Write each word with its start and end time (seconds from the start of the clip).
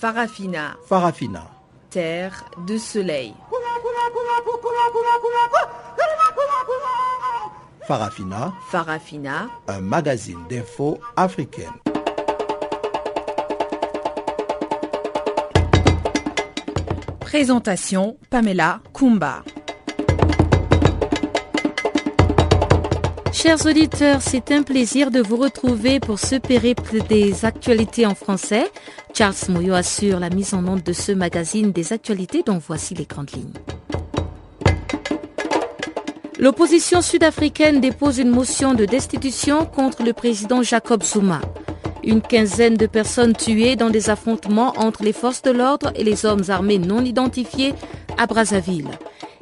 Farafina. 0.00 0.78
Farafina. 0.86 1.42
Terre 1.90 2.46
de 2.66 2.78
soleil. 2.78 3.34
Farafina. 7.86 8.54
Farafina. 8.70 9.50
Un 9.68 9.80
magazine 9.82 10.38
d'infos 10.48 10.98
africaine. 11.18 11.66
Présentation 17.20 18.16
Pamela 18.30 18.80
Kumba. 18.94 19.42
Chers 23.42 23.64
auditeurs, 23.64 24.20
c'est 24.20 24.52
un 24.52 24.62
plaisir 24.62 25.10
de 25.10 25.22
vous 25.22 25.36
retrouver 25.36 25.98
pour 25.98 26.18
ce 26.18 26.36
périple 26.36 27.02
des 27.08 27.46
actualités 27.46 28.04
en 28.04 28.14
français. 28.14 28.70
Charles 29.14 29.48
Moyo 29.48 29.74
assure 29.74 30.18
la 30.20 30.30
mise 30.30 30.54
en 30.54 30.66
onde 30.66 30.82
de 30.82 30.92
ce 30.92 31.12
magazine 31.12 31.72
des 31.72 31.92
actualités 31.92 32.42
dont 32.44 32.58
voici 32.58 32.94
les 32.94 33.04
grandes 33.04 33.30
lignes. 33.32 33.52
L'opposition 36.38 37.02
sud-africaine 37.02 37.80
dépose 37.80 38.18
une 38.18 38.30
motion 38.30 38.72
de 38.72 38.86
destitution 38.86 39.66
contre 39.66 40.02
le 40.02 40.14
président 40.14 40.62
Jacob 40.62 41.02
Zuma. 41.02 41.40
Une 42.02 42.22
quinzaine 42.22 42.76
de 42.76 42.86
personnes 42.86 43.34
tuées 43.34 43.76
dans 43.76 43.90
des 43.90 44.08
affrontements 44.08 44.72
entre 44.78 45.02
les 45.02 45.12
forces 45.12 45.42
de 45.42 45.50
l'ordre 45.50 45.92
et 45.96 46.04
les 46.04 46.24
hommes 46.24 46.44
armés 46.48 46.78
non 46.78 47.04
identifiés 47.04 47.74
à 48.16 48.26
Brazzaville. 48.26 48.88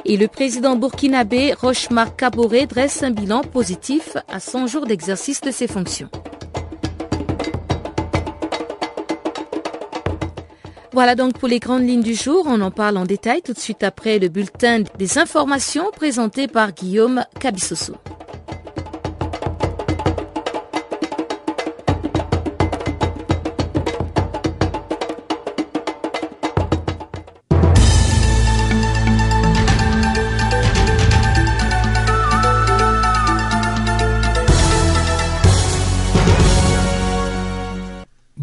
Et 0.05 0.17
le 0.17 0.27
président 0.27 0.75
burkinabé 0.75 1.53
Rochemar 1.53 2.17
Kaboré 2.17 2.67
dresse 2.67 3.05
un 3.05 3.11
bilan 3.11 3.43
positif 3.43 4.17
à 4.27 4.41
100 4.41 4.67
jours 4.67 4.87
d'exercice 4.87 5.41
de 5.41 5.53
ses 5.53 5.69
fonctions. 5.69 6.11
Voilà 10.93 11.15
donc 11.15 11.39
pour 11.39 11.49
les 11.49 11.59
grandes 11.59 11.87
lignes 11.87 12.03
du 12.03 12.15
jour. 12.15 12.45
On 12.49 12.61
en 12.61 12.71
parle 12.71 12.97
en 12.97 13.05
détail 13.05 13.43
tout 13.43 13.53
de 13.53 13.59
suite 13.59 13.83
après 13.83 14.19
le 14.19 14.29
bulletin 14.29 14.83
des 14.99 15.19
informations 15.19 15.91
présenté 15.95 16.49
par 16.49 16.73
Guillaume 16.73 17.25
Cabissoso. 17.41 17.95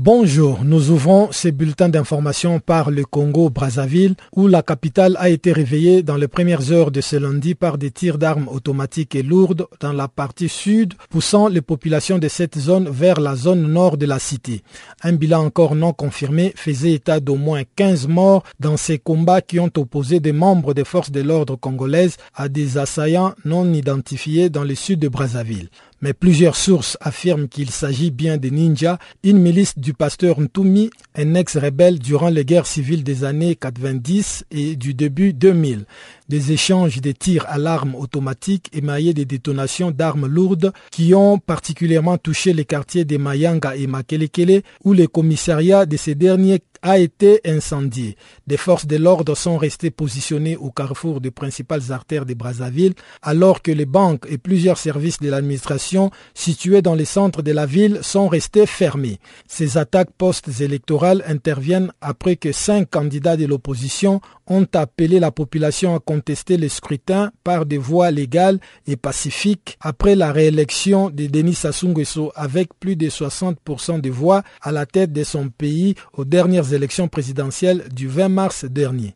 Bonjour, 0.06 0.64
nous 0.64 0.92
ouvrons 0.92 1.32
ces 1.32 1.52
bulletins 1.52 1.90
d'information 1.90 2.60
par 2.60 2.92
le 2.92 3.06
Congo-Brazzaville 3.06 4.14
où 4.36 4.48
la 4.48 4.62
capitale 4.62 5.18
a 5.20 5.30
été 5.30 5.52
réveillée 5.52 6.04
dans 6.04 6.16
les 6.16 6.28
premières 6.28 6.72
heures 6.72 6.92
de 6.92 7.02
ce 7.02 7.16
lundi 7.16 7.56
par 7.56 7.80
des 7.80 7.90
tirs 7.90 8.20
d'armes 8.20 8.48
automatiques 8.48 9.16
et 9.16 9.24
lourdes 9.24 9.66
dans 9.80 9.94
la 9.94 10.08
partie 10.08 10.48
sud, 10.48 10.94
poussant 11.10 11.48
les 11.48 11.62
populations 11.62 12.20
de 12.20 12.28
cette 12.28 12.60
zone 12.60 12.88
vers 12.88 13.20
la 13.20 13.36
zone 13.36 13.66
nord 13.66 13.98
de 13.98 14.06
la 14.06 14.20
cité. 14.20 14.62
Un 15.02 15.14
bilan 15.14 15.44
encore 15.44 15.74
non 15.74 15.92
confirmé 15.92 16.54
faisait 16.56 16.94
état 16.94 17.20
d'au 17.20 17.34
moins 17.34 17.64
15 17.76 18.08
morts 18.08 18.44
dans 18.60 18.78
ces 18.78 19.00
combats 19.00 19.42
qui 19.42 19.60
ont 19.60 19.72
opposé 19.76 20.20
des 20.20 20.34
membres 20.34 20.76
des 20.76 20.86
forces 20.86 21.10
de 21.10 21.22
l'ordre 21.22 21.56
congolaises 21.56 22.18
à 22.36 22.48
des 22.48 22.78
assaillants 22.78 23.34
non 23.44 23.74
identifiés 23.74 24.52
dans 24.52 24.66
le 24.66 24.76
sud 24.76 25.00
de 25.00 25.08
Brazzaville 25.08 25.70
mais 26.06 26.14
plusieurs 26.14 26.56
sources 26.56 27.00
affirment 27.02 27.48
qu'il 27.48 27.72
s'agit 27.72 28.12
bien 28.12 28.38
des 28.38 28.52
ninjas, 28.52 29.00
une 29.24 29.40
milice 29.40 29.76
du 29.76 29.96
pasteur 29.96 30.40
Ntumi, 30.40 30.92
un 31.16 31.34
ex-rebelle 31.34 31.98
durant 31.98 32.30
les 32.30 32.46
guerres 32.46 32.68
civiles 32.68 33.04
des 33.04 33.24
années 33.24 33.56
90 33.56 34.46
et 34.52 34.76
du 34.76 34.94
début 34.94 35.34
2000. 35.34 35.88
Des 36.28 36.52
échanges 36.52 37.02
de 37.02 37.12
tirs 37.12 37.46
à 37.48 37.60
l'arme 37.60 37.94
automatique 37.94 38.72
émaillés 38.74 39.14
des 39.14 39.26
détonations 39.26 39.92
d'armes 39.92 40.26
lourdes 40.26 40.74
qui 40.90 41.14
ont 41.14 41.38
particulièrement 41.38 42.18
touché 42.18 42.52
les 42.52 42.66
quartiers 42.66 43.06
de 43.06 43.18
Mayanga 43.18 43.76
et 43.76 43.86
Makelekele 43.86 44.64
où 44.84 44.94
les 44.94 45.06
commissariats 45.06 45.86
de 45.86 45.98
ces 45.98 46.16
derniers 46.16 46.64
a 46.86 47.00
été 47.00 47.42
incendié. 47.46 48.16
Des 48.46 48.58
forces 48.58 48.86
de 48.86 48.96
l'ordre 48.96 49.36
sont 49.36 49.58
restées 49.58 49.90
positionnées 49.90 50.56
au 50.56 50.70
carrefour 50.70 51.20
des 51.20 51.32
principales 51.32 51.92
artères 51.92 52.28
de 52.28 52.36
Brazzaville, 52.36 52.94
alors 53.24 53.64
que 53.64 53.72
les 53.72 53.88
banques 53.88 54.28
et 54.30 54.38
plusieurs 54.38 54.78
services 54.78 55.20
de 55.20 55.30
l'administration 55.30 56.12
situés 56.36 56.84
dans 56.84 56.94
les 56.94 57.06
centres 57.06 57.42
de 57.42 57.52
la 57.52 57.66
ville 57.66 58.00
sont 58.04 58.28
restés 58.28 58.68
fermés. 58.68 59.20
Ces 59.48 59.80
attaques 59.80 60.12
post-électorales 60.16 61.24
interviennent 61.28 61.92
après 62.02 62.36
que 62.36 62.52
cinq 62.52 62.92
candidats 62.92 63.38
de 63.38 63.46
l'opposition 63.46 64.22
ont 64.46 64.68
appelé 64.74 65.20
la 65.20 65.32
population 65.32 65.96
à 65.96 66.00
contester 66.16 66.56
le 66.56 66.70
scrutin 66.70 67.32
par 67.44 67.66
des 67.66 67.78
voies 67.78 68.10
légales 68.10 68.60
et 68.88 68.96
pacifiques 68.96 69.78
après 69.82 70.16
la 70.16 70.32
réélection 70.32 71.10
de 71.10 71.28
Denis 71.28 71.56
Sassou 71.56 71.90
Nguesso 71.90 72.32
avec 72.36 72.70
plus 72.80 72.96
de 72.96 73.08
60% 73.10 74.00
des 74.00 74.10
voix 74.10 74.42
à 74.62 74.72
la 74.72 74.86
tête 74.86 75.12
de 75.12 75.24
son 75.26 75.50
pays 75.50 75.96
aux 76.14 76.24
dernières 76.24 76.72
élections 76.74 77.10
présidentielles 77.10 77.84
du 77.94 78.08
20 78.08 78.30
mars 78.30 78.64
dernier. 78.66 79.14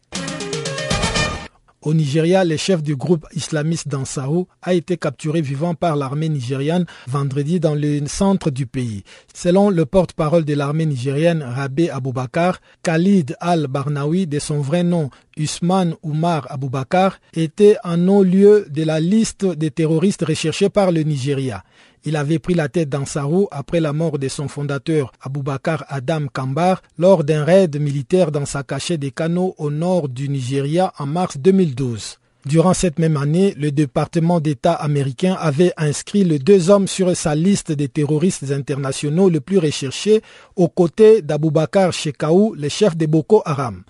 Au 1.81 1.94
Nigeria, 1.94 2.44
le 2.44 2.57
chef 2.57 2.84
du 2.84 2.97
groupe 2.97 3.25
islamiste 3.34 3.88
d'Ansarou 3.88 4.47
a 4.62 4.73
été 4.73 4.97
capturé 4.97 5.40
vivant 5.41 5.75
par 5.75 5.95
l'armée 5.95 6.28
nigériane 6.28 6.85
vendredi 7.07 7.62
dans 7.62 7.73
le 7.73 8.06
centre 8.06 8.50
du 8.50 8.66
pays. 8.66 9.03
Selon 9.34 9.69
le 9.69 9.85
porte-parole 9.85 10.44
de 10.44 10.53
l'armée 10.53 10.85
nigérienne 10.85 11.41
Rabé 11.41 11.90
Aboubakar, 11.90 12.59
Khalid 12.84 13.38
al-Barnawi, 13.40 14.28
de 14.28 14.40
son 14.40 14.59
vrai 14.59 14.84
nom 14.84 15.09
Usman 15.38 15.95
Oumar 16.03 16.47
Aboubakar, 16.51 17.17
était 17.34 17.78
en 17.85 18.09
haut 18.09 18.23
lieu 18.23 18.67
de 18.69 18.84
la 18.84 19.00
liste 19.00 19.46
des 19.46 19.72
terroristes 19.72 20.25
recherchés 20.28 20.69
par 20.69 20.91
le 20.91 21.03
Nigeria. 21.03 21.63
Il 22.06 22.16
avait 22.16 22.40
pris 22.40 22.54
la 22.54 22.70
tête 22.70 22.90
d'Ansarou 22.90 23.48
après 23.52 23.80
la 23.80 23.94
mort 23.94 24.20
de 24.20 24.28
son 24.28 24.48
fondateur 24.48 25.12
Aboubakar 25.22 25.86
Adam 25.90 26.28
Kambar 26.32 26.82
lors 26.98 27.24
d'un 27.24 27.44
raid 27.44 27.80
militaire 27.80 28.32
dans 28.32 28.46
sa 28.46 28.64
cachette 28.64 29.02
des 29.02 29.12
canaux 29.12 29.56
au 29.58 29.70
nord 29.70 30.09
du 30.09 30.30
Nigeria 30.30 30.94
en 30.98 31.06
mars 31.06 31.38
2012. 31.38 32.18
Durant 32.46 32.74
cette 32.74 33.00
même 33.00 33.18
année, 33.18 33.54
le 33.58 33.70
département 33.72 34.40
d'État 34.40 34.72
américain 34.74 35.36
avait 35.40 35.74
inscrit 35.76 36.24
les 36.24 36.40
deux 36.40 36.70
hommes 36.70 36.88
sur 36.88 37.16
sa 37.16 37.36
liste 37.36 37.74
des 37.74 37.90
terroristes 37.90 38.50
internationaux 38.52 39.28
les 39.28 39.42
plus 39.42 39.58
recherchés 39.58 40.22
aux 40.56 40.70
côtés 40.70 41.22
d'Aboubakar 41.22 41.92
Shekau, 41.92 42.56
le 42.56 42.70
chef 42.70 42.96
de 42.96 43.06
Boko 43.08 43.42
Haram. 43.46 43.84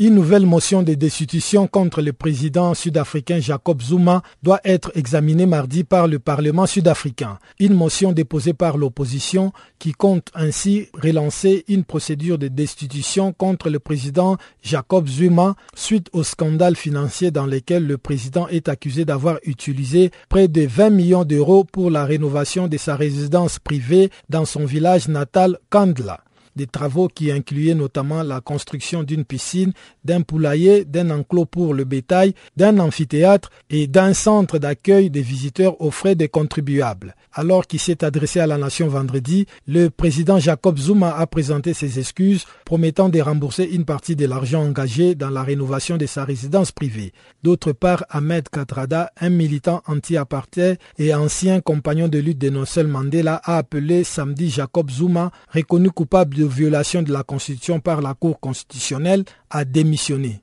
Une 0.00 0.16
nouvelle 0.16 0.44
motion 0.44 0.82
de 0.82 0.94
destitution 0.94 1.68
contre 1.68 2.02
le 2.02 2.12
président 2.12 2.74
sud-africain 2.74 3.38
Jacob 3.38 3.80
Zuma 3.80 4.22
doit 4.42 4.58
être 4.64 4.90
examinée 4.96 5.46
mardi 5.46 5.84
par 5.84 6.08
le 6.08 6.18
Parlement 6.18 6.66
sud-africain. 6.66 7.38
Une 7.60 7.74
motion 7.74 8.10
déposée 8.10 8.54
par 8.54 8.76
l'opposition 8.76 9.52
qui 9.78 9.92
compte 9.92 10.32
ainsi 10.34 10.88
relancer 11.00 11.64
une 11.68 11.84
procédure 11.84 12.38
de 12.38 12.48
destitution 12.48 13.32
contre 13.32 13.70
le 13.70 13.78
président 13.78 14.36
Jacob 14.64 15.06
Zuma 15.06 15.54
suite 15.76 16.08
au 16.12 16.24
scandale 16.24 16.74
financier 16.74 17.30
dans 17.30 17.46
lequel 17.46 17.86
le 17.86 17.96
président 17.96 18.48
est 18.48 18.68
accusé 18.68 19.04
d'avoir 19.04 19.38
utilisé 19.44 20.10
près 20.28 20.48
de 20.48 20.66
20 20.66 20.90
millions 20.90 21.24
d'euros 21.24 21.62
pour 21.62 21.92
la 21.92 22.04
rénovation 22.04 22.66
de 22.66 22.78
sa 22.78 22.96
résidence 22.96 23.60
privée 23.60 24.10
dans 24.28 24.44
son 24.44 24.64
village 24.64 25.06
natal 25.06 25.60
Kandla 25.70 26.23
des 26.56 26.66
travaux 26.66 27.08
qui 27.08 27.30
incluaient 27.30 27.74
notamment 27.74 28.22
la 28.22 28.40
construction 28.40 29.02
d'une 29.02 29.24
piscine, 29.24 29.72
d'un 30.04 30.22
poulailler, 30.22 30.84
d'un 30.84 31.10
enclos 31.10 31.46
pour 31.46 31.74
le 31.74 31.84
bétail, 31.84 32.34
d'un 32.56 32.78
amphithéâtre 32.78 33.50
et 33.70 33.86
d'un 33.86 34.14
centre 34.14 34.58
d'accueil 34.58 35.10
des 35.10 35.22
visiteurs 35.22 35.80
aux 35.80 35.90
frais 35.90 36.14
des 36.14 36.28
contribuables. 36.28 37.14
Alors 37.32 37.66
qu'il 37.66 37.80
s'est 37.80 38.04
adressé 38.04 38.38
à 38.38 38.46
la 38.46 38.58
nation 38.58 38.86
vendredi, 38.86 39.46
le 39.66 39.90
président 39.90 40.38
Jacob 40.38 40.78
Zuma 40.78 41.16
a 41.16 41.26
présenté 41.26 41.74
ses 41.74 41.98
excuses, 41.98 42.44
promettant 42.64 43.08
de 43.08 43.20
rembourser 43.20 43.64
une 43.64 43.84
partie 43.84 44.14
de 44.14 44.26
l'argent 44.26 44.62
engagé 44.62 45.14
dans 45.14 45.30
la 45.30 45.42
rénovation 45.42 45.96
de 45.96 46.06
sa 46.06 46.24
résidence 46.24 46.70
privée. 46.70 47.12
D'autre 47.42 47.72
part, 47.72 48.04
Ahmed 48.08 48.48
Katrada, 48.48 49.10
un 49.20 49.30
militant 49.30 49.82
anti-apartheid 49.86 50.78
et 50.98 51.14
ancien 51.14 51.60
compagnon 51.60 52.08
de 52.08 52.18
lutte 52.18 52.38
de 52.38 52.50
Nelson 52.50 52.84
Mandela, 52.88 53.40
a 53.44 53.56
appelé 53.56 54.04
samedi 54.04 54.50
Jacob 54.50 54.90
Zuma, 54.90 55.32
reconnu 55.52 55.90
coupable 55.90 56.36
de 56.36 56.43
violation 56.46 57.02
de 57.02 57.12
la 57.12 57.22
Constitution 57.22 57.80
par 57.80 58.00
la 58.00 58.14
Cour 58.14 58.40
constitutionnelle, 58.40 59.24
à 59.50 59.64
démissionner. 59.64 60.40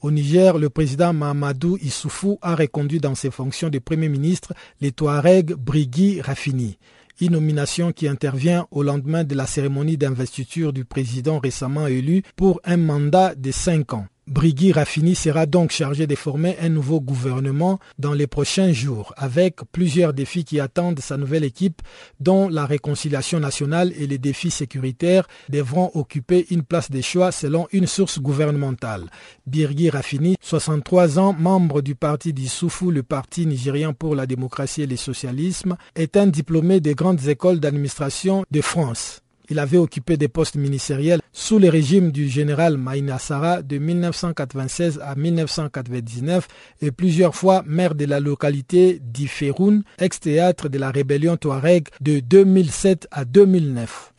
Au 0.00 0.10
Niger, 0.10 0.58
le 0.58 0.70
président 0.70 1.12
Mahamadou 1.12 1.78
Issoufou 1.82 2.38
a 2.42 2.54
reconduit 2.54 3.00
dans 3.00 3.14
ses 3.14 3.30
fonctions 3.30 3.70
de 3.70 3.78
Premier 3.78 4.08
ministre 4.08 4.52
les 4.80 4.92
Touaregs 4.92 5.54
Brigui 5.54 6.20
Rafini. 6.20 6.78
Une 7.20 7.32
nomination 7.32 7.92
qui 7.92 8.06
intervient 8.06 8.66
au 8.70 8.82
lendemain 8.82 9.24
de 9.24 9.34
la 9.34 9.46
cérémonie 9.46 9.96
d'investiture 9.96 10.72
du 10.72 10.84
président 10.84 11.38
récemment 11.38 11.86
élu 11.86 12.22
pour 12.36 12.60
un 12.64 12.76
mandat 12.76 13.34
de 13.34 13.50
cinq 13.50 13.94
ans. 13.94 14.06
Brigui 14.28 14.72
Raffini 14.72 15.14
sera 15.14 15.46
donc 15.46 15.70
chargé 15.70 16.08
de 16.08 16.16
former 16.16 16.56
un 16.60 16.68
nouveau 16.68 17.00
gouvernement 17.00 17.78
dans 18.00 18.12
les 18.12 18.26
prochains 18.26 18.72
jours, 18.72 19.14
avec 19.16 19.60
plusieurs 19.70 20.12
défis 20.12 20.44
qui 20.44 20.58
attendent 20.58 20.98
sa 20.98 21.16
nouvelle 21.16 21.44
équipe, 21.44 21.80
dont 22.18 22.48
la 22.48 22.66
réconciliation 22.66 23.38
nationale 23.38 23.92
et 23.96 24.08
les 24.08 24.18
défis 24.18 24.50
sécuritaires 24.50 25.28
devront 25.48 25.92
occuper 25.94 26.44
une 26.50 26.64
place 26.64 26.90
de 26.90 27.00
choix 27.02 27.30
selon 27.30 27.68
une 27.70 27.86
source 27.86 28.18
gouvernementale. 28.18 29.10
Birgui 29.46 29.90
Raffini, 29.90 30.36
63 30.40 31.20
ans, 31.20 31.32
membre 31.32 31.80
du 31.80 31.94
parti 31.94 32.32
d'Issoufou, 32.32 32.90
le 32.90 33.04
parti 33.04 33.46
nigérien 33.46 33.92
pour 33.92 34.16
la 34.16 34.26
démocratie 34.26 34.82
et 34.82 34.86
le 34.88 34.96
socialisme, 34.96 35.76
est 35.94 36.16
un 36.16 36.26
diplômé 36.26 36.80
des 36.80 36.96
grandes 36.96 37.28
écoles 37.28 37.60
d'administration 37.60 38.44
de 38.50 38.60
France. 38.60 39.22
Il 39.48 39.58
avait 39.58 39.76
occupé 39.76 40.16
des 40.16 40.28
postes 40.28 40.56
ministériels 40.56 41.20
sous 41.32 41.58
le 41.58 41.68
régime 41.68 42.10
du 42.10 42.28
général 42.28 42.76
Maïna 42.76 43.18
Sara 43.18 43.62
de 43.62 43.78
1996 43.78 45.00
à 45.02 45.14
1999 45.14 46.48
et 46.82 46.90
plusieurs 46.90 47.34
fois 47.34 47.62
maire 47.66 47.94
de 47.94 48.04
la 48.04 48.20
localité 48.20 49.00
d'Iferoun, 49.00 49.82
ex-théâtre 49.98 50.68
de 50.68 50.78
la 50.78 50.90
rébellion 50.90 51.36
Touareg 51.36 51.88
de 52.00 52.20
2007 52.20 53.06
à 53.10 53.24
2009. 53.24 54.12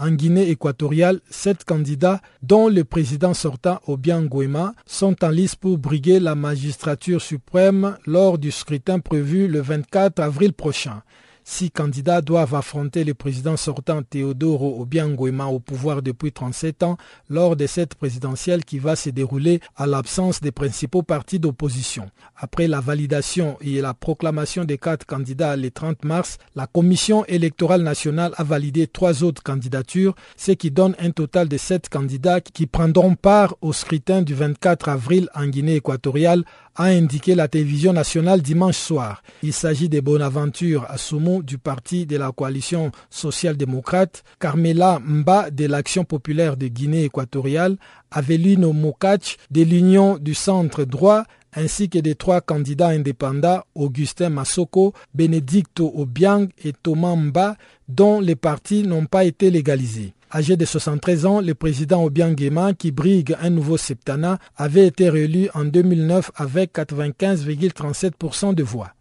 En 0.00 0.12
Guinée 0.12 0.48
équatoriale, 0.48 1.20
sept 1.28 1.64
candidats, 1.64 2.22
dont 2.42 2.68
le 2.68 2.84
président 2.84 3.34
sortant 3.34 3.80
Obiang 3.86 4.22
Nguema, 4.22 4.72
sont 4.86 5.22
en 5.22 5.28
lice 5.28 5.56
pour 5.56 5.76
briguer 5.76 6.20
la 6.20 6.34
magistrature 6.34 7.20
suprême 7.20 7.98
lors 8.06 8.38
du 8.38 8.50
scrutin 8.50 8.98
prévu 8.98 9.46
le 9.46 9.60
24 9.60 10.20
avril 10.20 10.54
prochain. 10.54 11.02
Six 11.52 11.72
candidats 11.72 12.22
doivent 12.22 12.54
affronter 12.54 13.02
le 13.02 13.12
président 13.12 13.56
sortant 13.56 14.04
Teodoro 14.04 14.80
Obiangoema 14.80 15.46
au 15.46 15.58
pouvoir 15.58 16.00
depuis 16.00 16.30
37 16.30 16.84
ans 16.84 16.96
lors 17.28 17.56
de 17.56 17.66
cette 17.66 17.96
présidentielle 17.96 18.64
qui 18.64 18.78
va 18.78 18.94
se 18.94 19.10
dérouler 19.10 19.58
à 19.76 19.88
l'absence 19.88 20.40
des 20.40 20.52
principaux 20.52 21.02
partis 21.02 21.40
d'opposition. 21.40 22.08
Après 22.36 22.68
la 22.68 22.80
validation 22.80 23.58
et 23.62 23.80
la 23.80 23.94
proclamation 23.94 24.64
des 24.64 24.78
quatre 24.78 25.04
candidats 25.04 25.56
le 25.56 25.72
30 25.72 26.04
mars, 26.04 26.38
la 26.54 26.68
Commission 26.68 27.24
électorale 27.24 27.82
nationale 27.82 28.32
a 28.36 28.44
validé 28.44 28.86
trois 28.86 29.24
autres 29.24 29.42
candidatures, 29.42 30.14
ce 30.36 30.52
qui 30.52 30.70
donne 30.70 30.94
un 31.00 31.10
total 31.10 31.48
de 31.48 31.56
sept 31.56 31.88
candidats 31.88 32.40
qui 32.40 32.68
prendront 32.68 33.16
part 33.16 33.56
au 33.60 33.72
scrutin 33.72 34.22
du 34.22 34.34
24 34.34 34.88
avril 34.88 35.28
en 35.34 35.48
Guinée 35.48 35.74
équatoriale 35.74 36.44
a 36.76 36.84
indiqué 36.84 37.34
la 37.34 37.48
télévision 37.48 37.92
nationale 37.92 38.42
dimanche 38.42 38.76
soir. 38.76 39.22
Il 39.42 39.52
s'agit 39.52 39.88
de 39.88 40.00
Bonaventure 40.00 40.86
Assoumou 40.88 41.42
du 41.42 41.58
parti 41.58 42.06
de 42.06 42.16
la 42.16 42.32
coalition 42.32 42.90
social-démocrate, 43.10 44.22
Carmela 44.38 44.98
Mba 45.04 45.50
de 45.50 45.66
l'Action 45.66 46.04
populaire 46.04 46.56
de 46.56 46.68
Guinée 46.68 47.04
équatoriale, 47.04 47.76
Avelino 48.10 48.72
Mokach 48.72 49.36
de 49.50 49.62
l'Union 49.62 50.18
du 50.18 50.34
centre 50.34 50.84
droit, 50.84 51.24
ainsi 51.54 51.88
que 51.88 51.98
des 51.98 52.14
trois 52.14 52.40
candidats 52.40 52.88
indépendants, 52.88 53.62
Augustin 53.74 54.30
Massoko, 54.30 54.92
Benedicto 55.14 55.92
Obiang 55.96 56.48
et 56.64 56.72
Thomas 56.72 57.16
Mba, 57.16 57.56
dont 57.88 58.20
les 58.20 58.36
partis 58.36 58.84
n'ont 58.84 59.06
pas 59.06 59.24
été 59.24 59.50
légalisés. 59.50 60.14
Âgé 60.32 60.56
de 60.56 60.64
73 60.64 61.26
ans, 61.26 61.40
le 61.40 61.54
président 61.54 62.04
Obiang 62.04 62.36
qui 62.78 62.92
brigue 62.92 63.36
un 63.40 63.50
nouveau 63.50 63.76
septana, 63.76 64.38
avait 64.56 64.86
été 64.86 65.10
réélu 65.10 65.48
en 65.54 65.64
2009 65.64 66.30
avec 66.36 66.74
95,37% 66.74 68.54
de 68.54 68.62
voix. 68.62 68.92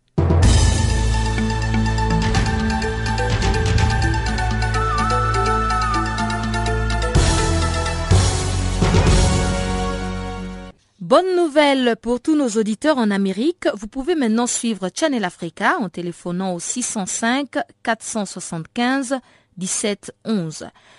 Bonne 10.99 11.35
nouvelle 11.35 11.95
pour 11.99 12.21
tous 12.21 12.35
nos 12.35 12.49
auditeurs 12.49 12.97
en 12.97 13.09
Amérique. 13.09 13.67
Vous 13.75 13.87
pouvez 13.87 14.13
maintenant 14.15 14.45
suivre 14.45 14.89
Channel 14.93 15.23
Africa 15.23 15.77
en 15.79 15.89
téléphonant 15.89 16.53
au 16.53 16.59
605 16.59 17.49
475 17.83 19.19
1711. 19.57 20.67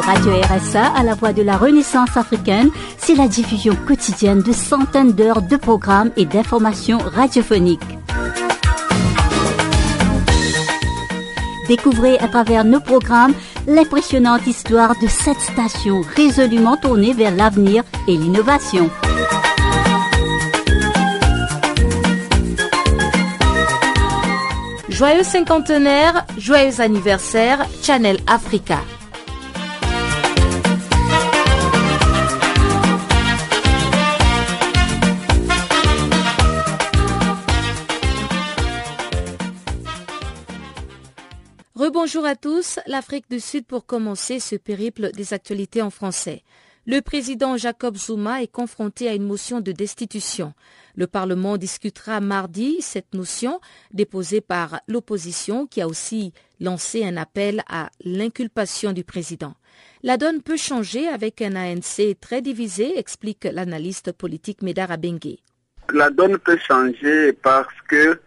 Radio 0.00 0.32
RSA 0.32 0.86
à 0.96 1.02
la 1.02 1.14
voix 1.14 1.32
de 1.32 1.42
la 1.42 1.56
Renaissance 1.56 2.16
africaine, 2.16 2.70
c'est 2.96 3.14
la 3.14 3.28
diffusion 3.28 3.76
quotidienne 3.86 4.40
de 4.40 4.52
centaines 4.52 5.12
d'heures 5.12 5.42
de 5.42 5.56
programmes 5.56 6.10
et 6.16 6.24
d'informations 6.24 6.98
radiophoniques. 6.98 7.80
Découvrez 11.68 12.18
à 12.18 12.28
travers 12.28 12.64
nos 12.64 12.80
programmes 12.80 13.34
l'impressionnante 13.66 14.46
histoire 14.46 14.94
de 15.00 15.06
cette 15.08 15.40
station 15.40 16.02
résolument 16.16 16.76
tournée 16.76 17.12
vers 17.12 17.34
l'avenir 17.34 17.84
et 18.08 18.16
l'innovation. 18.16 18.90
Joyeux 24.88 25.24
cinquantenaire, 25.24 26.24
joyeux 26.38 26.80
anniversaire, 26.80 27.66
Channel 27.82 28.18
Africa. 28.26 28.78
Rebonjour 41.92 42.24
à 42.24 42.36
tous, 42.36 42.78
l'Afrique 42.86 43.28
du 43.28 43.38
Sud 43.38 43.66
pour 43.66 43.84
commencer 43.84 44.40
ce 44.40 44.56
périple 44.56 45.10
des 45.12 45.34
actualités 45.34 45.82
en 45.82 45.90
français. 45.90 46.42
Le 46.86 47.02
président 47.02 47.58
Jacob 47.58 47.98
Zuma 47.98 48.42
est 48.42 48.50
confronté 48.50 49.10
à 49.10 49.14
une 49.14 49.26
motion 49.26 49.60
de 49.60 49.72
destitution. 49.72 50.54
Le 50.96 51.06
Parlement 51.06 51.58
discutera 51.58 52.22
mardi 52.22 52.78
cette 52.80 53.12
motion 53.14 53.60
déposée 53.92 54.40
par 54.40 54.80
l'opposition 54.88 55.66
qui 55.66 55.82
a 55.82 55.86
aussi 55.86 56.32
lancé 56.60 57.04
un 57.04 57.18
appel 57.18 57.62
à 57.68 57.90
l'inculpation 58.02 58.94
du 58.94 59.04
président. 59.04 59.52
La 60.02 60.16
donne 60.16 60.40
peut 60.40 60.56
changer 60.56 61.08
avec 61.08 61.42
un 61.42 61.56
ANC 61.56 62.18
très 62.18 62.40
divisé, 62.40 62.98
explique 62.98 63.44
l'analyste 63.44 64.12
politique 64.12 64.62
Médard 64.62 64.92
Abengue. 64.92 65.36
La 65.92 66.08
donne 66.08 66.38
peut 66.38 66.58
changer 66.66 67.34
parce 67.34 67.74
que 67.86 68.18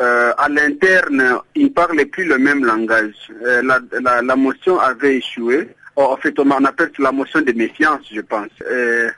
euh, 0.00 0.32
à 0.38 0.48
l'interne, 0.48 1.40
ils 1.54 1.64
ne 1.64 1.68
parlaient 1.68 2.06
plus 2.06 2.24
le 2.24 2.38
même 2.38 2.64
langage. 2.64 3.12
Euh, 3.44 3.60
la, 4.00 4.36
motion 4.36 4.78
avait 4.80 5.16
échoué. 5.16 5.68
Oh, 5.96 6.08
en 6.10 6.16
fait, 6.16 6.38
on 6.38 6.50
appelle 6.64 6.90
la 6.98 7.12
motion 7.12 7.42
de 7.42 7.52
méfiance, 7.52 8.00
je 8.10 8.22
pense. 8.22 8.48
Euh, 8.70 9.10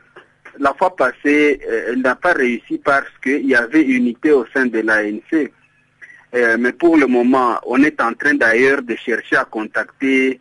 la 0.59 0.75
fois 0.75 0.97
passée, 0.97 1.61
elle 1.89 2.01
n'a 2.01 2.17
pas 2.17 2.33
réussi 2.33 2.79
parce 2.79 3.09
qu'il 3.23 3.47
y 3.47 3.55
avait 3.55 3.83
unité 3.83 4.33
au 4.33 4.45
sein 4.53 4.67
de 4.67 4.81
l'ANC. 4.81 5.53
mais 6.59 6.73
pour 6.73 6.97
le 6.97 7.07
moment, 7.07 7.61
on 7.65 7.81
est 7.83 8.01
en 8.03 8.13
train 8.13 8.35
d'ailleurs 8.35 8.83
de 8.83 8.97
chercher 8.97 9.37
à 9.37 9.45
contacter 9.45 10.41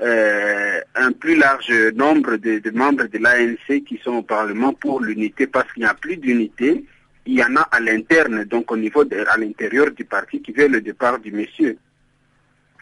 un 0.00 1.12
plus 1.18 1.34
large 1.34 1.72
nombre 1.94 2.36
de, 2.36 2.58
de 2.58 2.70
membres 2.70 3.06
de 3.06 3.18
l'ANC 3.18 3.84
qui 3.84 3.98
sont 4.04 4.16
au 4.16 4.22
Parlement 4.22 4.74
pour 4.74 5.00
l'unité 5.00 5.46
parce 5.46 5.72
qu'il 5.72 5.82
n'y 5.82 5.88
a 5.88 5.94
plus 5.94 6.18
d'unité 6.18 6.84
il 7.28 7.34
y 7.34 7.44
en 7.44 7.56
a 7.56 7.60
à 7.60 7.78
l'interne, 7.78 8.44
donc 8.44 8.72
au 8.72 8.76
niveau 8.76 9.04
de, 9.04 9.18
à 9.28 9.36
l'intérieur 9.36 9.90
du 9.90 10.04
parti 10.06 10.40
qui 10.40 10.50
veut 10.50 10.66
le 10.66 10.80
départ 10.80 11.18
du 11.18 11.30
monsieur. 11.30 11.76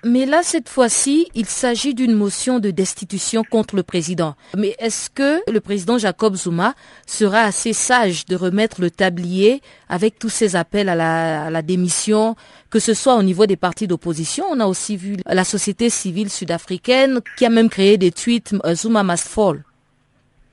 Mais 0.04 0.24
là, 0.24 0.42
cette 0.44 0.68
fois-ci, 0.68 1.26
il 1.34 1.46
s'agit 1.46 1.94
d'une 1.94 2.14
motion 2.14 2.60
de 2.60 2.70
destitution 2.70 3.42
contre 3.42 3.74
le 3.74 3.82
président. 3.82 4.36
Mais 4.56 4.76
est-ce 4.78 5.10
que 5.10 5.40
le 5.50 5.60
président 5.60 5.98
Jacob 5.98 6.36
Zuma 6.36 6.74
sera 7.06 7.40
assez 7.40 7.72
sage 7.72 8.24
de 8.26 8.36
remettre 8.36 8.80
le 8.80 8.88
tablier 8.88 9.62
avec 9.88 10.16
tous 10.20 10.28
ces 10.28 10.54
appels 10.54 10.88
à 10.88 10.94
la, 10.94 11.46
à 11.46 11.50
la 11.50 11.62
démission, 11.62 12.36
que 12.70 12.78
ce 12.78 12.94
soit 12.94 13.16
au 13.16 13.24
niveau 13.24 13.46
des 13.46 13.56
partis 13.56 13.88
d'opposition? 13.88 14.44
On 14.48 14.60
a 14.60 14.66
aussi 14.66 14.96
vu 14.96 15.16
la 15.26 15.42
société 15.42 15.90
civile 15.90 16.30
sud-africaine 16.30 17.18
qui 17.36 17.44
a 17.44 17.50
même 17.50 17.68
créé 17.68 17.98
des 17.98 18.12
tweets 18.12 18.54
euh, 18.64 18.76
Zuma 18.76 19.02
must 19.02 19.26
fall. 19.26 19.64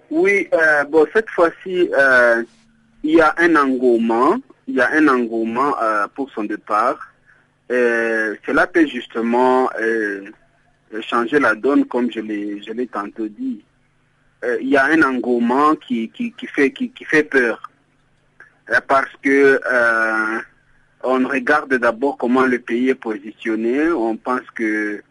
Oui, 0.09 0.47
euh, 0.51 0.83
bon, 0.85 1.05
cette 1.13 1.29
fois-ci, 1.29 1.89
euh, 1.95 2.41
il 3.03 3.15
y 3.15 3.21
a 3.21 3.35
un 3.37 3.55
engouement, 3.55 4.37
il 4.67 4.75
y 4.75 4.81
a 4.81 4.89
un 4.91 5.07
engouement 5.07 5.75
euh, 5.81 6.07
pour 6.15 6.31
son 6.31 6.45
départ. 6.45 6.97
cela 7.69 8.67
peut 8.67 8.87
justement 8.87 9.69
euh, 9.81 10.29
changer 11.01 11.39
la 11.39 11.55
donne, 11.55 11.85
comme 11.85 12.11
je 12.11 12.21
l'ai 12.21 12.87
tantôt 12.87 13.27
dit. 13.27 13.63
Euh, 14.43 14.57
il 14.61 14.69
y 14.69 14.77
a 14.77 14.85
un 14.85 15.01
engouement 15.01 15.75
qui, 15.75 16.11
fait, 16.53 16.71
qui, 16.71 16.91
fait 17.05 17.23
peur. 17.23 17.69
parce 18.87 19.11
que 19.21 19.59
on 21.05 21.27
regarde 21.27 21.73
d'abord 21.73 22.17
comment 22.17 22.45
le 22.45 22.59
pays 22.59 22.89
est 22.89 22.95
positionné. 22.95 23.89
On 23.91 24.15
pense 24.15 24.49
que 24.55 25.01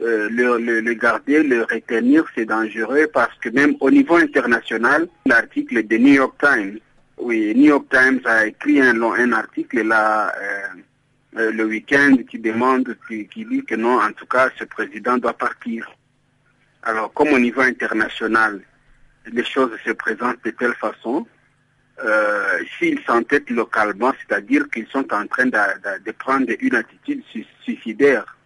le, 0.00 0.28
le, 0.58 0.80
le, 0.80 0.94
garder, 0.94 1.44
le 1.44 1.62
retenir, 1.62 2.24
c'est 2.34 2.46
dangereux 2.46 3.06
parce 3.12 3.34
que 3.38 3.48
même 3.50 3.76
au 3.78 3.90
niveau 3.90 4.16
international, 4.16 5.06
l'article 5.24 5.86
de 5.86 5.96
New 5.96 6.14
York 6.14 6.34
Times, 6.40 6.80
oui, 7.18 7.54
New 7.54 7.66
York 7.66 7.86
Times 7.90 8.20
a 8.24 8.46
écrit 8.46 8.80
un, 8.80 8.92
long, 8.92 9.12
un 9.12 9.32
article 9.32 9.82
là 9.82 10.32
le 11.36 11.64
week-end 11.64 12.16
qui 12.30 12.38
demande, 12.38 12.96
qui, 13.06 13.26
qui 13.28 13.44
dit 13.44 13.64
que 13.64 13.74
non, 13.74 14.00
en 14.00 14.12
tout 14.12 14.26
cas, 14.26 14.48
ce 14.58 14.64
président 14.64 15.18
doit 15.18 15.34
partir. 15.34 15.86
Alors, 16.82 17.12
comme 17.12 17.28
au 17.28 17.38
niveau 17.38 17.60
international, 17.60 18.62
les 19.30 19.44
choses 19.44 19.72
se 19.84 19.90
présentent 19.90 20.42
de 20.44 20.50
telle 20.50 20.74
façon, 20.74 21.26
euh, 22.04 22.58
s'ils 22.78 23.00
s'entêtent 23.06 23.50
localement, 23.50 24.12
c'est-à-dire 24.20 24.68
qu'ils 24.72 24.86
sont 24.88 25.12
en 25.12 25.26
train 25.26 25.46
de, 25.46 25.50
de, 25.50 26.04
de, 26.04 26.12
prendre 26.12 26.46
une 26.60 26.74
attitude 26.74 27.22
suicidaire. 27.62 28.36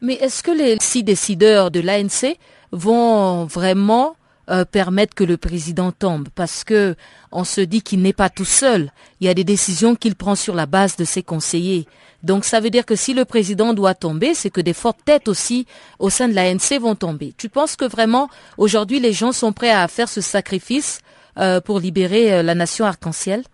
Mais 0.00 0.14
est-ce 0.14 0.42
que 0.42 0.50
les 0.50 0.76
six 0.80 1.02
décideurs 1.02 1.70
de 1.70 1.80
l'ANC 1.80 2.36
vont 2.72 3.46
vraiment 3.46 4.16
euh, 4.50 4.64
permettre 4.64 5.14
que 5.14 5.24
le 5.24 5.36
président 5.36 5.92
tombe 5.92 6.28
Parce 6.34 6.64
que 6.64 6.94
on 7.32 7.44
se 7.44 7.60
dit 7.60 7.82
qu'il 7.82 8.02
n'est 8.02 8.12
pas 8.12 8.28
tout 8.28 8.44
seul. 8.44 8.90
Il 9.20 9.26
y 9.26 9.30
a 9.30 9.34
des 9.34 9.44
décisions 9.44 9.94
qu'il 9.94 10.16
prend 10.16 10.34
sur 10.34 10.54
la 10.54 10.66
base 10.66 10.96
de 10.96 11.04
ses 11.04 11.22
conseillers. 11.22 11.86
Donc 12.22 12.44
ça 12.44 12.60
veut 12.60 12.70
dire 12.70 12.84
que 12.84 12.96
si 12.96 13.14
le 13.14 13.24
président 13.24 13.72
doit 13.72 13.94
tomber, 13.94 14.34
c'est 14.34 14.50
que 14.50 14.60
des 14.60 14.74
fortes 14.74 15.04
têtes 15.04 15.28
aussi 15.28 15.66
au 15.98 16.10
sein 16.10 16.28
de 16.28 16.34
l'ANC 16.34 16.80
vont 16.80 16.94
tomber. 16.94 17.32
Tu 17.36 17.48
penses 17.48 17.76
que 17.76 17.84
vraiment 17.84 18.28
aujourd'hui 18.58 19.00
les 19.00 19.12
gens 19.12 19.32
sont 19.32 19.52
prêts 19.52 19.70
à 19.70 19.86
faire 19.88 20.08
ce 20.08 20.20
sacrifice 20.20 21.00
euh, 21.38 21.60
pour 21.60 21.80
libérer 21.80 22.34
euh, 22.34 22.42
la 22.42 22.54
nation 22.54 22.84
arc-en-ciel? 22.84 23.44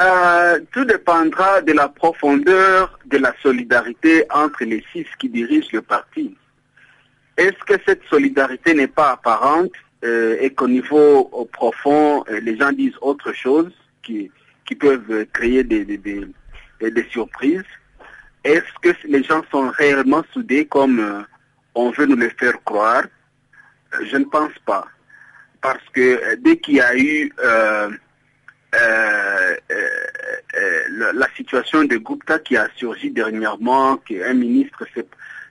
Euh, 0.00 0.58
Tout 0.72 0.84
dépendra 0.84 1.60
de 1.62 1.72
la 1.72 1.88
profondeur 1.88 2.98
de 3.06 3.18
la 3.18 3.32
solidarité 3.42 4.24
entre 4.32 4.64
les 4.64 4.82
six 4.92 5.06
qui 5.20 5.28
dirigent 5.28 5.68
le 5.72 5.82
parti. 5.82 6.36
Est-ce 7.36 7.62
que 7.66 7.80
cette 7.86 8.02
solidarité 8.10 8.74
n'est 8.74 8.88
pas 8.88 9.12
apparente? 9.12 9.72
Euh, 10.04 10.36
et 10.40 10.50
qu'au 10.50 10.68
niveau 10.68 11.28
au 11.32 11.44
profond, 11.44 12.24
les 12.42 12.56
gens 12.56 12.72
disent 12.72 12.98
autre 13.00 13.32
chose 13.32 13.72
qui, 14.02 14.30
qui 14.66 14.74
peuvent 14.74 15.26
créer 15.32 15.64
des, 15.64 15.84
des, 15.84 15.98
des, 15.98 17.06
surprises 17.10 17.64
est-ce 18.44 18.72
que 18.82 18.90
les 19.06 19.22
gens 19.22 19.42
sont 19.50 19.70
réellement 19.70 20.22
soudés 20.32 20.66
comme 20.66 21.00
euh, 21.00 21.22
on 21.74 21.90
veut 21.90 22.04
nous 22.04 22.16
le 22.16 22.28
faire 22.28 22.62
croire? 22.62 23.04
Je 24.02 24.16
ne 24.18 24.24
pense 24.24 24.52
pas. 24.66 24.86
Parce 25.62 25.82
que 25.94 26.36
dès 26.36 26.58
qu'il 26.58 26.74
y 26.74 26.80
a 26.80 26.94
eu 26.94 27.32
euh, 27.42 27.90
euh, 28.74 29.56
la 31.14 31.26
situation 31.36 31.84
de 31.84 31.96
Gupta 31.96 32.38
qui 32.38 32.56
a 32.56 32.68
surgi 32.76 33.10
dernièrement, 33.10 33.96
qu'un 33.96 34.34
ministre 34.34 34.84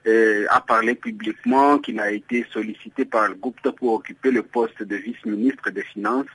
a 0.05 0.62
parlé 0.62 0.95
publiquement, 0.95 1.79
qu'il 1.79 2.00
a 2.00 2.12
été 2.12 2.45
sollicité 2.51 3.05
par 3.05 3.29
le 3.29 3.36
Gupta 3.36 3.72
pour 3.72 3.93
occuper 3.93 4.31
le 4.31 4.43
poste 4.43 4.83
de 4.83 4.95
vice-ministre 4.95 5.69
des 5.69 5.83
Finances, 5.83 6.27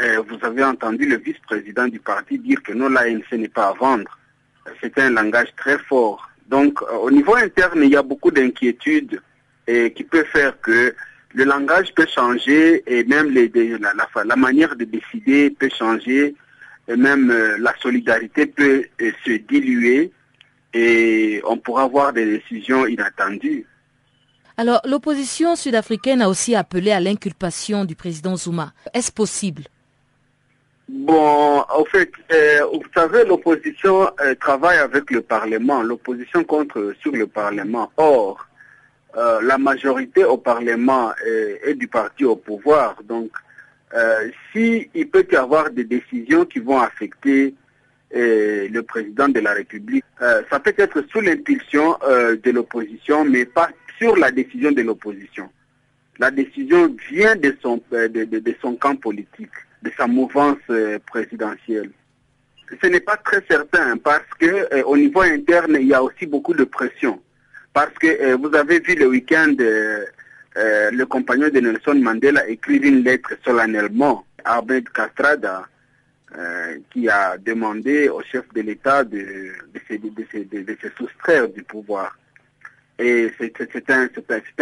vous 0.00 0.38
avez 0.42 0.64
entendu 0.64 1.06
le 1.06 1.18
vice-président 1.18 1.86
du 1.86 2.00
parti 2.00 2.38
dire 2.38 2.62
que 2.62 2.72
non, 2.72 2.88
l'ANC 2.88 3.30
n'est 3.32 3.48
pas 3.48 3.68
à 3.68 3.72
vendre. 3.74 4.18
C'est 4.80 4.98
un 4.98 5.10
langage 5.10 5.54
très 5.56 5.78
fort. 5.78 6.28
Donc, 6.48 6.80
au 6.82 7.10
niveau 7.10 7.36
interne, 7.36 7.82
il 7.84 7.90
y 7.90 7.96
a 7.96 8.02
beaucoup 8.02 8.30
d'inquiétudes 8.30 9.20
qui 9.66 10.04
peut 10.04 10.24
faire 10.24 10.60
que 10.60 10.94
le 11.34 11.44
langage 11.44 11.94
peut 11.94 12.06
changer 12.06 12.82
et 12.86 13.04
même 13.04 13.32
la, 13.32 14.36
manière 14.36 14.74
de 14.76 14.84
décider 14.84 15.50
peut 15.50 15.70
changer 15.70 16.34
et 16.88 16.96
même 16.96 17.30
euh, 17.30 17.56
la 17.58 17.72
solidarité 17.80 18.46
peut 18.46 18.84
euh, 19.00 19.12
se 19.24 19.32
diluer 19.32 20.10
et 20.72 21.40
on 21.46 21.56
pourra 21.56 21.84
avoir 21.84 22.12
des 22.12 22.38
décisions 22.38 22.86
inattendues. 22.86 23.66
Alors, 24.56 24.80
l'opposition 24.84 25.56
sud-africaine 25.56 26.20
a 26.20 26.28
aussi 26.28 26.54
appelé 26.54 26.90
à 26.90 27.00
l'inculpation 27.00 27.84
du 27.84 27.96
président 27.96 28.36
Zuma. 28.36 28.72
Est-ce 28.92 29.10
possible? 29.10 29.62
Bon, 30.88 31.64
en 31.68 31.84
fait, 31.84 32.10
euh, 32.32 32.66
vous 32.72 32.82
savez, 32.94 33.24
l'opposition 33.24 34.10
euh, 34.20 34.34
travaille 34.34 34.78
avec 34.78 35.10
le 35.12 35.22
Parlement. 35.22 35.82
L'opposition 35.82 36.42
contre 36.44 36.94
sur 37.00 37.12
le 37.12 37.26
Parlement. 37.26 37.90
Or, 37.96 38.46
euh, 39.16 39.40
la 39.40 39.56
majorité 39.56 40.24
au 40.24 40.36
Parlement 40.36 41.12
est, 41.24 41.70
est, 41.70 41.74
du 41.74 41.86
parti 41.86 42.24
au 42.24 42.36
pouvoir. 42.36 42.96
Donc, 43.04 43.30
si 44.52 44.88
il 44.94 45.08
peut 45.08 45.26
y 45.32 45.36
avoir 45.36 45.70
des 45.70 45.84
décisions 45.84 46.44
qui 46.44 46.60
vont 46.60 46.80
affecter 46.80 47.54
le 48.12 48.80
président 48.80 49.28
de 49.28 49.40
la 49.40 49.52
République, 49.52 50.04
ça 50.18 50.60
peut 50.60 50.74
être 50.76 51.04
sous 51.10 51.20
l'impulsion 51.20 51.96
de 52.02 52.50
l'opposition, 52.50 53.24
mais 53.24 53.44
pas 53.44 53.70
sur 53.98 54.16
la 54.16 54.30
décision 54.30 54.72
de 54.72 54.82
l'opposition. 54.82 55.48
La 56.18 56.30
décision 56.30 56.94
vient 57.10 57.36
de 57.36 57.56
son, 57.62 57.80
de, 57.90 58.06
de, 58.08 58.38
de 58.38 58.54
son 58.60 58.74
camp 58.76 58.96
politique 58.96 59.50
de 59.82 59.90
sa 59.96 60.06
mouvance 60.06 60.58
présidentielle. 61.06 61.90
Ce 62.82 62.86
n'est 62.86 63.00
pas 63.00 63.16
très 63.16 63.42
certain 63.50 63.96
parce 63.96 64.28
que 64.38 64.46
euh, 64.72 64.82
au 64.84 64.96
niveau 64.96 65.22
interne, 65.22 65.76
il 65.80 65.88
y 65.88 65.94
a 65.94 66.02
aussi 66.02 66.26
beaucoup 66.26 66.54
de 66.54 66.64
pression. 66.64 67.20
Parce 67.72 67.92
que 67.94 68.06
euh, 68.06 68.36
vous 68.36 68.54
avez 68.54 68.80
vu 68.80 68.94
le 68.94 69.06
week-end, 69.08 69.54
euh, 69.60 70.04
le 70.56 71.04
compagnon 71.04 71.48
de 71.48 71.60
Nelson 71.60 71.94
Mandela 71.96 72.48
écrire 72.48 72.82
une 72.82 73.02
lettre 73.02 73.32
solennellement 73.44 74.24
à 74.44 74.58
Ahmed 74.58 74.88
Castrada 74.90 75.66
qui 76.90 77.08
a 77.08 77.36
demandé 77.38 78.08
au 78.08 78.22
chef 78.22 78.44
de 78.54 78.60
l'État 78.60 79.04
de, 79.04 79.52
se, 79.88 79.94
de, 79.94 80.76
se 80.80 80.88
soustraire 80.96 81.48
du 81.48 81.62
pouvoir. 81.62 82.16
Et 82.98 83.32
c'est 83.38 83.90
un, 83.90 84.08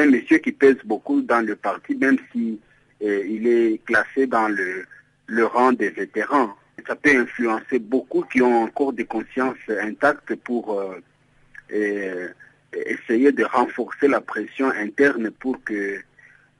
monsieur 0.06 0.38
qui 0.38 0.52
pèse 0.52 0.78
beaucoup 0.84 1.20
dans 1.20 1.44
le 1.44 1.56
parti, 1.56 1.94
même 1.96 2.18
si 2.32 2.58
il 3.00 3.46
est 3.46 3.84
classé 3.84 4.26
dans 4.26 4.48
le 4.48 5.46
rang 5.46 5.72
des 5.72 5.90
vétérans. 5.90 6.54
Ça 6.86 6.96
peut 6.96 7.10
influencer 7.10 7.78
beaucoup 7.78 8.22
qui 8.22 8.40
ont 8.40 8.62
encore 8.62 8.92
des 8.92 9.04
consciences 9.04 9.56
intactes 9.68 10.34
pour 10.36 10.80
euh, 11.70 12.28
essayer 12.72 13.32
de 13.32 13.44
renforcer 13.44 14.08
la 14.08 14.20
pression 14.20 14.70
interne 14.70 15.30
pour 15.30 15.62
que 15.64 16.00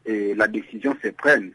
la 0.07 0.49
décision 0.49 0.97
se 1.03 1.09
prenne. 1.09 1.53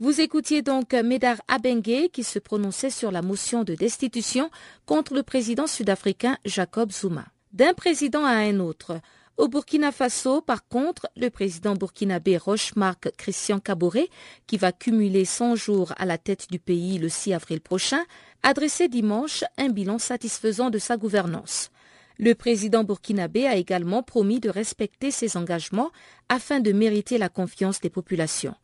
Vous 0.00 0.20
écoutiez 0.20 0.62
donc 0.62 0.92
Médard 0.92 1.40
Abengue 1.48 2.08
qui 2.12 2.22
se 2.22 2.38
prononçait 2.38 2.88
sur 2.88 3.10
la 3.10 3.20
motion 3.20 3.64
de 3.64 3.74
destitution 3.74 4.48
contre 4.86 5.12
le 5.12 5.24
président 5.24 5.66
sud-africain 5.66 6.38
Jacob 6.44 6.92
Zuma. 6.92 7.26
D'un 7.52 7.74
président 7.74 8.24
à 8.24 8.30
un 8.30 8.60
autre, 8.60 9.00
au 9.38 9.48
Burkina 9.48 9.90
Faso, 9.90 10.40
par 10.40 10.68
contre, 10.68 11.08
le 11.16 11.30
président 11.30 11.74
burkinabé 11.74 12.36
Rochemarc 12.36 13.10
Christian 13.16 13.58
Caboret, 13.58 14.08
qui 14.46 14.56
va 14.56 14.70
cumuler 14.70 15.24
100 15.24 15.56
jours 15.56 15.92
à 15.96 16.06
la 16.06 16.16
tête 16.16 16.46
du 16.48 16.60
pays 16.60 16.98
le 16.98 17.08
6 17.08 17.32
avril 17.32 17.60
prochain, 17.60 18.04
a 18.44 18.54
dressé 18.54 18.86
dimanche 18.86 19.42
un 19.56 19.68
bilan 19.68 19.98
satisfaisant 19.98 20.70
de 20.70 20.78
sa 20.78 20.96
gouvernance. 20.96 21.70
Le 22.18 22.36
président 22.36 22.84
burkinabé 22.84 23.48
a 23.48 23.56
également 23.56 24.04
promis 24.04 24.38
de 24.38 24.48
respecter 24.48 25.10
ses 25.10 25.36
engagements 25.36 25.90
afin 26.28 26.60
de 26.60 26.70
mériter 26.70 27.18
la 27.18 27.28
confiance 27.28 27.80
des 27.80 27.90
populations. 27.90 28.54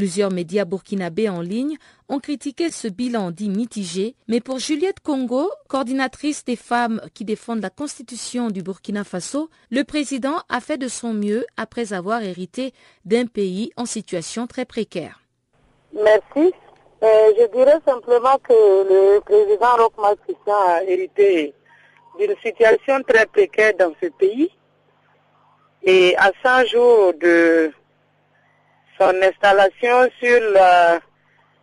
Plusieurs 0.00 0.30
médias 0.30 0.64
burkinabés 0.64 1.28
en 1.28 1.42
ligne 1.42 1.76
ont 2.08 2.20
critiqué 2.20 2.70
ce 2.70 2.88
bilan 2.88 3.32
dit 3.32 3.50
mitigé, 3.50 4.14
mais 4.28 4.40
pour 4.40 4.58
Juliette 4.58 5.00
Congo, 5.00 5.50
coordinatrice 5.68 6.42
des 6.42 6.56
femmes 6.56 7.02
qui 7.12 7.26
défendent 7.26 7.60
la 7.60 7.68
constitution 7.68 8.48
du 8.48 8.62
Burkina 8.62 9.04
Faso, 9.04 9.50
le 9.70 9.84
président 9.84 10.36
a 10.48 10.62
fait 10.62 10.78
de 10.78 10.88
son 10.88 11.12
mieux 11.12 11.44
après 11.58 11.92
avoir 11.92 12.22
hérité 12.22 12.72
d'un 13.04 13.26
pays 13.26 13.72
en 13.76 13.84
situation 13.84 14.46
très 14.46 14.64
précaire. 14.64 15.20
Merci. 15.92 16.54
Euh, 17.02 17.32
je 17.38 17.52
dirais 17.52 17.80
simplement 17.84 18.38
que 18.38 18.54
le 18.54 19.20
président 19.20 19.76
Rochma 19.76 20.14
Christian 20.24 20.62
a 20.66 20.82
hérité 20.84 21.52
d'une 22.18 22.34
situation 22.42 23.02
très 23.06 23.26
précaire 23.26 23.74
dans 23.78 23.92
ce 24.02 24.08
pays. 24.08 24.50
Et 25.82 26.16
à 26.16 26.32
100 26.42 26.68
jours 26.68 27.12
de 27.20 27.70
son 29.00 29.22
installation 29.22 30.10
sur 30.20 30.40
la, 30.52 31.00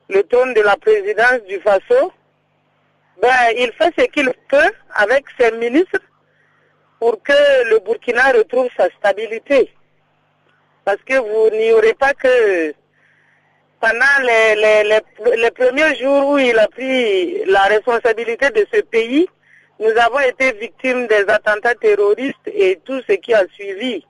le 0.10 0.24
trône 0.24 0.54
de 0.56 0.62
la 0.62 0.76
présidence 0.78 1.44
du 1.48 1.60
Faso, 1.60 2.12
ben, 3.22 3.30
il 3.56 3.72
fait 3.74 3.94
ce 3.98 4.06
qu'il 4.06 4.32
peut 4.50 4.72
avec 4.96 5.26
ses 5.40 5.52
ministres 5.52 6.02
pour 7.00 7.22
que 7.22 7.70
le 7.70 7.80
Burkina 7.80 8.32
retrouve 8.32 8.70
sa 8.76 8.90
stabilité. 8.90 9.72
Parce 10.84 11.02
que 11.06 11.16
vous 11.16 11.56
n'ignorez 11.56 11.94
pas 11.94 12.14
que 12.14 12.74
pendant 13.80 14.24
les, 14.24 15.52
premiers 15.52 15.96
jours 15.96 16.30
où 16.30 16.38
il 16.40 16.58
a 16.58 16.68
pris 16.68 17.44
la 17.46 17.64
responsabilité 17.64 18.50
de 18.50 18.66
ce 18.74 18.82
pays, 18.82 19.28
nous 19.80 19.92
avons 19.98 20.20
été 20.22 20.54
victimes 20.54 21.06
des 21.06 21.26
attentats 21.28 21.76
terroristes 21.76 22.48
et 22.48 22.80
tout 22.84 23.00
ce 23.08 23.14
qui 23.14 23.34
a 23.36 23.46
suivi. 23.54 24.04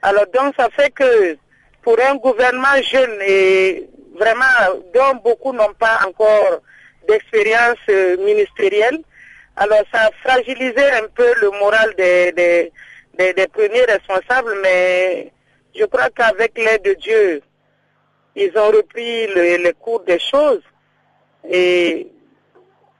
Alors 0.00 0.26
donc 0.32 0.54
ça 0.56 0.70
fait 0.70 0.90
que 0.90 1.36
pour 1.84 2.00
un 2.00 2.16
gouvernement 2.16 2.80
jeune 2.82 3.18
et 3.20 3.88
vraiment 4.18 4.44
dont 4.94 5.20
beaucoup 5.22 5.52
n'ont 5.52 5.74
pas 5.74 6.00
encore 6.06 6.60
d'expérience 7.06 7.76
euh, 7.90 8.16
ministérielle. 8.16 9.00
Alors 9.56 9.82
ça 9.92 10.06
a 10.06 10.10
fragilisé 10.22 10.82
un 10.90 11.06
peu 11.14 11.30
le 11.40 11.50
moral 11.50 11.94
des, 11.96 12.72
premiers 13.52 13.84
responsables, 13.84 14.56
mais 14.62 15.30
je 15.78 15.84
crois 15.84 16.08
qu'avec 16.10 16.56
l'aide 16.58 16.82
de 16.82 16.94
Dieu, 16.94 17.42
ils 18.34 18.50
ont 18.56 18.68
repris 18.68 19.26
le, 19.28 19.62
le 19.62 19.72
cours 19.74 20.00
des 20.00 20.18
choses 20.18 20.62
et 21.48 22.08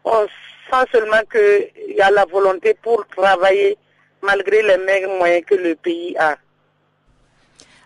on 0.05 0.27
sent 0.71 0.87
seulement 0.93 1.23
qu'il 1.33 1.97
y 1.97 2.01
a 2.01 2.11
la 2.11 2.27
volonté 2.27 2.75
pour 2.83 3.07
travailler 3.09 3.79
malgré 4.23 4.63
les 4.63 4.79
mêmes 4.79 5.17
moyens 5.19 5.45
que 5.47 5.55
le 5.55 5.75
pays 5.75 6.17
a. 6.19 6.37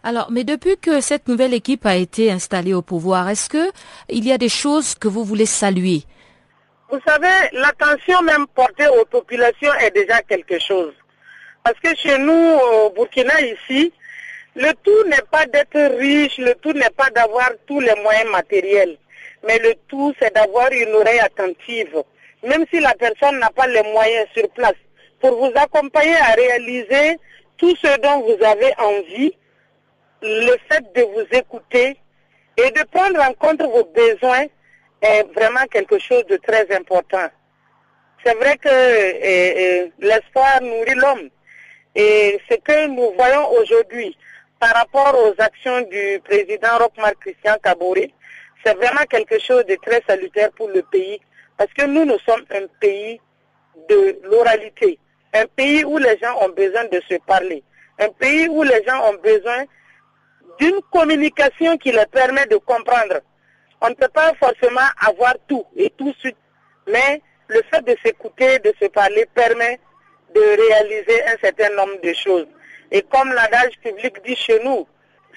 Alors, 0.08 0.28
mais 0.30 0.42
depuis 0.42 0.78
que 0.78 1.02
cette 1.02 1.28
nouvelle 1.28 1.52
équipe 1.52 1.84
a 1.84 1.94
été 1.94 2.32
installée 2.32 2.72
au 2.72 2.80
pouvoir, 2.80 3.28
est-ce 3.28 3.50
que 3.50 3.70
il 4.08 4.26
y 4.26 4.32
a 4.32 4.38
des 4.38 4.48
choses 4.48 4.94
que 4.94 5.06
vous 5.06 5.22
voulez 5.22 5.44
saluer? 5.44 6.00
Vous 6.90 6.98
savez, 7.06 7.36
l'attention 7.52 8.22
même 8.22 8.46
portée 8.54 8.88
aux 8.88 9.04
populations 9.04 9.74
est 9.74 9.90
déjà 9.90 10.22
quelque 10.22 10.58
chose. 10.60 10.94
Parce 11.62 11.78
que 11.80 11.94
chez 11.94 12.16
nous, 12.16 12.32
au 12.32 12.88
Burkina 12.88 13.38
ici, 13.42 13.92
le 14.56 14.72
tout 14.82 15.04
n'est 15.10 15.28
pas 15.30 15.44
d'être 15.44 15.98
riche, 15.98 16.38
le 16.38 16.54
tout 16.54 16.72
n'est 16.72 16.96
pas 16.96 17.10
d'avoir 17.10 17.50
tous 17.66 17.80
les 17.80 17.94
moyens 18.02 18.30
matériels, 18.30 18.96
mais 19.46 19.58
le 19.58 19.74
tout 19.88 20.14
c'est 20.18 20.34
d'avoir 20.34 20.72
une 20.72 20.94
oreille 20.94 21.20
attentive, 21.20 22.02
même 22.42 22.64
si 22.72 22.80
la 22.80 22.94
personne 22.94 23.38
n'a 23.40 23.50
pas 23.50 23.66
les 23.66 23.82
moyens 23.92 24.26
sur 24.34 24.48
place, 24.54 24.80
pour 25.20 25.36
vous 25.36 25.52
accompagner 25.54 26.16
à 26.16 26.32
réaliser 26.32 27.18
tout 27.58 27.76
ce 27.76 28.00
dont 28.00 28.20
vous 28.22 28.42
avez 28.42 28.72
envie 28.78 29.34
le 30.22 30.56
fait 30.68 30.84
de 30.94 31.02
vous 31.02 31.26
écouter 31.32 31.96
et 32.56 32.70
de 32.70 32.82
prendre 32.90 33.20
en 33.20 33.32
compte 33.34 33.62
vos 33.62 33.84
besoins 33.84 34.46
est 35.00 35.22
vraiment 35.34 35.64
quelque 35.70 35.98
chose 35.98 36.24
de 36.26 36.36
très 36.36 36.70
important. 36.74 37.28
C'est 38.24 38.34
vrai 38.34 38.56
que 38.56 39.90
l'espoir 40.04 40.60
nourrit 40.60 40.94
l'homme. 40.96 41.28
Et 41.94 42.40
ce 42.50 42.56
que 42.56 42.86
nous 42.88 43.12
voyons 43.16 43.48
aujourd'hui 43.52 44.16
par 44.58 44.74
rapport 44.74 45.14
aux 45.24 45.40
actions 45.40 45.80
du 45.82 46.20
président 46.24 46.78
Rochmar 46.78 47.12
Christian 47.20 47.56
Kabouré, 47.62 48.12
c'est 48.64 48.74
vraiment 48.74 49.04
quelque 49.08 49.38
chose 49.38 49.64
de 49.66 49.76
très 49.76 50.02
salutaire 50.06 50.50
pour 50.52 50.68
le 50.68 50.82
pays. 50.82 51.20
Parce 51.56 51.72
que 51.72 51.86
nous, 51.86 52.04
nous 52.04 52.18
sommes 52.20 52.44
un 52.50 52.66
pays 52.80 53.20
de 53.88 54.18
l'oralité. 54.24 54.98
Un 55.32 55.46
pays 55.46 55.84
où 55.84 55.98
les 55.98 56.18
gens 56.18 56.40
ont 56.42 56.50
besoin 56.50 56.84
de 56.84 57.00
se 57.08 57.14
parler. 57.26 57.62
Un 57.98 58.08
pays 58.10 58.48
où 58.48 58.62
les 58.62 58.82
gens 58.84 59.10
ont 59.10 59.16
besoin 59.22 59.64
d'une 60.58 60.80
communication 60.90 61.76
qui 61.78 61.92
leur 61.92 62.08
permet 62.08 62.46
de 62.46 62.56
comprendre. 62.56 63.20
On 63.80 63.90
ne 63.90 63.94
peut 63.94 64.08
pas 64.08 64.32
forcément 64.34 64.88
avoir 65.06 65.34
tout 65.48 65.64
et 65.76 65.90
tout 65.96 66.10
de 66.10 66.16
suite, 66.18 66.36
mais 66.86 67.22
le 67.48 67.62
fait 67.70 67.84
de 67.84 67.96
s'écouter, 68.04 68.58
de 68.58 68.72
se 68.80 68.86
parler 68.88 69.26
permet 69.34 69.78
de 70.34 70.40
réaliser 70.40 71.24
un 71.26 71.36
certain 71.40 71.70
nombre 71.74 72.00
de 72.02 72.12
choses. 72.12 72.46
Et 72.90 73.02
comme 73.02 73.32
l'adage 73.32 73.78
public 73.82 74.16
dit 74.24 74.36
chez 74.36 74.62
nous, 74.64 74.86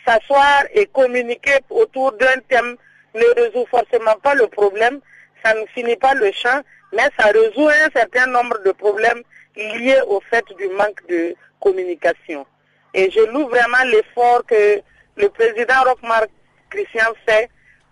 s'asseoir 0.05 0.63
et 0.73 0.85
communiquer 0.87 1.59
autour 1.69 2.11
d'un 2.13 2.39
thème 2.49 2.75
ne 3.13 3.41
résout 3.41 3.65
forcément 3.69 4.15
pas 4.23 4.33
le 4.33 4.47
problème, 4.47 4.99
ça 5.43 5.53
ne 5.53 5.65
finit 5.67 5.95
pas 5.95 6.13
le 6.13 6.31
champ, 6.31 6.61
mais 6.93 7.09
ça 7.17 7.27
résout 7.27 7.67
un 7.67 7.89
certain 7.93 8.27
nombre 8.27 8.57
de 8.63 8.71
problèmes 8.71 9.21
liés 9.55 10.01
au 10.07 10.21
fait 10.29 10.45
du 10.57 10.67
manque 10.69 11.05
de 11.07 11.35
communication. 11.59 12.45
Et 12.93 13.09
je 13.11 13.21
loue 13.31 13.47
vraiment 13.47 13.83
l'effort 13.85 14.45
que 14.45 14.81
le 15.17 15.29
président 15.29 15.81
Rochmar 15.85 16.23
Christian 16.69 17.13
fait 17.27 17.49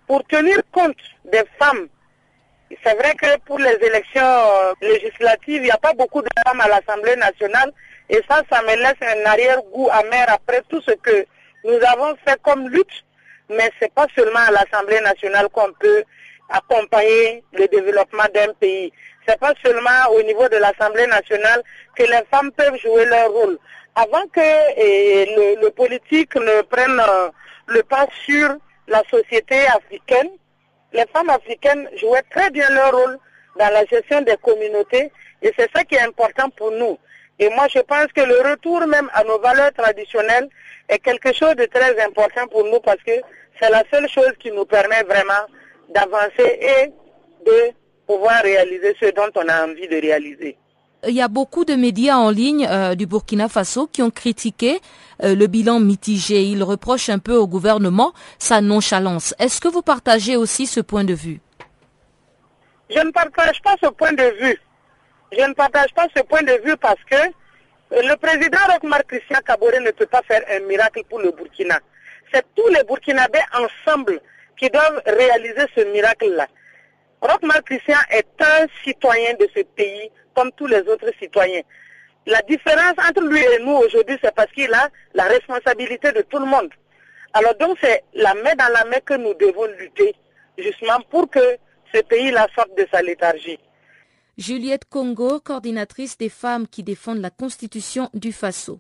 pour 0.07 0.23
tenir 0.25 0.57
compte 0.71 0.97
des 1.25 1.43
femmes. 1.59 1.88
C'est 2.83 2.95
vrai 2.95 3.13
que 3.15 3.39
pour 3.45 3.59
les 3.59 3.77
élections 3.81 4.21
euh, 4.23 4.73
législatives, 4.81 5.61
il 5.61 5.63
n'y 5.63 5.71
a 5.71 5.77
pas 5.77 5.93
beaucoup 5.93 6.21
de 6.21 6.27
femmes 6.45 6.61
à 6.61 6.67
l'Assemblée 6.67 7.15
nationale 7.15 7.71
et 8.10 8.21
ça, 8.27 8.41
ça 8.51 8.62
me 8.62 8.75
laisse 8.75 9.01
un 9.01 9.25
arrière-goût 9.25 9.89
amer 9.91 10.25
après 10.29 10.62
tout 10.69 10.82
ce 10.82 10.91
que 10.91 11.25
nous 11.63 11.79
avons 11.88 12.15
fait 12.25 12.39
comme 12.41 12.69
lutte. 12.69 13.05
Mais 13.49 13.71
ce 13.79 13.86
n'est 13.86 13.91
pas 13.91 14.05
seulement 14.15 14.39
à 14.39 14.51
l'Assemblée 14.51 15.01
nationale 15.01 15.47
qu'on 15.49 15.71
peut 15.73 16.03
accompagner 16.49 17.43
le 17.53 17.67
développement 17.67 18.25
d'un 18.34 18.53
pays. 18.60 18.91
Ce 19.25 19.32
n'est 19.32 19.38
pas 19.38 19.53
seulement 19.63 20.10
au 20.15 20.21
niveau 20.23 20.47
de 20.49 20.58
l'Assemblée 20.58 21.08
nationale 21.08 21.63
que 21.95 22.03
les 22.03 22.21
femmes 22.32 22.51
peuvent 22.51 22.77
jouer 22.79 23.05
leur 23.05 23.32
rôle 23.32 23.58
avant 23.95 24.25
que 24.28 25.60
le, 25.62 25.69
politique 25.69 26.36
ne 26.36 26.62
prenne 26.63 26.99
euh, 26.99 27.30
le 27.67 27.84
pas 27.84 28.08
sur 28.25 28.56
la 28.88 29.04
société 29.10 29.65
africaine, 29.67 30.30
les 30.93 31.06
femmes 31.13 31.30
africaines 31.30 31.89
jouaient 31.97 32.23
très 32.32 32.49
bien 32.49 32.69
leur 32.69 32.91
rôle 32.91 33.17
dans 33.58 33.69
la 33.73 33.86
gestion 33.86 34.21
des 34.21 34.38
communautés 34.38 35.12
et 35.41 35.54
c'est 35.58 35.69
ça 35.73 35.84
qui 35.84 35.95
est 35.95 36.02
important 36.02 36.49
pour 36.49 36.71
nous. 36.71 36.97
Et 37.39 37.49
moi, 37.49 37.67
je 37.73 37.80
pense 37.80 38.08
que 38.08 38.21
le 38.21 38.49
retour 38.49 38.86
même 38.88 39.10
à 39.13 39.23
nos 39.23 39.39
valeurs 39.39 39.71
traditionnelles 39.73 40.49
est 40.89 40.99
quelque 40.99 41.34
chose 41.34 41.56
de 41.56 41.65
très 41.65 41.99
important 42.04 42.47
pour 42.47 42.65
nous 42.65 42.80
parce 42.80 43.02
que 43.04 43.12
c'est 43.60 43.69
la 43.69 43.84
seule 43.91 44.10
chose 44.10 44.34
qui 44.39 44.52
nous 44.52 44.65
permet 44.65 45.04
vraiment 45.04 45.45
d'avancer 45.89 46.60
et 46.62 46.91
de 47.45 47.71
pouvoir 48.08 48.41
réaliser 48.43 48.95
ce 48.99 49.12
dont 49.12 49.30
on 49.36 49.47
a 49.47 49.65
envie 49.65 49.88
de 49.88 50.02
réaliser. 50.02 50.58
Il 51.07 51.15
y 51.15 51.21
a 51.21 51.29
beaucoup 51.29 51.63
de 51.63 51.75
médias 51.75 52.17
en 52.17 52.29
ligne 52.29 52.67
euh, 52.69 52.93
du 52.93 53.05
Burkina 53.05 53.47
Faso 53.47 53.88
qui 53.88 54.01
ont 54.01 54.09
critiqué 54.12 54.81
euh, 55.23 55.33
le 55.33 55.47
bilan 55.47 55.79
mitigé. 55.79 56.43
Ils 56.43 56.62
reprochent 56.62 57.07
un 57.07 57.19
peu 57.19 57.35
au 57.35 57.47
gouvernement 57.47 58.12
sa 58.38 58.59
nonchalance. 58.59 59.33
Est-ce 59.39 59.62
que 59.62 59.69
vous 59.69 59.81
partagez 59.81 60.35
aussi 60.35 60.67
ce 60.67 60.81
point 60.81 61.05
de 61.05 61.13
vue? 61.13 61.39
Je 62.89 62.99
ne 62.99 63.12
partage 63.12 63.62
pas 63.62 63.75
ce 63.81 63.88
point 63.89 64.12
de 64.12 64.23
vue. 64.41 64.59
Je 65.31 65.41
ne 65.41 65.53
partage 65.53 65.93
pas 65.93 66.07
ce 66.13 66.21
point 66.23 66.43
de 66.43 66.59
vue 66.65 66.75
parce 66.75 67.01
que 67.09 67.15
euh, 67.15 68.01
le 68.03 68.17
président 68.17 68.57
Rochmar 68.69 69.03
Christian 69.07 69.39
Kabore 69.45 69.79
ne 69.81 69.91
peut 69.91 70.05
pas 70.05 70.21
faire 70.23 70.41
un 70.51 70.59
miracle 70.67 71.03
pour 71.09 71.19
le 71.19 71.31
Burkina. 71.31 71.79
C'est 72.33 72.45
tous 72.55 72.67
les 72.67 72.83
Burkinabés 72.83 73.39
ensemble 73.53 74.19
qui 74.57 74.69
doivent 74.69 75.01
réaliser 75.05 75.65
ce 75.77 75.81
miracle-là. 75.93 76.47
Rochmar 77.21 77.63
Christian 77.63 77.97
est 78.12 78.27
un 78.39 78.67
citoyen 78.84 79.34
de 79.34 79.47
ce 79.55 79.62
pays 79.62 80.10
comme 80.36 80.51
tous 80.55 80.67
les 80.67 80.82
autres 80.82 81.12
citoyens. 81.19 81.62
La 82.25 82.41
différence 82.43 82.93
entre 83.10 83.21
lui 83.21 83.39
et 83.39 83.63
nous 83.63 83.73
aujourd'hui, 83.73 84.17
c'est 84.23 84.34
parce 84.34 84.51
qu'il 84.51 84.73
a 84.73 84.89
la 85.13 85.23
responsabilité 85.23 86.12
de 86.12 86.21
tout 86.21 86.39
le 86.39 86.45
monde. 86.45 86.69
Alors 87.34 87.55
donc 87.55 87.77
c'est 87.82 88.03
la 88.13 88.34
main 88.36 88.55
dans 88.55 88.71
la 88.73 88.86
main 88.86 88.99
que 89.05 89.15
nous 89.15 89.34
devons 89.34 89.65
lutter, 89.77 90.15
justement 90.58 90.99
pour 91.10 91.29
que 91.29 91.58
ce 91.93 92.01
pays-là 92.01 92.47
sorte 92.55 92.75
de 92.77 92.88
sa 92.91 93.01
léthargie. 93.01 93.60
Juliette 94.38 94.86
Congo, 94.86 95.39
coordinatrice 95.41 96.17
des 96.17 96.29
femmes 96.29 96.67
qui 96.67 96.84
défendent 96.84 97.21
la 97.21 97.29
constitution 97.29 98.10
du 98.13 98.32
Faso. 98.32 98.79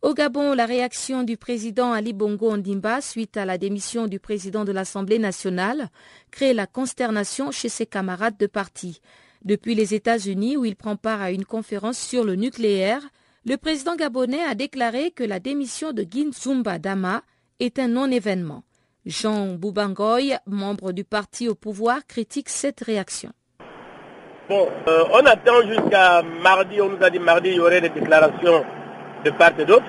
Au 0.00 0.14
Gabon, 0.14 0.54
la 0.54 0.64
réaction 0.64 1.24
du 1.24 1.36
président 1.36 1.92
Ali 1.92 2.12
Bongo 2.12 2.52
Ondimba 2.52 3.00
suite 3.00 3.36
à 3.36 3.44
la 3.44 3.58
démission 3.58 4.06
du 4.06 4.20
président 4.20 4.64
de 4.64 4.70
l'Assemblée 4.70 5.18
nationale 5.18 5.88
crée 6.30 6.54
la 6.54 6.68
consternation 6.68 7.50
chez 7.50 7.68
ses 7.68 7.84
camarades 7.84 8.36
de 8.38 8.46
parti. 8.46 9.00
Depuis 9.44 9.74
les 9.74 9.94
États-Unis, 9.94 10.56
où 10.56 10.64
il 10.64 10.76
prend 10.76 10.94
part 10.94 11.20
à 11.20 11.32
une 11.32 11.44
conférence 11.44 11.98
sur 11.98 12.22
le 12.22 12.36
nucléaire, 12.36 13.02
le 13.44 13.56
président 13.56 13.96
gabonais 13.96 14.44
a 14.44 14.54
déclaré 14.54 15.10
que 15.10 15.24
la 15.24 15.40
démission 15.40 15.92
de 15.92 16.06
Ginzumba 16.08 16.78
Dama 16.78 17.22
est 17.58 17.80
un 17.80 17.88
non-événement. 17.88 18.62
Jean 19.04 19.54
Boubangoy, 19.54 20.36
membre 20.46 20.92
du 20.92 21.02
parti 21.02 21.48
au 21.48 21.56
pouvoir, 21.56 22.06
critique 22.06 22.50
cette 22.50 22.84
réaction. 22.84 23.32
Bon, 24.48 24.68
euh, 24.86 25.04
on 25.12 25.26
attend 25.26 25.60
jusqu'à 25.66 26.22
mardi, 26.22 26.80
on 26.80 26.90
nous 26.90 27.02
a 27.02 27.10
dit 27.10 27.18
mardi, 27.18 27.48
il 27.50 27.56
y 27.56 27.60
aurait 27.60 27.80
des 27.80 27.88
déclarations 27.88 28.64
de 29.24 29.30
part 29.30 29.52
et 29.58 29.64
d'autre. 29.64 29.86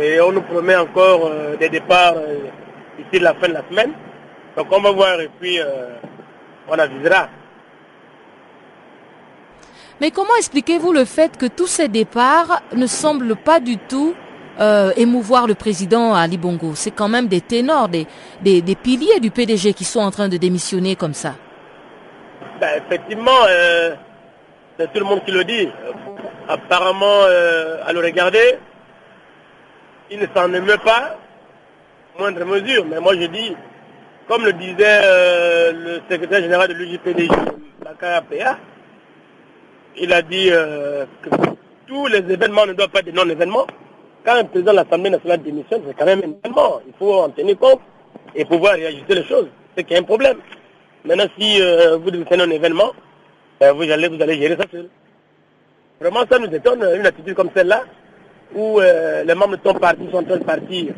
Et 0.00 0.20
on 0.20 0.32
nous 0.32 0.42
promet 0.42 0.76
encore 0.76 1.26
euh, 1.26 1.56
des 1.56 1.68
départs 1.68 2.14
euh, 2.16 2.48
ici 2.98 3.20
la 3.20 3.34
fin 3.34 3.48
de 3.48 3.54
la 3.54 3.62
semaine. 3.68 3.92
Donc 4.56 4.66
on 4.70 4.80
va 4.80 4.90
voir 4.90 5.20
et 5.20 5.30
puis 5.40 5.58
on 6.68 6.78
avisera. 6.78 7.28
Mais 10.02 10.10
comment 10.10 10.34
expliquez-vous 10.36 10.92
le 10.92 11.04
fait 11.04 11.36
que 11.36 11.46
tous 11.46 11.68
ces 11.68 11.86
départs 11.86 12.62
ne 12.74 12.88
semblent 12.88 13.36
pas 13.36 13.60
du 13.60 13.78
tout 13.78 14.14
euh, 14.58 14.92
émouvoir 14.96 15.46
le 15.46 15.54
président 15.54 16.12
Ali 16.12 16.38
Bongo? 16.38 16.74
C'est 16.74 16.90
quand 16.90 17.08
même 17.08 17.28
des 17.28 17.40
ténors, 17.40 17.88
des, 17.88 18.06
des, 18.42 18.74
piliers 18.74 19.20
du 19.20 19.30
PDG 19.30 19.74
qui 19.74 19.84
sont 19.84 20.00
en 20.00 20.10
train 20.10 20.28
de 20.28 20.36
démissionner 20.36 20.96
comme 20.96 21.14
ça. 21.14 21.34
Ben, 22.60 22.82
effectivement, 22.84 23.30
euh, 23.48 23.94
c'est 24.78 24.92
tout 24.92 24.98
le 24.98 25.04
monde 25.04 25.24
qui 25.24 25.30
le 25.30 25.44
dit. 25.44 25.68
Apparemment, 26.48 27.22
euh, 27.24 27.78
à 27.86 27.92
le 27.92 28.00
regarder, 28.00 28.58
il 30.10 30.18
ne 30.18 30.26
s'en 30.34 30.52
émeut 30.52 30.78
pas, 30.78 31.16
moindre 32.18 32.44
mesure. 32.44 32.84
Mais 32.84 33.00
moi 33.00 33.14
je 33.14 33.26
dis, 33.26 33.56
comme 34.28 34.44
le 34.44 34.52
disait 34.52 35.00
le 35.72 36.00
secrétaire 36.10 36.40
général 36.40 36.68
de 36.68 36.74
l'UJPDJ, 36.74 37.30
la 37.84 37.94
KAPA, 37.94 38.58
il 39.96 40.12
a 40.12 40.22
dit 40.22 40.48
euh, 40.50 41.04
que 41.22 41.30
tous 41.86 42.06
les 42.06 42.18
événements 42.18 42.66
ne 42.66 42.72
doivent 42.72 42.90
pas 42.90 43.00
être 43.00 43.06
des 43.06 43.12
non-événements. 43.12 43.66
Quand 44.24 44.36
un 44.36 44.44
président 44.44 44.72
de 44.72 44.76
l'Assemblée 44.76 45.10
nationale 45.10 45.42
démissionne, 45.42 45.82
c'est 45.86 45.94
quand 45.94 46.06
même 46.06 46.20
un 46.20 46.38
événement. 46.38 46.80
Il 46.86 46.92
faut 46.98 47.14
en 47.14 47.28
tenir 47.30 47.58
compte 47.58 47.80
et 48.34 48.44
pouvoir 48.44 48.74
réajuster 48.74 49.14
les 49.16 49.24
choses. 49.24 49.48
C'est 49.76 49.84
qu'il 49.84 49.94
y 49.94 49.96
a 49.96 50.00
un 50.00 50.04
problème. 50.04 50.38
Maintenant, 51.04 51.26
si 51.38 51.60
euh, 51.60 51.96
vous 51.96 52.10
devez 52.10 52.24
un 52.30 52.50
événement, 52.50 52.92
vous, 53.70 53.82
allez, 53.90 54.08
vous 54.08 54.20
allez 54.20 54.36
gérer 54.36 54.56
ça 54.56 54.64
seul. 54.70 54.88
Vraiment, 56.00 56.24
ça 56.28 56.38
nous 56.38 56.52
étonne, 56.52 56.84
une 56.96 57.06
attitude 57.06 57.34
comme 57.34 57.50
celle-là, 57.54 57.84
où 58.54 58.80
euh, 58.80 59.22
les 59.24 59.34
membres 59.34 59.56
de 59.56 59.62
ton 59.62 59.74
parti 59.74 60.02
sont 60.10 60.18
en 60.18 60.24
train 60.24 60.38
de 60.38 60.44
partir 60.44 60.94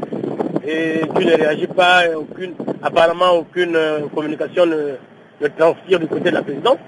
et 0.66 1.02
tu 1.14 1.26
ne 1.26 1.36
réagis 1.36 1.66
pas, 1.66 2.04
aucune, 2.16 2.54
apparemment 2.82 3.32
aucune 3.32 3.76
euh, 3.76 4.08
communication 4.14 4.64
ne, 4.64 4.94
ne 5.40 5.48
transfère 5.48 6.00
du 6.00 6.06
côté 6.06 6.30
de 6.30 6.34
la 6.34 6.42
présidence. 6.42 6.78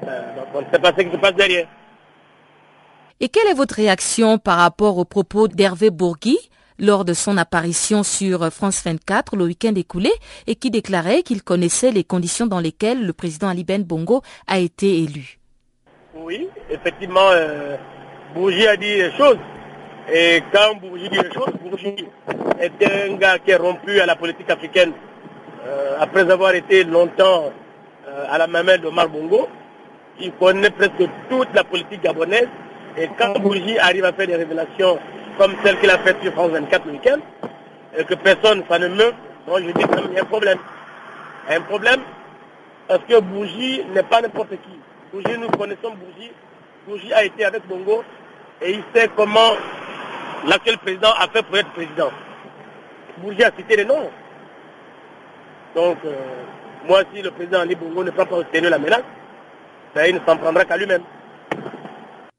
donc 0.00 0.46
on 0.54 0.60
ne 0.60 0.66
sait 0.72 0.78
pas 0.78 0.92
ce 0.96 1.02
qui 1.04 1.12
se 1.12 1.16
passe 1.16 1.34
derrière. 1.34 1.66
Et 3.20 3.28
quelle 3.28 3.48
est 3.48 3.54
votre 3.54 3.74
réaction 3.74 4.38
par 4.38 4.58
rapport 4.58 4.98
aux 4.98 5.04
propos 5.04 5.48
d'Hervé 5.48 5.90
Bourgui 5.90 6.38
lors 6.78 7.04
de 7.04 7.12
son 7.12 7.36
apparition 7.36 8.02
sur 8.02 8.52
France 8.52 8.82
24 8.84 9.36
le 9.36 9.44
week-end 9.44 9.74
écoulé 9.76 10.10
et 10.46 10.54
qui 10.56 10.70
déclarait 10.70 11.22
qu'il 11.22 11.42
connaissait 11.42 11.90
les 11.90 12.04
conditions 12.04 12.46
dans 12.46 12.60
lesquelles 12.60 13.04
le 13.06 13.12
président 13.12 13.48
Ali 13.48 13.64
Ben 13.64 13.82
Bongo 13.82 14.22
a 14.46 14.58
été 14.58 14.98
élu 15.02 15.38
Oui, 16.14 16.48
effectivement, 16.70 17.30
euh, 17.30 17.76
a 18.36 18.76
dit 18.76 18.86
des 18.86 19.12
choses. 19.16 19.38
Et 20.12 20.42
quand 20.52 20.74
Bourgi 20.80 21.08
dit 21.08 21.18
des 21.18 21.32
choses, 21.32 21.52
Bourgi 21.62 22.06
était 22.60 23.08
un 23.08 23.14
gars 23.16 23.38
qui 23.38 23.52
est 23.52 23.56
rompu 23.56 23.98
à 24.00 24.06
la 24.06 24.16
politique 24.16 24.50
africaine 24.50 24.92
euh, 25.66 25.96
après 25.98 26.30
avoir 26.30 26.54
été 26.54 26.84
longtemps 26.84 27.50
euh, 28.06 28.26
à 28.28 28.36
la 28.36 28.46
mamelle 28.46 28.80
de 28.82 28.90
Bongo. 28.90 29.48
Il 30.20 30.32
connaît 30.32 30.70
presque 30.70 31.08
toute 31.30 31.48
la 31.54 31.64
politique 31.64 32.02
gabonaise 32.02 32.48
et 32.96 33.08
quand 33.18 33.38
Bourgi 33.40 33.78
arrive 33.78 34.04
à 34.04 34.12
faire 34.12 34.26
des 34.26 34.36
révélations 34.36 34.98
comme 35.38 35.54
celle 35.64 35.78
qu'il 35.80 35.90
a 35.90 35.98
faite 35.98 36.16
sur 36.22 36.32
France 36.32 36.50
24 36.50 36.86
le 36.86 36.92
week-end, 36.92 37.18
et 37.96 38.04
que 38.04 38.14
personne, 38.14 38.62
ça 38.68 38.78
ne 38.78 38.88
meurt, 38.88 39.14
moi 39.46 39.60
je 39.60 39.66
dis 39.66 39.72
qu'il 39.72 40.12
y 40.14 40.18
a 40.18 40.22
un 40.22 40.24
problème. 40.24 40.58
Un 41.48 41.60
problème 41.60 42.00
parce 42.88 43.04
que 43.04 43.20
Bourgi 43.20 43.82
n'est 43.94 44.02
pas 44.02 44.20
n'importe 44.20 44.50
qui. 44.50 44.78
Bourgi, 45.12 45.38
nous 45.38 45.48
connaissons 45.48 45.94
Bourgi. 45.94 46.30
Bourgi 46.86 47.12
a 47.12 47.24
été 47.24 47.44
avec 47.44 47.66
Bongo 47.66 48.02
et 48.60 48.72
il 48.72 48.82
sait 48.94 49.08
comment 49.16 49.52
l'actuel 50.46 50.78
président 50.78 51.12
a 51.18 51.28
fait 51.28 51.42
pour 51.42 51.56
être 51.56 51.70
président. 51.72 52.10
Bourgi 53.18 53.42
a 53.44 53.50
cité 53.56 53.76
les 53.76 53.84
noms. 53.84 54.10
Donc, 55.74 55.98
euh, 56.04 56.14
moi, 56.86 57.02
si 57.14 57.22
le 57.22 57.30
président 57.30 57.60
Ali 57.60 57.74
Bongo 57.74 58.04
ne 58.04 58.10
prend 58.10 58.26
pas 58.26 58.36
au 58.36 58.44
sérieux 58.52 58.70
la 58.70 58.78
menace, 58.78 59.02
ben, 59.94 60.06
il 60.08 60.14
ne 60.14 60.20
s'en 60.26 60.36
prendra 60.36 60.64
qu'à 60.64 60.76
lui-même. 60.76 61.02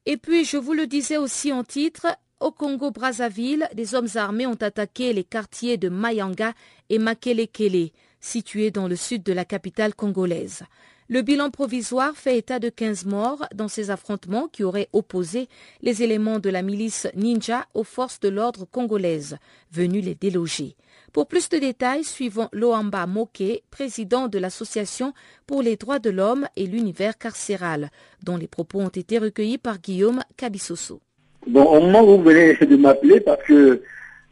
Et 0.05 0.17
puis, 0.17 0.45
je 0.45 0.57
vous 0.57 0.73
le 0.73 0.85
disais 0.85 1.17
aussi 1.17 1.51
en 1.51 1.63
titre, 1.63 2.07
au 2.39 2.51
Congo-Brazzaville, 2.51 3.67
des 3.73 3.95
hommes 3.95 4.09
armés 4.15 4.45
ont 4.45 4.61
attaqué 4.61 5.13
les 5.13 5.23
quartiers 5.23 5.77
de 5.77 5.89
Mayanga 5.89 6.53
et 6.89 6.99
Makelekele, 6.99 7.91
situés 8.19 8.71
dans 8.71 8.87
le 8.87 8.95
sud 8.95 9.23
de 9.23 9.33
la 9.33 9.45
capitale 9.45 9.95
congolaise. 9.95 10.63
Le 11.07 11.21
bilan 11.21 11.51
provisoire 11.51 12.15
fait 12.15 12.39
état 12.39 12.57
de 12.57 12.69
15 12.69 13.05
morts 13.05 13.45
dans 13.53 13.67
ces 13.67 13.91
affrontements 13.91 14.47
qui 14.47 14.63
auraient 14.63 14.89
opposé 14.91 15.47
les 15.81 16.01
éléments 16.01 16.39
de 16.39 16.49
la 16.49 16.63
milice 16.63 17.07
ninja 17.15 17.67
aux 17.75 17.83
forces 17.83 18.19
de 18.19 18.29
l'ordre 18.29 18.65
congolaises, 18.65 19.37
venues 19.71 20.01
les 20.01 20.15
déloger. 20.15 20.75
Pour 21.13 21.27
plus 21.27 21.47
de 21.49 21.59
détails, 21.59 22.03
suivons 22.03 22.49
Loamba 22.51 23.05
Moke, 23.05 23.61
président 23.69 24.27
de 24.27 24.39
l'Association 24.39 25.13
pour 25.45 25.61
les 25.61 25.77
droits 25.77 25.99
de 25.99 26.09
l'homme 26.09 26.47
et 26.55 26.65
l'univers 26.65 27.19
carcéral, 27.19 27.91
dont 28.23 28.35
les 28.35 28.47
propos 28.47 28.81
ont 28.81 28.89
été 28.89 29.19
recueillis 29.19 29.59
par 29.59 29.77
Guillaume 29.77 30.23
Kabisoso. 30.37 31.01
Bon, 31.47 31.63
au 31.63 31.79
moment 31.79 32.01
où 32.01 32.17
vous 32.17 32.23
venez 32.23 32.55
de 32.55 32.75
m'appeler, 32.75 33.19
parce 33.19 33.43
que 33.43 33.79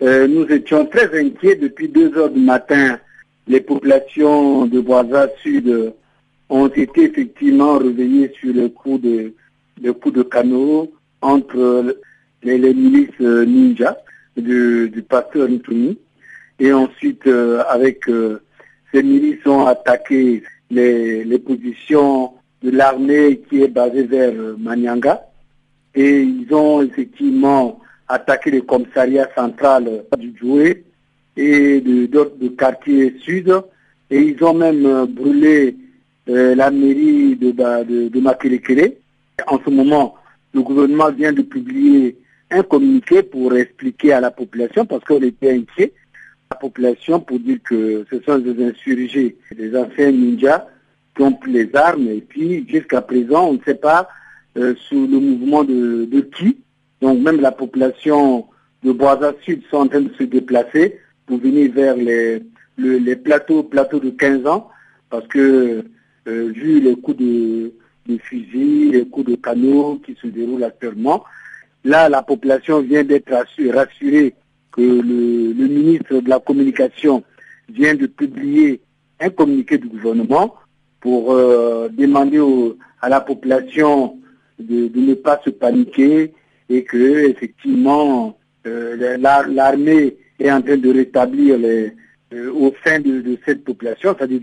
euh, 0.01 0.27
nous 0.27 0.45
étions 0.45 0.85
très 0.87 1.05
inquiets 1.19 1.55
depuis 1.55 1.87
2 1.87 2.17
heures 2.17 2.31
du 2.31 2.39
matin, 2.39 2.99
les 3.47 3.61
populations 3.61 4.65
de 4.65 4.79
Boisa 4.79 5.29
Sud 5.43 5.93
ont 6.49 6.67
été 6.69 7.03
effectivement 7.03 7.77
réveillées 7.77 8.33
sur 8.39 8.51
le 8.51 8.69
coup 8.69 8.97
de, 8.97 9.31
le 9.81 9.93
coup 9.93 10.09
de 10.09 10.23
canot 10.23 10.91
entre 11.21 11.95
les, 12.41 12.73
milices 12.73 13.09
euh, 13.21 13.45
ninja 13.45 13.95
du, 14.35 14.89
du 14.89 15.03
pasteur 15.03 15.47
Ntumi. 15.49 15.99
Et 16.59 16.73
ensuite, 16.73 17.27
euh, 17.27 17.61
avec 17.69 18.05
ces 18.91 19.03
milices 19.03 19.45
ont 19.45 19.67
attaqué 19.67 20.41
les, 20.71 21.23
les 21.23 21.39
positions 21.39 22.31
de 22.63 22.71
l'armée 22.71 23.39
qui 23.47 23.61
est 23.61 23.67
basée 23.67 24.03
vers 24.03 24.33
Manyanga 24.57 25.21
et 25.95 26.21
ils 26.21 26.53
ont 26.53 26.81
effectivement 26.81 27.79
attaqué 28.07 28.51
le 28.51 28.61
commissariat 28.61 29.29
central 29.35 30.03
du 30.17 30.33
Djoué 30.35 30.83
et 31.37 31.81
d'autres 31.81 32.47
quartiers 32.57 33.15
sud. 33.21 33.53
Et 34.09 34.19
ils 34.19 34.43
ont 34.43 34.53
même 34.53 34.85
euh, 34.85 35.05
brûlé 35.05 35.75
euh, 36.29 36.53
la 36.55 36.69
mairie 36.69 37.35
de, 37.35 37.51
de, 37.51 38.09
de 38.09 38.93
En 39.47 39.59
ce 39.63 39.69
moment, 39.69 40.15
le 40.53 40.61
gouvernement 40.61 41.11
vient 41.11 41.33
de 41.33 41.41
publier 41.41 42.17
un 42.51 42.61
communiqué 42.63 43.23
pour 43.23 43.55
expliquer 43.55 44.13
à 44.13 44.19
la 44.19 44.29
population, 44.29 44.85
parce 44.85 45.03
qu'on 45.03 45.21
était 45.21 45.51
inquiet, 45.51 45.93
la 46.51 46.57
population 46.57 47.19
pour 47.19 47.39
dire 47.39 47.57
que 47.63 48.05
ce 48.11 48.21
sont 48.21 48.37
des 48.37 48.63
insurgés, 48.63 49.35
des 49.55 49.75
anciens 49.75 50.11
ninjas 50.11 50.67
qui 51.15 51.23
ont 51.23 51.33
pris 51.33 51.51
les 51.51 51.75
armes. 51.75 52.07
Et 52.09 52.21
puis 52.21 52.67
jusqu'à 52.69 53.01
présent 53.01 53.47
on 53.49 53.53
ne 53.53 53.63
sait 53.65 53.75
pas 53.75 54.07
euh, 54.57 54.75
sous 54.87 55.07
le 55.07 55.19
mouvement 55.19 55.63
de, 55.63 56.05
de, 56.05 56.21
qui. 56.21 56.57
Donc 57.01 57.19
même 57.21 57.41
la 57.41 57.51
population 57.51 58.45
de 58.83 58.91
Boisa 58.91 59.33
Sud 59.43 59.63
sont 59.69 59.77
en 59.77 59.87
train 59.87 60.01
de 60.01 60.13
se 60.17 60.23
déplacer 60.23 60.99
pour 61.25 61.39
venir 61.39 61.71
vers 61.71 61.95
les, 61.95 62.43
les 62.77 63.15
plateaux, 63.15 63.63
plateaux 63.63 63.99
de 63.99 64.09
15 64.09 64.45
ans, 64.45 64.69
parce 65.09 65.27
que 65.27 65.83
euh, 66.27 66.51
vu 66.53 66.79
les 66.79 66.95
coups 66.95 67.17
de, 67.17 67.73
de 68.07 68.17
fusil, 68.17 68.91
les 68.91 69.05
coups 69.05 69.31
de 69.31 69.35
canot 69.35 70.01
qui 70.05 70.15
se 70.21 70.27
déroulent 70.27 70.63
actuellement, 70.63 71.23
là 71.83 72.09
la 72.09 72.21
population 72.21 72.81
vient 72.81 73.03
d'être 73.03 73.31
rassurée 73.31 74.35
que 74.71 74.81
le, 74.81 75.53
le 75.53 75.67
ministre 75.67 76.19
de 76.19 76.29
la 76.29 76.39
Communication 76.39 77.23
vient 77.69 77.95
de 77.95 78.07
publier 78.07 78.81
un 79.19 79.29
communiqué 79.29 79.77
du 79.77 79.87
gouvernement 79.87 80.55
pour 80.99 81.33
euh, 81.33 81.89
demander 81.89 82.41
à 83.01 83.09
la 83.09 83.21
population 83.21 84.17
de, 84.59 84.89
ne 84.95 85.13
pas 85.13 85.41
se 85.43 85.49
paniquer 85.49 86.33
et 86.69 86.83
que 86.83 87.29
effectivement 87.29 88.37
euh, 88.65 89.17
l'armée 89.17 90.15
est 90.39 90.51
en 90.51 90.61
train 90.61 90.77
de 90.77 90.93
rétablir 90.93 91.57
les, 91.57 91.93
euh, 92.33 92.51
au 92.51 92.73
sein 92.85 92.99
de, 92.99 93.37
cette 93.45 93.63
population, 93.63 94.15
c'est-à-dire 94.17 94.41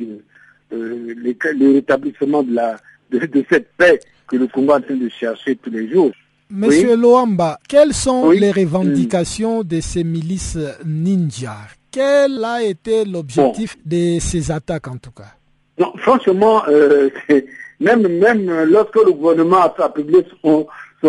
euh, 0.73 1.14
le 1.16 1.73
rétablissement 1.75 2.42
de, 2.42 2.55
la, 2.55 2.77
de, 3.11 3.44
cette 3.49 3.68
paix 3.77 4.01
que 4.29 4.37
le 4.37 4.46
Congo 4.46 4.73
est 4.73 4.77
en 4.77 4.81
train 4.81 4.96
de 4.96 5.09
chercher 5.09 5.57
tous 5.57 5.70
les 5.70 5.88
jours. 5.88 6.12
Monsieur 6.51 6.96
Loamba, 6.96 7.59
quelles 7.68 7.94
sont 7.94 8.31
les 8.31 8.51
revendications 8.51 9.62
de 9.62 9.81
ces 9.81 10.03
milices 10.03 10.59
ninja? 10.85 11.57
Quel 11.92 12.44
a 12.44 12.62
été 12.62 13.05
l'objectif 13.05 13.77
de 13.85 14.18
ces 14.20 14.51
attaques 14.51 14.88
en 14.88 14.96
tout 14.96 15.12
cas? 15.12 15.35
Non, 15.79 15.92
Franchement, 15.96 16.62
même, 17.80 18.06
même 18.06 18.64
lorsque 18.64 18.96
le 18.96 19.12
gouvernement 19.12 19.62
a 19.62 19.88
publié 19.88 20.24
son, 20.42 20.66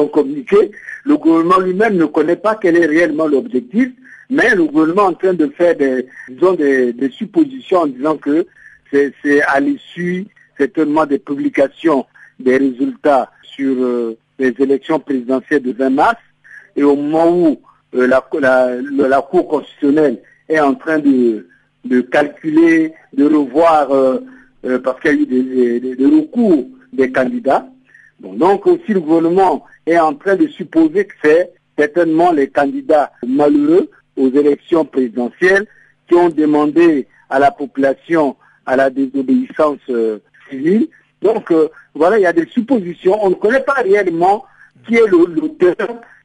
communiqué, 0.07 0.71
le 1.05 1.17
gouvernement 1.17 1.59
lui-même 1.59 1.97
ne 1.97 2.05
connaît 2.05 2.37
pas 2.37 2.55
quel 2.55 2.77
est 2.77 2.85
réellement 2.85 3.27
l'objectif, 3.27 3.89
mais 4.29 4.55
le 4.55 4.65
gouvernement 4.65 5.03
est 5.03 5.13
en 5.13 5.13
train 5.13 5.33
de 5.33 5.47
faire 5.47 5.75
des, 5.75 6.07
disons 6.29 6.53
des, 6.53 7.09
suppositions 7.11 7.79
en 7.79 7.87
disant 7.87 8.17
que 8.17 8.45
c'est 8.91 9.41
à 9.43 9.59
l'issue 9.59 10.25
certainement 10.57 11.05
des 11.05 11.19
publications 11.19 12.05
des 12.39 12.57
résultats 12.57 13.31
sur 13.41 13.75
euh, 13.77 14.17
les 14.39 14.53
élections 14.59 14.99
présidentielles 14.99 15.61
de 15.61 15.71
20 15.73 15.89
mars, 15.91 16.17
et 16.75 16.83
au 16.83 16.95
moment 16.95 17.29
où 17.31 17.61
euh, 17.95 18.07
la, 18.07 18.23
la, 19.07 19.21
Cour 19.21 19.47
constitutionnelle 19.47 20.19
est 20.47 20.59
en 20.59 20.75
train 20.75 20.99
de, 20.99 21.47
de 21.85 22.01
calculer, 22.01 22.93
de 23.13 23.25
revoir 23.25 23.91
euh, 23.91 24.19
euh, 24.65 24.79
parce 24.79 24.99
qu'il 25.01 25.11
y 25.11 25.13
a 25.13 25.21
eu 25.21 25.95
des, 25.95 26.05
recours 26.05 26.65
des 26.93 27.11
candidats. 27.11 27.67
donc 28.19 28.67
aussi 28.67 28.93
le 28.93 28.99
gouvernement 28.99 29.65
est 29.87 29.97
en 29.97 30.13
train 30.13 30.35
de 30.35 30.47
supposer 30.47 31.05
que 31.05 31.13
c'est 31.23 31.51
certainement 31.77 32.31
les 32.31 32.47
candidats 32.47 33.11
malheureux 33.25 33.89
aux 34.17 34.29
élections 34.29 34.85
présidentielles 34.85 35.65
qui 36.07 36.15
ont 36.15 36.29
demandé 36.29 37.07
à 37.29 37.39
la 37.39 37.49
population 37.51 38.35
à 38.65 38.75
la 38.75 38.91
désobéissance 38.91 39.79
euh, 39.89 40.19
civile. 40.49 40.87
Donc 41.23 41.49
euh, 41.51 41.69
voilà, 41.95 42.19
il 42.19 42.21
y 42.21 42.27
a 42.27 42.33
des 42.33 42.45
suppositions. 42.45 43.17
On 43.23 43.31
ne 43.31 43.35
connaît 43.35 43.61
pas 43.61 43.81
réellement 43.81 44.45
qui 44.85 44.95
est 44.95 45.07
l'auteur. 45.07 45.75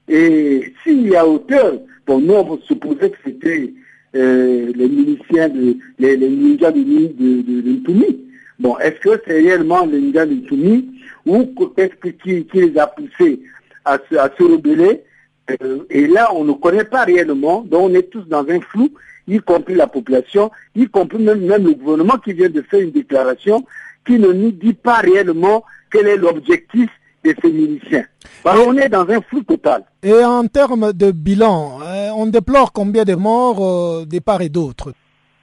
Et 0.09 0.75
s'il 0.83 1.09
y 1.09 1.17
a 1.17 1.27
auteur, 1.27 1.79
bon, 2.07 2.21
nous 2.21 2.35
on 2.35 2.59
supposer 2.67 3.11
que 3.11 3.17
c'était 3.25 3.73
les 4.13 4.89
miliciens, 4.89 5.49
de, 5.49 5.77
les, 5.99 6.17
les 6.17 6.29
de, 6.29 7.43
de, 7.43 7.61
de, 7.61 8.26
Bon, 8.59 8.79
est-ce 8.79 8.99
que 9.01 9.21
c'est 9.27 9.41
réellement 9.41 9.85
les 9.87 10.01
ninjas 10.01 10.27
de 10.27 10.37
Toumi 10.47 10.89
ou 11.27 11.45
qu'est-ce 11.77 12.11
qui, 12.11 12.45
qui, 12.47 12.61
les 12.61 12.79
a 12.79 12.87
poussés 12.87 13.41
à 13.85 13.99
se, 14.11 14.17
à 14.17 14.31
se 14.37 14.43
rebeller? 14.43 15.03
Euh, 15.63 15.81
Et 15.91 16.07
là, 16.07 16.31
on 16.35 16.45
ne 16.45 16.53
connaît 16.53 16.85
pas 16.85 17.05
réellement, 17.05 17.63
donc 17.63 17.91
on 17.91 17.95
est 17.95 18.11
tous 18.11 18.23
dans 18.23 18.49
un 18.49 18.61
flou, 18.61 18.91
y 19.29 19.39
compris 19.39 19.75
la 19.75 19.87
population, 19.87 20.51
y 20.75 20.87
compris 20.87 21.19
même, 21.23 21.45
même 21.45 21.65
le 21.65 21.75
gouvernement 21.75 22.17
qui 22.19 22.33
vient 22.33 22.49
de 22.49 22.63
faire 22.63 22.81
une 22.81 22.93
déclaration 22.93 23.65
qui 24.07 24.19
ne 24.19 24.33
nous 24.33 24.53
dit 24.53 24.73
pas 24.75 24.97
réellement 24.97 25.65
quel 25.91 26.07
est 26.07 26.17
l'objectif 26.17 26.89
de 27.25 27.35
ces 27.43 27.51
miliciens. 27.51 28.05
Bah, 28.45 28.55
on 28.67 28.77
est 28.77 28.89
dans 28.89 29.09
un 29.09 29.21
flou 29.21 29.43
total. 29.43 29.85
Et 30.03 30.25
en 30.25 30.47
termes 30.47 30.93
de 30.93 31.11
bilan, 31.11 31.79
euh, 31.83 32.11
on 32.17 32.27
déplore 32.27 32.73
combien 32.73 33.05
de 33.05 33.15
morts 33.15 33.65
euh, 33.65 34.05
des 34.05 34.21
part 34.21 34.43
et 34.43 34.49
d'autre? 34.49 34.93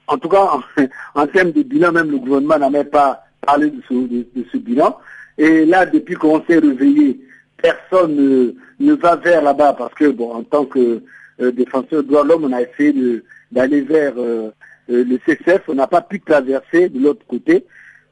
En 0.06 0.18
tout 0.18 0.28
cas, 0.28 0.60
en, 1.14 1.26
termes 1.26 1.52
de 1.52 1.62
bilan, 1.62 1.92
même 1.92 2.10
le 2.10 2.18
gouvernement 2.18 2.58
n'a 2.58 2.70
même 2.70 2.86
pas 2.86 3.24
parlé 3.40 3.70
de 3.70 3.80
ce, 3.88 4.56
bilan. 4.56 4.98
Et 5.38 5.64
là, 5.64 5.86
depuis 5.86 6.14
qu'on 6.14 6.44
s'est 6.44 6.58
réveillé, 6.58 7.20
personne 7.56 8.54
ne, 8.80 8.92
va 8.94 9.16
vers 9.16 9.42
là-bas 9.42 9.74
parce 9.74 9.94
que, 9.94 10.10
bon, 10.10 10.32
en 10.32 10.42
tant 10.42 10.64
que 10.64 11.02
euh, 11.40 11.52
défenseur 11.52 12.02
de 12.02 12.08
droits 12.08 12.22
de 12.22 12.28
l'homme, 12.28 12.44
on 12.44 12.52
a 12.52 12.62
essayé 12.62 13.22
d'aller 13.50 13.80
vers 13.80 14.14
le 14.88 15.18
CCF, 15.26 15.62
on 15.68 15.74
n'a 15.74 15.86
pas 15.86 16.02
pu 16.02 16.20
traverser 16.20 16.88
de 16.88 17.00
l'autre 17.00 17.26
côté. 17.26 17.64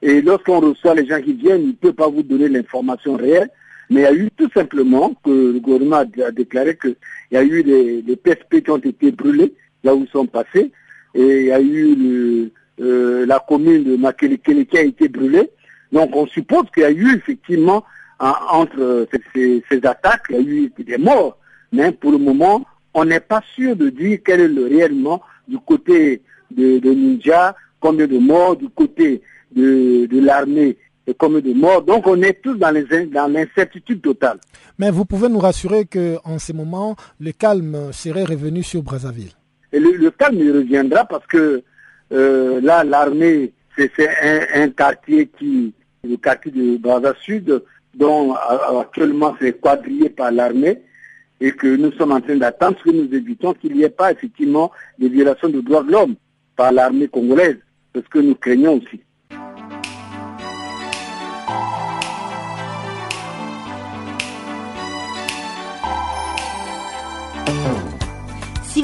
Et 0.03 0.21
lorsqu'on 0.21 0.61
reçoit 0.61 0.95
les 0.95 1.07
gens 1.07 1.21
qui 1.21 1.33
viennent, 1.33 1.63
il 1.63 1.69
ne 1.69 1.73
peut 1.73 1.93
pas 1.93 2.09
vous 2.09 2.25
donner 2.25 2.49
l'information 2.49 3.17
réelle. 3.17 3.49
Mais 3.89 4.01
il 4.01 4.05
y 4.05 4.07
a 4.07 4.13
eu 4.13 4.31
tout 4.37 4.51
simplement 4.53 5.15
que 5.25 5.53
le 5.53 5.61
gouvernement 5.61 5.99
a, 5.99 6.31
déclaré 6.33 6.77
qu'il 6.77 6.97
y 7.31 7.37
a 7.37 7.45
eu 7.45 7.63
des, 7.63 8.17
PSP 8.17 8.63
qui 8.65 8.71
ont 8.71 8.79
été 8.79 9.13
brûlés 9.13 9.55
là 9.85 9.95
où 9.95 10.03
ils 10.03 10.11
sont 10.11 10.27
passés. 10.27 10.73
Et 11.15 11.41
il 11.41 11.47
y 11.47 11.53
a 11.53 11.61
eu 11.61 12.51
euh, 12.81 13.27
la 13.27 13.39
commune 13.39 13.85
de 13.85 13.97
Makelekele 13.97 14.67
qui 14.67 14.79
a 14.79 14.83
été 14.83 15.09
brûlée. 15.09 15.51
Donc 15.93 16.17
on 16.17 16.27
suppose 16.27 16.65
qu'il 16.73 16.83
y 16.83 16.87
a 16.87 16.91
eu 16.91 17.17
effectivement 17.17 17.85
entre 18.19 19.09
ces, 19.35 19.63
attaques, 19.85 20.27
il 20.31 20.37
y 20.37 20.39
a 20.39 20.43
eu 20.43 20.73
des 20.79 20.99
morts. 20.99 21.39
Mais 21.73 21.93
pour 21.93 22.13
le 22.13 22.19
moment, 22.19 22.65
on 22.95 23.05
n'est 23.05 23.21
pas 23.21 23.43
sûr 23.55 23.75
de 23.75 23.89
dire 23.91 24.19
quel 24.25 24.41
est 24.41 24.49
le 24.49 24.67
réellement 24.67 25.23
du 25.49 25.59
côté 25.59 26.23
de, 26.51 26.79
Ninja, 26.89 27.57
combien 27.81 28.07
de 28.07 28.19
morts, 28.19 28.57
du 28.57 28.69
côté 28.69 29.23
de, 29.55 30.09
l'armée 30.13 30.77
et 31.07 31.15
comme 31.15 31.41
de 31.41 31.53
morts. 31.53 31.83
Donc 31.83 32.07
on 32.07 32.23
est 32.23 32.41
tous 32.43 32.55
dans 32.55 32.71
l'incertitude 33.33 34.03
totale. 34.03 34.39
Mais 34.79 34.91
vous 34.91 35.05
pouvez 35.05 35.29
nous 35.29 35.41
rassurer 35.41 35.85
qu'en 35.85 36.39
ce 36.39 36.53
moment, 36.53 36.97
le 37.19 37.33
calme 37.33 37.93
serait 37.93 38.25
revenu 38.25 38.63
sur 38.63 38.83
Brazzaville. 38.83 39.33
Et 39.73 39.81
le, 39.81 40.11
calme 40.11 40.39
reviendra 40.39 41.05
parce 41.05 41.27
que 41.27 41.63
euh, 42.13 42.61
là, 42.61 42.85
l'armée, 42.85 43.53
c'est 43.77 43.91
un, 44.55 44.69
quartier 44.69 45.29
qui, 45.39 45.73
le 46.05 46.17
quartier 46.17 46.53
de 46.53 46.77
Brazza 46.77 47.15
Sud, 47.23 47.63
dont 47.95 48.35
actuellement 48.81 49.35
c'est 49.41 49.61
quadrillé 49.61 50.11
par 50.11 50.31
l'armée 50.31 50.83
et 51.41 51.53
que 51.53 51.67
nous 51.77 51.91
sommes 51.93 52.13
en 52.13 52.21
train 52.21 52.37
d'attendre 52.37 52.77
que 52.83 52.91
nous 52.91 53.13
évitons 53.15 53.55
qu'il 53.55 53.75
n'y 53.75 53.83
ait 53.83 53.89
pas 53.89 54.13
effectivement 54.13 54.71
des 54.99 55.09
violations 55.09 55.49
de 55.49 55.61
droits 55.61 55.83
de 55.83 55.91
l'homme 55.91 56.15
par 56.55 56.71
l'armée 56.71 57.09
congolaise, 57.09 57.57
parce 57.93 58.07
que 58.09 58.19
nous 58.19 58.35
craignons 58.35 58.77
aussi. 58.77 59.01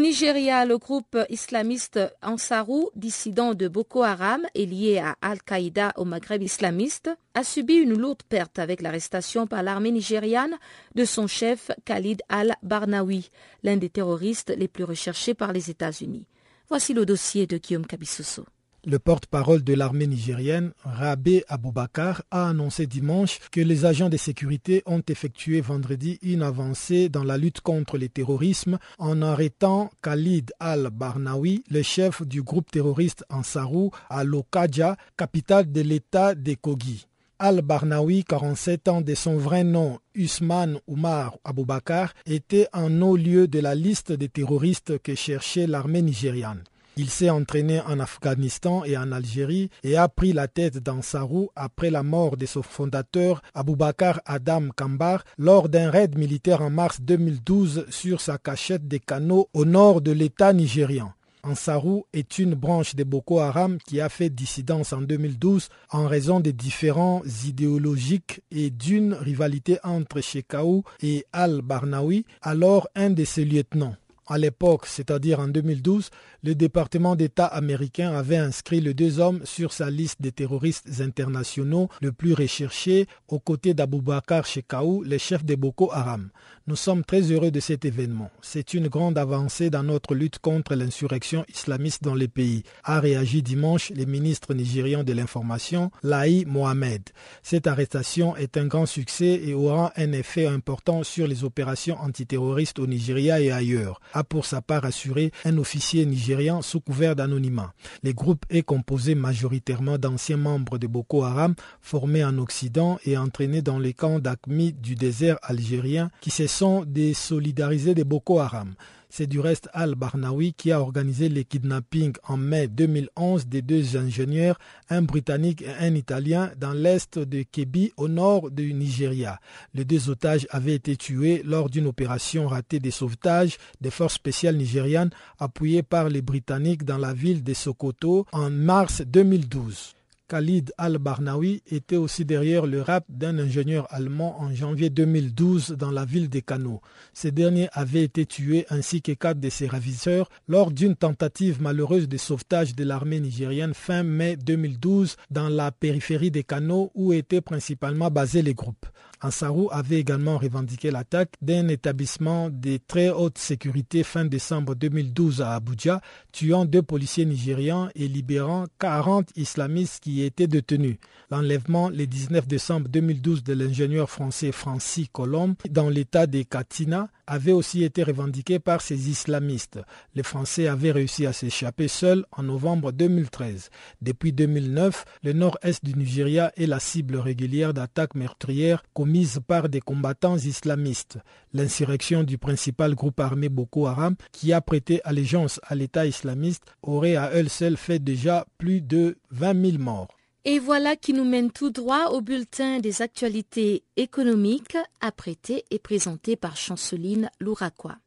Nigeria, 0.00 0.64
le 0.64 0.78
groupe 0.78 1.18
islamiste 1.28 2.00
Ansarou, 2.22 2.90
dissident 2.96 3.54
de 3.54 3.68
Boko 3.68 4.02
Haram 4.02 4.46
et 4.54 4.64
lié 4.64 4.98
à 4.98 5.16
Al-Qaïda 5.20 5.92
au 5.96 6.06
Maghreb 6.06 6.42
islamiste, 6.42 7.10
a 7.34 7.44
subi 7.44 7.74
une 7.74 7.98
lourde 7.98 8.22
perte 8.22 8.58
avec 8.58 8.80
l'arrestation 8.80 9.46
par 9.46 9.62
l'armée 9.62 9.90
nigériane 9.90 10.58
de 10.94 11.04
son 11.04 11.26
chef 11.26 11.70
Khalid 11.84 12.22
al-Barnawi, 12.30 13.30
l'un 13.62 13.76
des 13.76 13.90
terroristes 13.90 14.54
les 14.56 14.68
plus 14.68 14.84
recherchés 14.84 15.34
par 15.34 15.52
les 15.52 15.70
États-Unis. 15.70 16.26
Voici 16.68 16.94
le 16.94 17.04
dossier 17.04 17.46
de 17.46 17.58
Guillaume 17.58 17.86
Kabissoso. 17.86 18.46
Le 18.86 18.98
porte-parole 18.98 19.62
de 19.62 19.74
l'armée 19.74 20.06
nigérienne, 20.06 20.72
Rabé 20.84 21.44
Aboubakar, 21.48 22.22
a 22.30 22.48
annoncé 22.48 22.86
dimanche 22.86 23.38
que 23.52 23.60
les 23.60 23.84
agents 23.84 24.08
de 24.08 24.16
sécurité 24.16 24.82
ont 24.86 25.02
effectué 25.06 25.60
vendredi 25.60 26.18
une 26.22 26.40
avancée 26.40 27.10
dans 27.10 27.22
la 27.22 27.36
lutte 27.36 27.60
contre 27.60 27.98
le 27.98 28.08
terrorisme 28.08 28.78
en 28.98 29.20
arrêtant 29.20 29.90
Khalid 30.00 30.52
al-Barnawi, 30.60 31.62
le 31.70 31.82
chef 31.82 32.22
du 32.22 32.42
groupe 32.42 32.70
terroriste 32.70 33.22
Ansarou 33.28 33.90
à 34.08 34.24
Lokaja, 34.24 34.96
capitale 35.14 35.70
de 35.70 35.82
l'État 35.82 36.34
des 36.34 36.56
Kogi. 36.56 37.06
Al-Barnawi, 37.38 38.24
47 38.24 38.88
ans 38.88 39.00
de 39.02 39.14
son 39.14 39.36
vrai 39.36 39.62
nom, 39.62 39.98
Usman 40.14 40.78
Oumar 40.86 41.36
Aboubakar, 41.44 42.14
était 42.24 42.68
en 42.72 43.02
haut 43.02 43.16
lieu 43.16 43.46
de 43.46 43.58
la 43.58 43.74
liste 43.74 44.12
des 44.12 44.30
terroristes 44.30 44.98
que 45.02 45.14
cherchait 45.14 45.66
l'armée 45.66 46.00
nigériane. 46.00 46.64
Il 47.02 47.08
s'est 47.08 47.30
entraîné 47.30 47.80
en 47.80 47.98
Afghanistan 47.98 48.84
et 48.84 48.94
en 48.98 49.10
Algérie 49.10 49.70
et 49.82 49.96
a 49.96 50.06
pris 50.06 50.34
la 50.34 50.48
tête 50.48 50.76
d'Ansarou 50.76 51.48
après 51.56 51.88
la 51.88 52.02
mort 52.02 52.36
de 52.36 52.44
son 52.44 52.62
fondateur 52.62 53.40
Aboubakar 53.54 54.20
Adam 54.26 54.68
Kambar 54.76 55.24
lors 55.38 55.70
d'un 55.70 55.90
raid 55.90 56.18
militaire 56.18 56.60
en 56.60 56.68
mars 56.68 57.00
2012 57.00 57.86
sur 57.88 58.20
sa 58.20 58.36
cachette 58.36 58.86
des 58.86 59.00
canaux 59.00 59.48
au 59.54 59.64
nord 59.64 60.02
de 60.02 60.12
l'État 60.12 60.52
nigérian. 60.52 61.14
Ansarou 61.42 62.04
est 62.12 62.38
une 62.38 62.54
branche 62.54 62.94
de 62.94 63.02
Boko 63.04 63.38
Haram 63.38 63.78
qui 63.86 64.02
a 64.02 64.10
fait 64.10 64.28
dissidence 64.28 64.92
en 64.92 65.00
2012 65.00 65.70
en 65.92 66.06
raison 66.06 66.38
des 66.38 66.52
différends 66.52 67.22
idéologiques 67.46 68.42
et 68.50 68.68
d'une 68.68 69.14
rivalité 69.14 69.78
entre 69.84 70.20
Shekau 70.20 70.84
et 71.02 71.24
Al-Barnawi, 71.32 72.26
alors 72.42 72.88
un 72.94 73.08
de 73.08 73.24
ses 73.24 73.46
lieutenants. 73.46 73.96
À 74.32 74.38
l'époque, 74.38 74.86
c'est-à-dire 74.86 75.40
en 75.40 75.48
2012, 75.48 76.10
le 76.44 76.54
département 76.54 77.16
d'État 77.16 77.46
américain 77.46 78.12
avait 78.12 78.36
inscrit 78.36 78.80
les 78.80 78.94
deux 78.94 79.18
hommes 79.18 79.40
sur 79.42 79.72
sa 79.72 79.90
liste 79.90 80.22
des 80.22 80.30
terroristes 80.30 81.00
internationaux 81.00 81.88
le 82.00 82.12
plus 82.12 82.32
recherchés 82.32 83.08
aux 83.26 83.40
côtés 83.40 83.74
d'Aboubakar 83.74 84.46
Shekau, 84.46 85.02
le 85.02 85.18
chef 85.18 85.44
de 85.44 85.56
Boko 85.56 85.90
Haram. 85.90 86.30
Nous 86.68 86.76
sommes 86.76 87.04
très 87.04 87.22
heureux 87.32 87.50
de 87.50 87.58
cet 87.58 87.84
événement. 87.84 88.30
C'est 88.40 88.74
une 88.74 88.86
grande 88.86 89.18
avancée 89.18 89.68
dans 89.68 89.82
notre 89.82 90.14
lutte 90.14 90.38
contre 90.38 90.76
l'insurrection 90.76 91.44
islamiste 91.48 92.04
dans 92.04 92.14
le 92.14 92.28
pays, 92.28 92.62
a 92.84 93.00
réagi 93.00 93.42
dimanche 93.42 93.90
le 93.90 94.04
ministre 94.04 94.54
nigérian 94.54 95.02
de 95.02 95.12
l'information, 95.12 95.90
Laï 96.04 96.44
Mohamed. 96.44 97.02
Cette 97.42 97.66
arrestation 97.66 98.36
est 98.36 98.56
un 98.56 98.66
grand 98.66 98.86
succès 98.86 99.40
et 99.44 99.54
aura 99.54 99.92
un 99.96 100.12
effet 100.12 100.46
important 100.46 101.02
sur 101.02 101.26
les 101.26 101.42
opérations 101.42 101.98
antiterroristes 101.98 102.78
au 102.78 102.86
Nigeria 102.86 103.40
et 103.40 103.50
ailleurs, 103.50 104.00
pour 104.24 104.46
sa 104.46 104.60
part 104.60 104.84
assuré 104.84 105.32
un 105.44 105.58
officier 105.58 106.06
nigérian 106.06 106.62
sous 106.62 106.80
couvert 106.80 107.16
d'anonymat. 107.16 107.72
Le 108.02 108.12
groupe 108.12 108.44
est 108.50 108.62
composé 108.62 109.14
majoritairement 109.14 109.98
d'anciens 109.98 110.36
membres 110.36 110.78
de 110.78 110.86
Boko 110.86 111.24
Haram 111.24 111.54
formés 111.80 112.24
en 112.24 112.38
Occident 112.38 112.98
et 113.04 113.16
entraînés 113.16 113.62
dans 113.62 113.78
les 113.78 113.92
camps 113.92 114.18
d'Akmi 114.18 114.72
du 114.72 114.94
désert 114.94 115.38
algérien 115.42 116.10
qui 116.20 116.30
se 116.30 116.46
sont 116.46 116.84
désolidarisés 116.84 117.94
de 117.94 118.02
Boko 118.02 118.38
Haram. 118.38 118.74
C'est 119.12 119.26
du 119.26 119.40
reste 119.40 119.68
Al-Barnawi 119.72 120.54
qui 120.54 120.70
a 120.70 120.80
organisé 120.80 121.28
les 121.28 121.44
kidnappings 121.44 122.14
en 122.28 122.36
mai 122.36 122.68
2011 122.68 123.48
des 123.48 123.60
deux 123.60 123.96
ingénieurs, 123.96 124.56
un 124.88 125.02
Britannique 125.02 125.62
et 125.62 125.84
un 125.84 125.96
Italien, 125.96 126.52
dans 126.56 126.72
l'est 126.72 127.18
de 127.18 127.42
Kebi, 127.42 127.92
au 127.96 128.06
nord 128.06 128.52
du 128.52 128.72
Nigeria. 128.72 129.40
Les 129.74 129.84
deux 129.84 130.10
otages 130.10 130.46
avaient 130.50 130.76
été 130.76 130.96
tués 130.96 131.42
lors 131.44 131.68
d'une 131.68 131.88
opération 131.88 132.46
ratée 132.46 132.78
de 132.78 132.90
sauvetage 132.90 133.58
des 133.80 133.90
forces 133.90 134.14
spéciales 134.14 134.56
nigérianes 134.56 135.10
appuyées 135.40 135.82
par 135.82 136.08
les 136.08 136.22
Britanniques 136.22 136.84
dans 136.84 136.98
la 136.98 137.12
ville 137.12 137.42
de 137.42 137.52
Sokoto 137.52 138.26
en 138.30 138.48
mars 138.48 139.02
2012. 139.02 139.96
Khalid 140.30 140.72
Al-Barnawi 140.78 141.60
était 141.66 141.96
aussi 141.96 142.24
derrière 142.24 142.64
le 142.64 142.82
rap 142.82 143.04
d'un 143.08 143.36
ingénieur 143.40 143.88
allemand 143.90 144.40
en 144.40 144.54
janvier 144.54 144.88
2012 144.88 145.70
dans 145.72 145.90
la 145.90 146.04
ville 146.04 146.28
des 146.28 146.40
Canaux. 146.40 146.80
Ce 147.12 147.26
dernier 147.26 147.68
avait 147.72 148.04
été 148.04 148.26
tué 148.26 148.64
ainsi 148.70 149.02
que 149.02 149.10
quatre 149.10 149.40
de 149.40 149.48
ses 149.50 149.66
ravisseurs 149.66 150.30
lors 150.46 150.70
d'une 150.70 150.94
tentative 150.94 151.60
malheureuse 151.60 152.08
de 152.08 152.16
sauvetage 152.16 152.76
de 152.76 152.84
l'armée 152.84 153.18
nigérienne 153.18 153.74
fin 153.74 154.04
mai 154.04 154.36
2012 154.36 155.16
dans 155.32 155.48
la 155.48 155.72
périphérie 155.72 156.30
des 156.30 156.44
Canaux 156.44 156.92
où 156.94 157.12
étaient 157.12 157.40
principalement 157.40 158.08
basés 158.08 158.42
les 158.42 158.54
groupes. 158.54 158.86
Ansarou 159.22 159.68
avait 159.70 160.00
également 160.00 160.38
revendiqué 160.38 160.90
l'attaque 160.90 161.34
d'un 161.42 161.68
établissement 161.68 162.48
de 162.48 162.78
très 162.78 163.10
haute 163.10 163.36
sécurité 163.36 164.02
fin 164.02 164.24
décembre 164.24 164.74
2012 164.74 165.42
à 165.42 165.54
Abuja, 165.56 166.00
tuant 166.32 166.64
deux 166.64 166.80
policiers 166.82 167.26
nigérians 167.26 167.90
et 167.94 168.08
libérant 168.08 168.64
40 168.78 169.28
islamistes 169.36 170.02
qui 170.02 170.22
étaient 170.22 170.46
détenus. 170.46 170.96
L'enlèvement 171.30 171.90
le 171.90 172.06
19 172.06 172.48
décembre 172.48 172.88
2012 172.88 173.44
de 173.44 173.52
l'ingénieur 173.52 174.08
français 174.08 174.52
Francis 174.52 175.08
Colombe 175.12 175.54
dans 175.68 175.90
l'état 175.90 176.26
de 176.26 176.42
Katina 176.42 177.08
avait 177.26 177.52
aussi 177.52 177.84
été 177.84 178.02
revendiqué 178.02 178.58
par 178.58 178.80
ces 178.80 179.08
islamistes. 179.08 179.78
Les 180.16 180.24
Français 180.24 180.66
avaient 180.66 180.90
réussi 180.90 181.26
à 181.26 181.32
s'échapper 181.32 181.86
seuls 181.86 182.24
en 182.32 182.42
novembre 182.42 182.90
2013. 182.90 183.70
Depuis 184.02 184.32
2009, 184.32 185.04
le 185.22 185.32
nord-est 185.32 185.84
du 185.84 185.94
Nigeria 185.94 186.50
est 186.56 186.66
la 186.66 186.80
cible 186.80 187.16
régulière 187.18 187.72
d'attaques 187.72 188.16
meurtrières 188.16 188.82
commises 188.94 189.09
par 189.46 189.68
des 189.68 189.80
combattants 189.80 190.36
islamistes. 190.36 191.18
L'insurrection 191.52 192.22
du 192.22 192.38
principal 192.38 192.94
groupe 192.94 193.20
armé 193.20 193.48
Boko 193.48 193.86
Haram, 193.86 194.14
qui 194.32 194.52
a 194.52 194.60
prêté 194.60 195.00
allégeance 195.04 195.60
à 195.64 195.74
l'État 195.74 196.06
islamiste, 196.06 196.64
aurait 196.82 197.16
à 197.16 197.30
elle 197.32 197.48
seule 197.50 197.76
fait 197.76 197.98
déjà 197.98 198.46
plus 198.58 198.80
de 198.80 199.18
20 199.30 199.70
000 199.72 199.82
morts. 199.82 200.08
Et 200.44 200.58
voilà 200.58 200.96
qui 200.96 201.12
nous 201.12 201.24
mène 201.24 201.50
tout 201.50 201.70
droit 201.70 202.06
au 202.12 202.22
bulletin 202.22 202.78
des 202.78 203.02
actualités 203.02 203.84
économiques, 203.96 204.76
apprêté 205.00 205.64
et 205.70 205.78
présenté 205.78 206.36
par 206.36 206.56
Chanceline 206.56 207.30
Louraquois. 207.40 207.98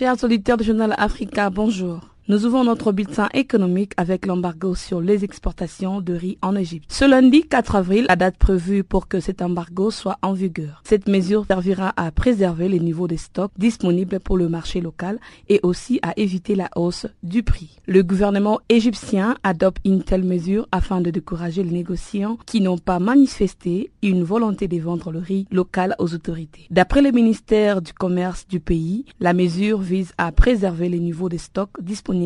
Chers 0.00 0.24
auditeurs 0.24 0.56
du 0.56 0.64
journal 0.64 0.94
Africa, 0.96 1.50
bonjour. 1.50 2.00
Nous 2.30 2.46
ouvrons 2.46 2.62
notre 2.62 2.92
bulletin 2.92 3.28
économique 3.34 3.92
avec 3.96 4.24
l'embargo 4.24 4.76
sur 4.76 5.00
les 5.00 5.24
exportations 5.24 6.00
de 6.00 6.14
riz 6.14 6.38
en 6.42 6.54
Égypte. 6.54 6.86
Ce 6.88 7.04
lundi 7.04 7.42
4 7.42 7.74
avril, 7.74 8.06
la 8.08 8.14
date 8.14 8.36
prévue 8.36 8.84
pour 8.84 9.08
que 9.08 9.18
cet 9.18 9.42
embargo 9.42 9.90
soit 9.90 10.16
en 10.22 10.32
vigueur. 10.32 10.80
Cette 10.84 11.08
mesure 11.08 11.44
servira 11.48 11.92
à 11.96 12.12
préserver 12.12 12.68
les 12.68 12.78
niveaux 12.78 13.08
des 13.08 13.16
stocks 13.16 13.50
disponibles 13.58 14.20
pour 14.20 14.36
le 14.36 14.48
marché 14.48 14.80
local 14.80 15.18
et 15.48 15.58
aussi 15.64 15.98
à 16.04 16.12
éviter 16.16 16.54
la 16.54 16.70
hausse 16.76 17.08
du 17.24 17.42
prix. 17.42 17.76
Le 17.88 18.04
gouvernement 18.04 18.60
égyptien 18.68 19.34
adopte 19.42 19.80
une 19.84 20.04
telle 20.04 20.22
mesure 20.22 20.68
afin 20.70 21.00
de 21.00 21.10
décourager 21.10 21.64
les 21.64 21.72
négociants 21.72 22.38
qui 22.46 22.60
n'ont 22.60 22.78
pas 22.78 23.00
manifesté 23.00 23.90
une 24.04 24.22
volonté 24.22 24.68
de 24.68 24.78
vendre 24.80 25.10
le 25.10 25.18
riz 25.18 25.48
local 25.50 25.96
aux 25.98 26.14
autorités. 26.14 26.68
D'après 26.70 27.02
le 27.02 27.10
ministère 27.10 27.82
du 27.82 27.92
Commerce 27.92 28.46
du 28.46 28.60
pays, 28.60 29.04
la 29.18 29.32
mesure 29.32 29.80
vise 29.80 30.12
à 30.16 30.30
préserver 30.30 30.88
les 30.88 31.00
niveaux 31.00 31.28
des 31.28 31.36
stocks 31.36 31.70
disponibles 31.82 32.19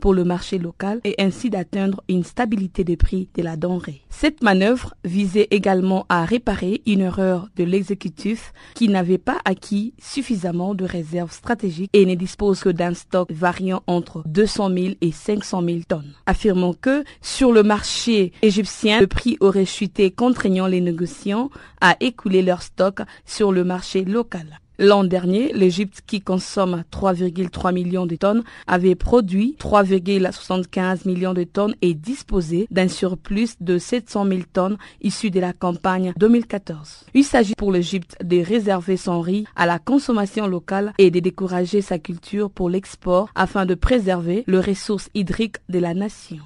pour 0.00 0.14
le 0.14 0.24
marché 0.24 0.58
local 0.58 1.00
et 1.04 1.14
ainsi 1.18 1.50
d'atteindre 1.50 2.02
une 2.08 2.24
stabilité 2.24 2.84
des 2.84 2.96
prix 2.96 3.28
de 3.34 3.42
la 3.42 3.56
denrée. 3.56 4.02
Cette 4.10 4.42
manœuvre 4.42 4.94
visait 5.04 5.48
également 5.50 6.06
à 6.08 6.24
réparer 6.24 6.82
une 6.86 7.00
erreur 7.00 7.48
de 7.56 7.64
l'exécutif 7.64 8.52
qui 8.74 8.88
n'avait 8.88 9.18
pas 9.18 9.38
acquis 9.44 9.94
suffisamment 9.98 10.74
de 10.74 10.84
réserves 10.84 11.32
stratégiques 11.32 11.90
et 11.92 12.06
ne 12.06 12.14
dispose 12.14 12.60
que 12.60 12.68
d'un 12.68 12.94
stock 12.94 13.30
variant 13.30 13.82
entre 13.86 14.22
200 14.26 14.70
000 14.74 14.94
et 15.00 15.12
500 15.12 15.62
000 15.62 15.78
tonnes, 15.88 16.14
affirmant 16.26 16.74
que 16.74 17.04
sur 17.20 17.52
le 17.52 17.62
marché 17.62 18.32
égyptien, 18.42 19.00
le 19.00 19.06
prix 19.06 19.36
aurait 19.40 19.64
chuté 19.64 20.10
contraignant 20.10 20.66
les 20.66 20.80
négociants 20.80 21.50
à 21.80 21.96
écouler 22.00 22.42
leur 22.42 22.62
stock 22.62 23.00
sur 23.24 23.52
le 23.52 23.64
marché 23.64 24.04
local. 24.04 24.60
L'an 24.78 25.04
dernier, 25.04 25.52
l'Égypte, 25.54 26.02
qui 26.06 26.20
consomme 26.20 26.84
3,3 26.92 27.72
millions 27.72 28.04
de 28.04 28.16
tonnes, 28.16 28.44
avait 28.66 28.94
produit 28.94 29.56
3,75 29.58 31.08
millions 31.08 31.32
de 31.32 31.44
tonnes 31.44 31.74
et 31.80 31.94
disposait 31.94 32.66
d'un 32.70 32.88
surplus 32.88 33.56
de 33.60 33.78
700 33.78 34.26
000 34.26 34.40
tonnes 34.52 34.76
issues 35.00 35.30
de 35.30 35.40
la 35.40 35.54
campagne 35.54 36.12
2014. 36.18 37.06
Il 37.14 37.24
s'agit 37.24 37.54
pour 37.54 37.72
l'Égypte 37.72 38.16
de 38.22 38.38
réserver 38.38 38.98
son 38.98 39.20
riz 39.20 39.46
à 39.56 39.64
la 39.64 39.78
consommation 39.78 40.46
locale 40.46 40.92
et 40.98 41.10
de 41.10 41.20
décourager 41.20 41.80
sa 41.80 41.98
culture 41.98 42.50
pour 42.50 42.68
l'export 42.68 43.30
afin 43.34 43.64
de 43.64 43.74
préserver 43.74 44.44
les 44.46 44.60
ressources 44.60 45.08
hydriques 45.14 45.56
de 45.68 45.78
la 45.78 45.94
nation. 45.94 46.40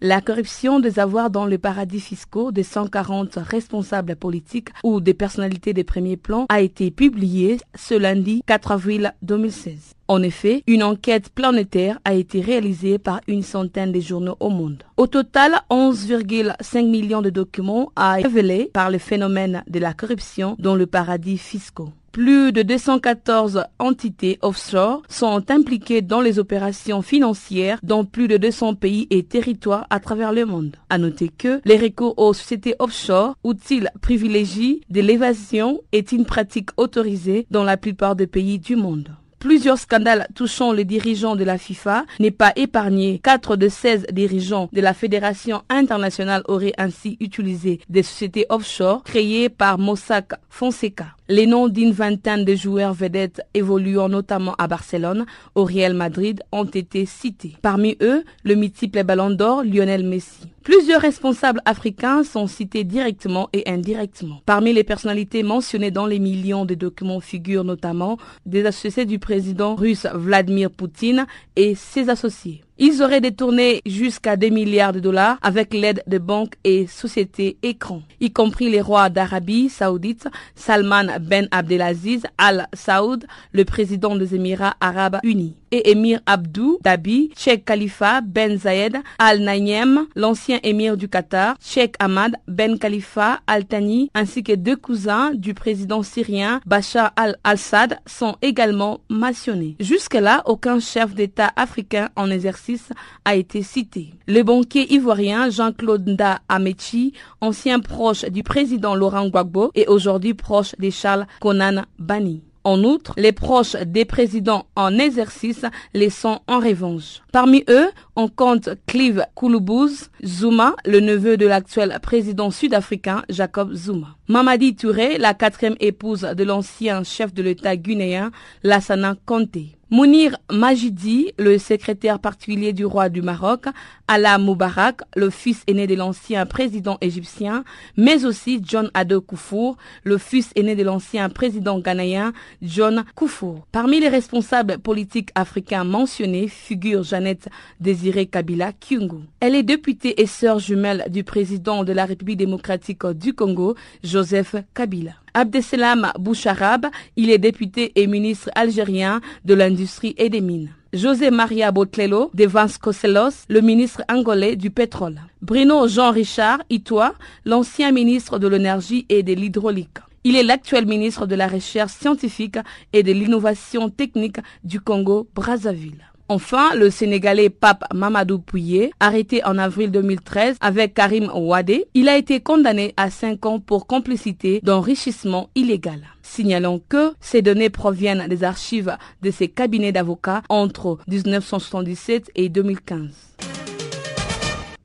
La 0.00 0.20
corruption 0.20 0.80
des 0.80 0.98
avoirs 0.98 1.30
dans 1.30 1.46
les 1.46 1.58
paradis 1.58 2.00
fiscaux 2.00 2.50
des 2.52 2.62
140 2.64 3.36
responsables 3.36 4.16
politiques 4.16 4.70
ou 4.82 5.00
des 5.00 5.14
personnalités 5.14 5.72
de 5.72 5.82
premier 5.82 6.16
plan 6.16 6.46
a 6.48 6.60
été 6.60 6.90
publiée 6.90 7.58
ce 7.74 7.94
lundi 7.94 8.42
4 8.46 8.72
avril 8.72 9.14
2016. 9.22 9.94
En 10.08 10.22
effet, 10.22 10.62
une 10.66 10.82
enquête 10.82 11.30
planétaire 11.30 11.98
a 12.04 12.14
été 12.14 12.40
réalisée 12.40 12.98
par 12.98 13.20
une 13.26 13.42
centaine 13.42 13.92
de 13.92 14.00
journaux 14.00 14.36
au 14.40 14.50
monde. 14.50 14.82
Au 14.96 15.06
total, 15.06 15.52
11,5 15.70 16.90
millions 16.90 17.22
de 17.22 17.30
documents 17.30 17.90
a 17.96 18.14
révélé 18.14 18.70
par 18.72 18.90
le 18.90 18.98
phénomène 18.98 19.62
de 19.68 19.78
la 19.78 19.94
corruption 19.94 20.56
dans 20.58 20.74
le 20.74 20.86
paradis 20.86 21.38
fiscaux. 21.38 21.90
Plus 22.14 22.52
de 22.52 22.62
214 22.62 23.64
entités 23.80 24.38
offshore 24.40 25.02
sont 25.08 25.50
impliquées 25.50 26.00
dans 26.00 26.20
les 26.20 26.38
opérations 26.38 27.02
financières 27.02 27.80
dans 27.82 28.04
plus 28.04 28.28
de 28.28 28.36
200 28.36 28.76
pays 28.76 29.08
et 29.10 29.24
territoires 29.24 29.88
à 29.90 29.98
travers 29.98 30.32
le 30.32 30.44
monde. 30.44 30.76
À 30.90 30.98
noter 30.98 31.26
que 31.28 31.60
les 31.64 31.76
recours 31.76 32.16
aux 32.16 32.32
sociétés 32.32 32.76
offshore, 32.78 33.34
outils 33.42 33.82
privilégiés 34.00 34.82
de 34.90 35.00
l'évasion, 35.00 35.80
est 35.90 36.12
une 36.12 36.24
pratique 36.24 36.70
autorisée 36.76 37.48
dans 37.50 37.64
la 37.64 37.76
plupart 37.76 38.14
des 38.14 38.28
pays 38.28 38.60
du 38.60 38.76
monde. 38.76 39.08
Plusieurs 39.44 39.76
scandales 39.76 40.26
touchant 40.34 40.72
les 40.72 40.86
dirigeants 40.86 41.36
de 41.36 41.44
la 41.44 41.58
FIFA 41.58 42.06
n'est 42.18 42.30
pas 42.30 42.54
épargné. 42.56 43.20
Quatre 43.22 43.56
de 43.56 43.68
16 43.68 44.06
dirigeants 44.10 44.70
de 44.72 44.80
la 44.80 44.94
Fédération 44.94 45.62
internationale 45.68 46.42
auraient 46.46 46.72
ainsi 46.78 47.18
utilisé 47.20 47.80
des 47.90 48.02
sociétés 48.02 48.46
offshore 48.48 49.02
créées 49.02 49.50
par 49.50 49.76
Mossack 49.76 50.32
Fonseca. 50.48 51.08
Les 51.30 51.46
noms 51.46 51.68
d'une 51.68 51.92
vingtaine 51.92 52.44
de 52.44 52.54
joueurs 52.54 52.92
vedettes 52.92 53.40
évoluant 53.54 54.10
notamment 54.10 54.54
à 54.58 54.66
Barcelone, 54.68 55.24
au 55.54 55.64
Real 55.64 55.94
Madrid, 55.94 56.42
ont 56.52 56.66
été 56.66 57.06
cités. 57.06 57.56
Parmi 57.62 57.96
eux, 58.02 58.24
le 58.42 58.54
multiple 58.56 59.02
ballon 59.04 59.30
d'or 59.30 59.62
Lionel 59.64 60.04
Messi. 60.04 60.40
Plusieurs 60.62 61.00
responsables 61.00 61.62
africains 61.64 62.24
sont 62.24 62.46
cités 62.46 62.84
directement 62.84 63.48
et 63.54 63.66
indirectement. 63.66 64.42
Parmi 64.44 64.74
les 64.74 64.84
personnalités 64.84 65.42
mentionnées 65.42 65.90
dans 65.90 66.04
les 66.06 66.18
millions 66.18 66.66
de 66.66 66.74
documents 66.74 67.20
figurent 67.20 67.64
notamment 67.64 68.18
des 68.44 68.66
associés 68.66 69.06
du 69.06 69.18
président 69.18 69.76
russe 69.76 70.06
Vladimir 70.12 70.70
Poutine 70.70 71.26
et 71.56 71.74
ses 71.74 72.10
associés. 72.10 72.63
Ils 72.76 73.02
auraient 73.02 73.20
détourné 73.20 73.82
jusqu'à 73.86 74.36
des 74.36 74.50
milliards 74.50 74.92
de 74.92 74.98
dollars 74.98 75.38
avec 75.42 75.72
l'aide 75.72 76.02
de 76.08 76.18
banques 76.18 76.54
et 76.64 76.88
sociétés 76.88 77.56
écrans, 77.62 78.02
y 78.20 78.32
compris 78.32 78.68
les 78.68 78.80
rois 78.80 79.10
d'Arabie 79.10 79.68
saoudite, 79.68 80.26
Salman 80.56 81.06
Ben 81.20 81.46
Abdelaziz 81.52 82.24
Al 82.36 82.66
Saoud, 82.72 83.26
le 83.52 83.64
président 83.64 84.16
des 84.16 84.34
Émirats 84.34 84.74
arabes 84.80 85.20
unis, 85.22 85.54
et 85.74 85.90
émir 85.90 86.20
Abdou 86.26 86.78
Dhabi, 86.84 87.32
Sheikh 87.36 87.64
Khalifa 87.64 88.20
Ben 88.20 88.56
Zayed 88.56 88.96
Al 89.18 89.40
Nahyan, 89.40 90.06
l'ancien 90.14 90.60
émir 90.62 90.96
du 90.96 91.08
Qatar, 91.08 91.56
Sheikh 91.60 91.96
Ahmad 91.98 92.36
Ben 92.46 92.78
Khalifa 92.78 93.40
Al 93.48 93.64
Thani, 93.64 94.08
ainsi 94.14 94.44
que 94.44 94.52
deux 94.52 94.76
cousins 94.76 95.32
du 95.34 95.52
président 95.52 96.04
syrien 96.04 96.60
Bachar 96.64 97.12
al-Assad 97.16 97.98
sont 98.06 98.36
également 98.40 99.00
mentionnés. 99.08 99.74
Jusque-là, 99.80 100.42
aucun 100.46 100.78
chef 100.78 101.12
d'État 101.14 101.50
africain 101.56 102.10
en 102.14 102.30
exercice 102.30 102.90
a 103.24 103.34
été 103.34 103.62
cité. 103.62 104.14
Le 104.28 104.42
banquier 104.42 104.92
ivoirien 104.92 105.50
Jean-Claude 105.50 106.08
Nda 106.08 106.38
Amechi, 106.48 107.14
ancien 107.40 107.80
proche 107.80 108.24
du 108.26 108.44
président 108.44 108.94
Laurent 108.94 109.26
Gbagbo 109.28 109.72
et 109.74 109.88
aujourd'hui 109.88 110.34
proche 110.34 110.76
de 110.78 110.90
Charles 110.90 111.26
Conan 111.40 111.82
Bani. 111.98 112.42
En 112.64 112.82
outre, 112.82 113.12
les 113.18 113.32
proches 113.32 113.76
des 113.76 114.06
présidents 114.06 114.66
en 114.74 114.98
exercice 114.98 115.66
les 115.92 116.08
sont 116.08 116.40
en 116.46 116.60
revanche. 116.60 117.20
Parmi 117.30 117.62
eux, 117.68 117.90
On 118.16 118.28
compte 118.28 118.70
Clive 118.86 119.26
Kouloubouz 119.34 120.08
Zuma, 120.24 120.76
le 120.86 121.00
neveu 121.00 121.36
de 121.36 121.46
l'actuel 121.46 121.98
président 122.00 122.50
sud-africain 122.50 123.22
Jacob 123.28 123.74
Zuma. 123.74 124.16
Mamadi 124.28 124.76
Touré, 124.76 125.18
la 125.18 125.34
quatrième 125.34 125.76
épouse 125.80 126.22
de 126.22 126.44
l'ancien 126.44 127.02
chef 127.02 127.34
de 127.34 127.42
l'État 127.42 127.76
guinéen 127.76 128.30
Lassana 128.62 129.16
Conté. 129.26 129.76
Mounir 129.94 130.36
Majidi, 130.50 131.30
le 131.38 131.56
secrétaire 131.56 132.18
particulier 132.18 132.72
du 132.72 132.84
roi 132.84 133.08
du 133.08 133.22
Maroc, 133.22 133.66
Ala 134.08 134.38
Moubarak, 134.38 135.02
le 135.14 135.30
fils 135.30 135.62
aîné 135.68 135.86
de 135.86 135.94
l'ancien 135.94 136.46
président 136.46 136.98
égyptien, 137.00 137.62
mais 137.96 138.24
aussi 138.24 138.60
John 138.60 138.90
Ado 138.92 139.20
Koufour, 139.20 139.76
le 140.02 140.18
fils 140.18 140.50
aîné 140.56 140.74
de 140.74 140.82
l'ancien 140.82 141.28
président 141.28 141.78
ghanéen 141.78 142.32
John 142.60 143.04
Koufour. 143.14 143.68
Parmi 143.70 144.00
les 144.00 144.08
responsables 144.08 144.80
politiques 144.80 145.30
africains 145.36 145.84
mentionnés 145.84 146.48
figure 146.48 147.04
Jeannette 147.04 147.48
Désiré 147.78 148.26
Kabila 148.26 148.72
Kyungu. 148.72 149.22
Elle 149.38 149.54
est 149.54 149.62
députée 149.62 150.20
et 150.20 150.26
sœur 150.26 150.58
jumelle 150.58 151.04
du 151.08 151.22
président 151.22 151.84
de 151.84 151.92
la 151.92 152.04
République 152.04 152.38
démocratique 152.38 153.06
du 153.06 153.32
Congo, 153.32 153.76
Joseph 154.02 154.56
Kabila. 154.74 155.12
Abdeselam 155.34 156.12
Boucharab, 156.18 156.86
il 157.16 157.30
est 157.30 157.38
député 157.38 157.92
et 157.96 158.06
ministre 158.06 158.50
algérien 158.54 159.20
de 159.44 159.54
l'industrie 159.54 160.14
et 160.16 160.30
des 160.30 160.40
mines. 160.40 160.70
José 160.92 161.32
Maria 161.32 161.72
Botlelo 161.72 162.30
de 162.34 162.46
Vasconcelos, 162.46 163.46
le 163.48 163.60
ministre 163.60 164.02
angolais 164.08 164.54
du 164.54 164.70
pétrole. 164.70 165.20
Bruno 165.42 165.88
Jean-Richard 165.88 166.60
Itoa, 166.70 167.14
l'ancien 167.44 167.90
ministre 167.90 168.38
de 168.38 168.46
l'énergie 168.46 169.06
et 169.08 169.24
de 169.24 169.32
l'hydraulique. 169.32 169.98
Il 170.22 170.36
est 170.36 170.44
l'actuel 170.44 170.86
ministre 170.86 171.26
de 171.26 171.34
la 171.34 171.48
Recherche 171.48 171.92
scientifique 171.92 172.58
et 172.92 173.02
de 173.02 173.12
l'innovation 173.12 173.90
technique 173.90 174.38
du 174.62 174.80
Congo-Brazzaville. 174.80 176.13
Enfin, 176.30 176.74
le 176.74 176.88
Sénégalais 176.88 177.50
Pape 177.50 177.84
Mamadou 177.92 178.38
Pouye, 178.38 178.90
arrêté 178.98 179.44
en 179.44 179.58
avril 179.58 179.90
2013 179.90 180.56
avec 180.62 180.94
Karim 180.94 181.30
Ouadé, 181.34 181.84
il 181.92 182.08
a 182.08 182.16
été 182.16 182.40
condamné 182.40 182.94
à 182.96 183.10
5 183.10 183.44
ans 183.44 183.60
pour 183.60 183.86
complicité 183.86 184.60
d'enrichissement 184.62 185.50
illégal. 185.54 186.00
Signalons 186.22 186.80
que 186.88 187.12
ces 187.20 187.42
données 187.42 187.68
proviennent 187.68 188.26
des 188.26 188.42
archives 188.42 188.96
de 189.20 189.30
ses 189.30 189.48
cabinets 189.48 189.92
d'avocats 189.92 190.42
entre 190.48 190.96
1977 191.08 192.30
et 192.34 192.48
2015. 192.48 193.33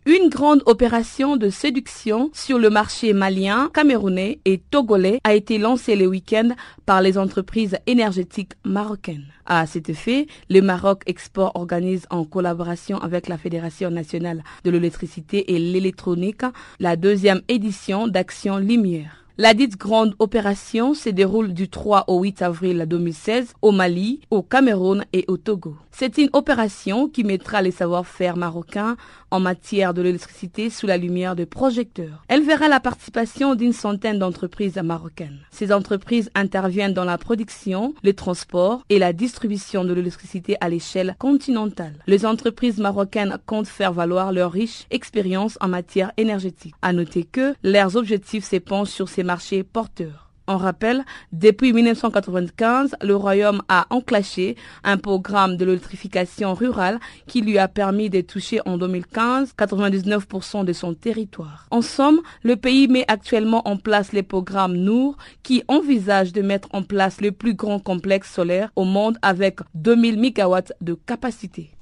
Une 0.09 0.29
grande 0.29 0.63
opération 0.65 1.37
de 1.37 1.51
séduction 1.51 2.31
sur 2.33 2.57
le 2.57 2.71
marché 2.71 3.13
malien, 3.13 3.69
camerounais 3.71 4.39
et 4.43 4.57
togolais 4.57 5.19
a 5.23 5.35
été 5.35 5.59
lancée 5.59 5.95
le 5.95 6.07
week-end 6.07 6.49
par 6.87 7.03
les 7.03 7.19
entreprises 7.19 7.77
énergétiques 7.85 8.53
marocaines. 8.65 9.27
À 9.45 9.67
cet 9.67 9.87
effet, 9.87 10.25
le 10.49 10.61
Maroc 10.61 11.03
Export 11.05 11.51
organise 11.53 12.07
en 12.09 12.23
collaboration 12.23 12.97
avec 12.97 13.27
la 13.27 13.37
Fédération 13.37 13.91
nationale 13.91 14.43
de 14.63 14.71
l'électricité 14.71 15.53
et 15.53 15.59
l'électronique 15.59 16.41
la 16.79 16.95
deuxième 16.95 17.43
édition 17.47 18.07
d'Action 18.07 18.57
Lumière. 18.57 19.28
La 19.41 19.53
dite 19.53 19.77
grande 19.77 20.15
opération 20.19 20.93
se 20.93 21.07
déroule 21.07 21.53
du 21.53 21.69
3 21.69 22.03
au 22.09 22.21
8 22.21 22.41
avril 22.41 22.85
2016 22.85 23.53
au 23.61 23.71
Mali, 23.71 24.19
au 24.31 24.41
Cameroun 24.41 25.05
et 25.13 25.23
au 25.29 25.37
Togo. 25.37 25.77
C'est 25.91 26.17
une 26.17 26.29
opération 26.33 27.07
qui 27.07 27.23
mettra 27.23 27.61
les 27.61 27.71
savoir-faire 27.71 28.35
marocains 28.35 28.97
en 29.31 29.39
matière 29.39 29.93
de 29.93 30.01
l'électricité 30.01 30.69
sous 30.69 30.87
la 30.87 30.97
lumière 30.97 31.37
de 31.37 31.45
projecteurs. 31.45 32.23
Elle 32.27 32.43
verra 32.43 32.67
la 32.67 32.79
participation 32.81 33.55
d'une 33.55 33.73
centaine 33.73 34.19
d'entreprises 34.19 34.75
marocaines. 34.77 35.39
Ces 35.51 35.71
entreprises 35.71 36.29
interviennent 36.35 36.93
dans 36.93 37.05
la 37.05 37.17
production, 37.17 37.93
le 38.03 38.13
transport 38.13 38.83
et 38.89 38.99
la 38.99 39.13
distribution 39.13 39.85
de 39.85 39.93
l'électricité 39.93 40.57
à 40.59 40.67
l'échelle 40.67 41.15
continentale. 41.17 41.95
Les 42.07 42.25
entreprises 42.25 42.79
marocaines 42.79 43.37
comptent 43.45 43.67
faire 43.67 43.93
valoir 43.93 44.33
leur 44.33 44.51
riche 44.51 44.85
expérience 44.91 45.57
en 45.61 45.69
matière 45.69 46.11
énergétique. 46.17 46.75
À 46.81 46.91
noter 46.91 47.23
que 47.23 47.53
leurs 47.63 47.95
objectifs 47.95 48.45
s'épanchent 48.45 48.89
sur 48.89 49.07
ces 49.07 49.23
marchés 49.29 49.61
porteurs. 49.61 50.31
On 50.47 50.57
rappelle, 50.57 51.05
depuis 51.31 51.71
1995, 51.71 52.95
le 53.03 53.15
Royaume 53.15 53.61
a 53.69 53.85
enclenché 53.91 54.55
un 54.83 54.97
programme 54.97 55.55
de 55.55 55.65
l'électrification 55.65 56.55
rurale 56.55 56.99
qui 57.27 57.41
lui 57.41 57.59
a 57.59 57.67
permis 57.67 58.09
de 58.09 58.21
toucher 58.21 58.59
en 58.65 58.79
2015 58.79 59.53
99% 59.55 60.65
de 60.65 60.73
son 60.73 60.95
territoire. 60.95 61.67
En 61.69 61.83
somme, 61.83 62.21
le 62.41 62.55
pays 62.55 62.87
met 62.87 63.05
actuellement 63.07 63.61
en 63.67 63.77
place 63.77 64.11
les 64.11 64.23
programmes 64.23 64.77
Nour 64.77 65.15
qui 65.43 65.61
envisage 65.67 66.33
de 66.33 66.41
mettre 66.41 66.69
en 66.73 66.81
place 66.81 67.21
le 67.21 67.31
plus 67.31 67.53
grand 67.53 67.77
complexe 67.77 68.33
solaire 68.33 68.71
au 68.75 68.85
monde 68.85 69.19
avec 69.21 69.59
2000 69.75 70.19
MW 70.19 70.57
de 70.81 70.95
capacité. 70.95 71.78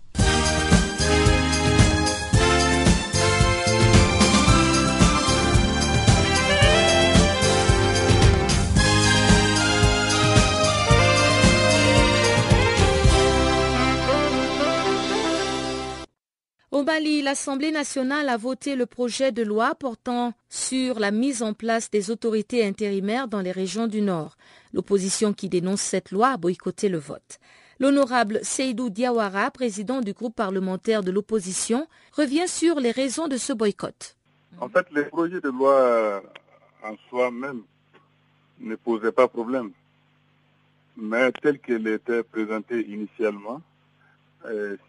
Au 16.78 16.84
Mali, 16.84 17.23
l'Assemblée 17.23 17.71
nationale 17.71 18.30
a 18.30 18.38
voté 18.38 18.75
le 18.75 18.86
projet 18.86 19.32
de 19.32 19.41
loi 19.41 19.73
portant 19.73 20.34
sur 20.47 20.99
la 20.99 21.09
mise 21.09 21.41
en 21.41 21.53
place 21.55 21.89
des 21.89 22.11
autorités 22.11 22.63
intérimaires 22.63 23.28
dans 23.28 23.41
les 23.41 23.51
régions 23.51 23.88
du 23.88 23.99
Nord. 23.99 24.38
L'opposition 24.73 25.34
qui 25.34 25.49
dénonce 25.49 25.82
cette 25.82 26.11
loi 26.11 26.28
a 26.28 26.38
boycotté 26.38 26.88
le 26.88 26.99
vote. 26.99 27.39
L'honorable 27.80 28.41
Seydou 28.43 28.91
Diawara, 28.91 29.49
président 29.49 30.01
du 30.01 30.13
groupe 30.13 30.36
parlementaire 30.36 31.01
de 31.01 31.09
l'opposition, 31.09 31.88
revient 32.13 32.47
sur 32.47 32.80
les 32.80 32.91
raisons 32.91 33.28
de 33.28 33.38
ce 33.38 33.53
boycott. 33.53 34.15
En 34.61 34.69
fait, 34.69 34.86
le 34.91 35.07
projet 35.07 35.41
de 35.41 35.49
loi 35.49 36.21
en 36.84 36.95
soi-même 37.09 37.63
ne 38.59 38.75
posait 38.75 39.11
pas 39.11 39.28
problème. 39.28 39.71
Mais 40.95 41.32
tel 41.41 41.59
qu'il 41.59 41.88
était 41.88 42.21
présenté 42.21 42.86
initialement, 42.88 43.63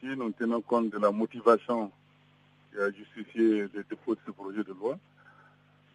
si 0.01 0.07
nous 0.07 0.31
tenons 0.33 0.61
compte 0.61 0.91
de 0.91 0.99
la 0.99 1.11
motivation 1.11 1.91
qui 2.71 2.79
a 2.79 2.91
justifié 2.91 3.63
le 3.63 3.85
dépôt 3.89 4.15
de 4.15 4.21
ce 4.27 4.31
projet 4.31 4.63
de 4.65 4.73
loi, 4.73 4.99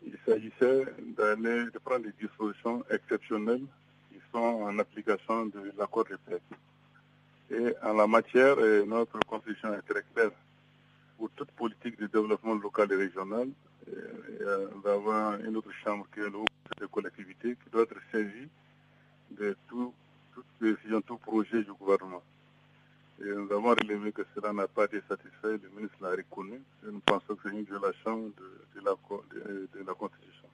il 0.05 0.17
s'agissait 0.25 0.85
d'aller 1.17 1.65
de 1.71 1.79
prendre 1.79 2.05
des 2.05 2.13
dispositions 2.19 2.83
exceptionnelles 2.89 3.65
qui 4.11 4.19
sont 4.31 4.37
en 4.39 4.77
application 4.79 5.45
de 5.45 5.71
l'accord 5.77 6.05
de 6.05 6.17
paix. 6.25 6.41
Et 7.51 7.73
en 7.83 7.93
la 7.93 8.07
matière, 8.07 8.57
notre 8.85 9.19
constitution 9.27 9.73
est 9.73 9.81
très 9.81 10.03
claire. 10.13 10.31
Pour 11.17 11.29
toute 11.31 11.51
politique 11.51 11.99
de 11.99 12.07
développement 12.07 12.55
local 12.55 12.91
et 12.91 12.95
régional, 12.95 13.49
il 13.87 14.81
va 14.83 14.91
y 14.91 14.93
avoir 14.93 15.39
une 15.39 15.55
autre 15.55 15.71
chambre 15.83 16.05
qui 16.13 16.19
est 16.19 16.29
le 16.29 16.43
de 16.79 16.85
collectivité 16.87 17.55
qui 17.63 17.69
doit 17.69 17.83
être 17.83 17.95
saisie 18.11 18.49
de 19.31 19.55
tout, 19.67 19.93
toute 20.33 20.45
décision, 20.59 21.01
tout 21.01 21.17
projet 21.17 21.63
du 21.63 21.71
gouvernement. 21.73 22.21
Et 23.21 23.25
nous 23.25 23.51
avons 23.51 23.69
relevé 23.69 24.11
que 24.11 24.23
cela 24.33 24.51
n'a 24.53 24.67
pas 24.67 24.85
été 24.85 25.01
satisfait, 25.07 25.59
le 25.61 25.69
ministre 25.75 25.97
l'a 26.01 26.11
reconnu. 26.11 26.55
Et 26.55 26.91
nous 26.91 26.99
pensons 26.99 27.35
que 27.35 27.41
c'est 27.43 27.55
une 27.55 27.63
violation 27.63 28.31
de, 28.37 28.81
la, 28.83 28.91
de, 28.91 29.85
la, 29.85 29.93
Constitution. 29.93 30.47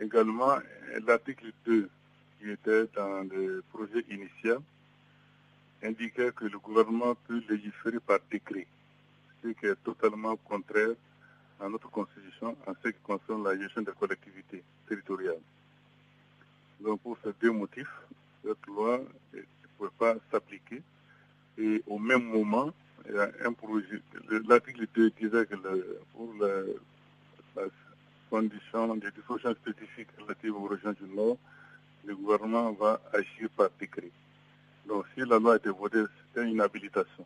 Également, 0.00 0.58
l'article 1.06 1.52
2, 1.66 1.88
qui 2.38 2.50
était 2.50 2.86
dans 2.94 3.28
le 3.28 3.62
projet 3.72 4.04
initial, 4.08 4.58
indiquait 5.82 6.32
que 6.32 6.44
le 6.44 6.58
gouvernement 6.58 7.14
peut 7.26 7.42
légiférer 7.48 8.00
par 8.00 8.18
décret, 8.30 8.66
ce 9.42 9.48
qui 9.48 9.66
est 9.66 9.82
totalement 9.84 10.36
contraire 10.36 10.94
à 11.60 11.68
notre 11.68 11.90
Constitution 11.90 12.56
en 12.66 12.72
ce 12.82 12.88
qui 12.88 13.00
concerne 13.02 13.44
la 13.44 13.56
gestion 13.58 13.82
des 13.82 13.92
collectivités 13.92 14.62
territoriales. 14.88 15.40
Donc 16.80 17.00
pour 17.00 17.18
ces 17.24 17.32
deux 17.40 17.50
motifs, 17.50 17.90
cette 18.44 18.64
loi 18.66 19.00
ne 19.34 19.40
peut 19.78 19.90
pas 19.98 20.14
s'appliquer 20.30 20.82
et 21.58 21.82
au 21.86 21.98
même 21.98 22.24
moment, 22.24 22.70
il 23.08 23.14
y 23.14 23.18
a 23.18 23.30
un 23.44 23.52
projet. 23.52 24.00
L'article 24.48 24.86
2 24.94 25.10
disait 25.10 25.46
que 25.46 25.54
le, 25.54 26.00
pour 26.14 26.32
la 26.40 27.62
condition 28.30 28.94
des 28.96 29.10
dispositions 29.10 29.54
spécifiques 29.54 30.08
relatives 30.20 30.54
aux 30.54 30.66
régions 30.66 30.92
du 30.92 31.14
Nord, 31.14 31.36
le 32.04 32.14
gouvernement 32.14 32.72
va 32.72 33.00
agir 33.12 33.48
par 33.56 33.68
décret. 33.78 34.10
Donc 34.86 35.04
si 35.14 35.20
la 35.20 35.38
loi 35.38 35.56
été 35.56 35.70
votée, 35.70 36.04
c'était 36.26 36.48
une 36.48 36.60
habilitation. 36.60 37.24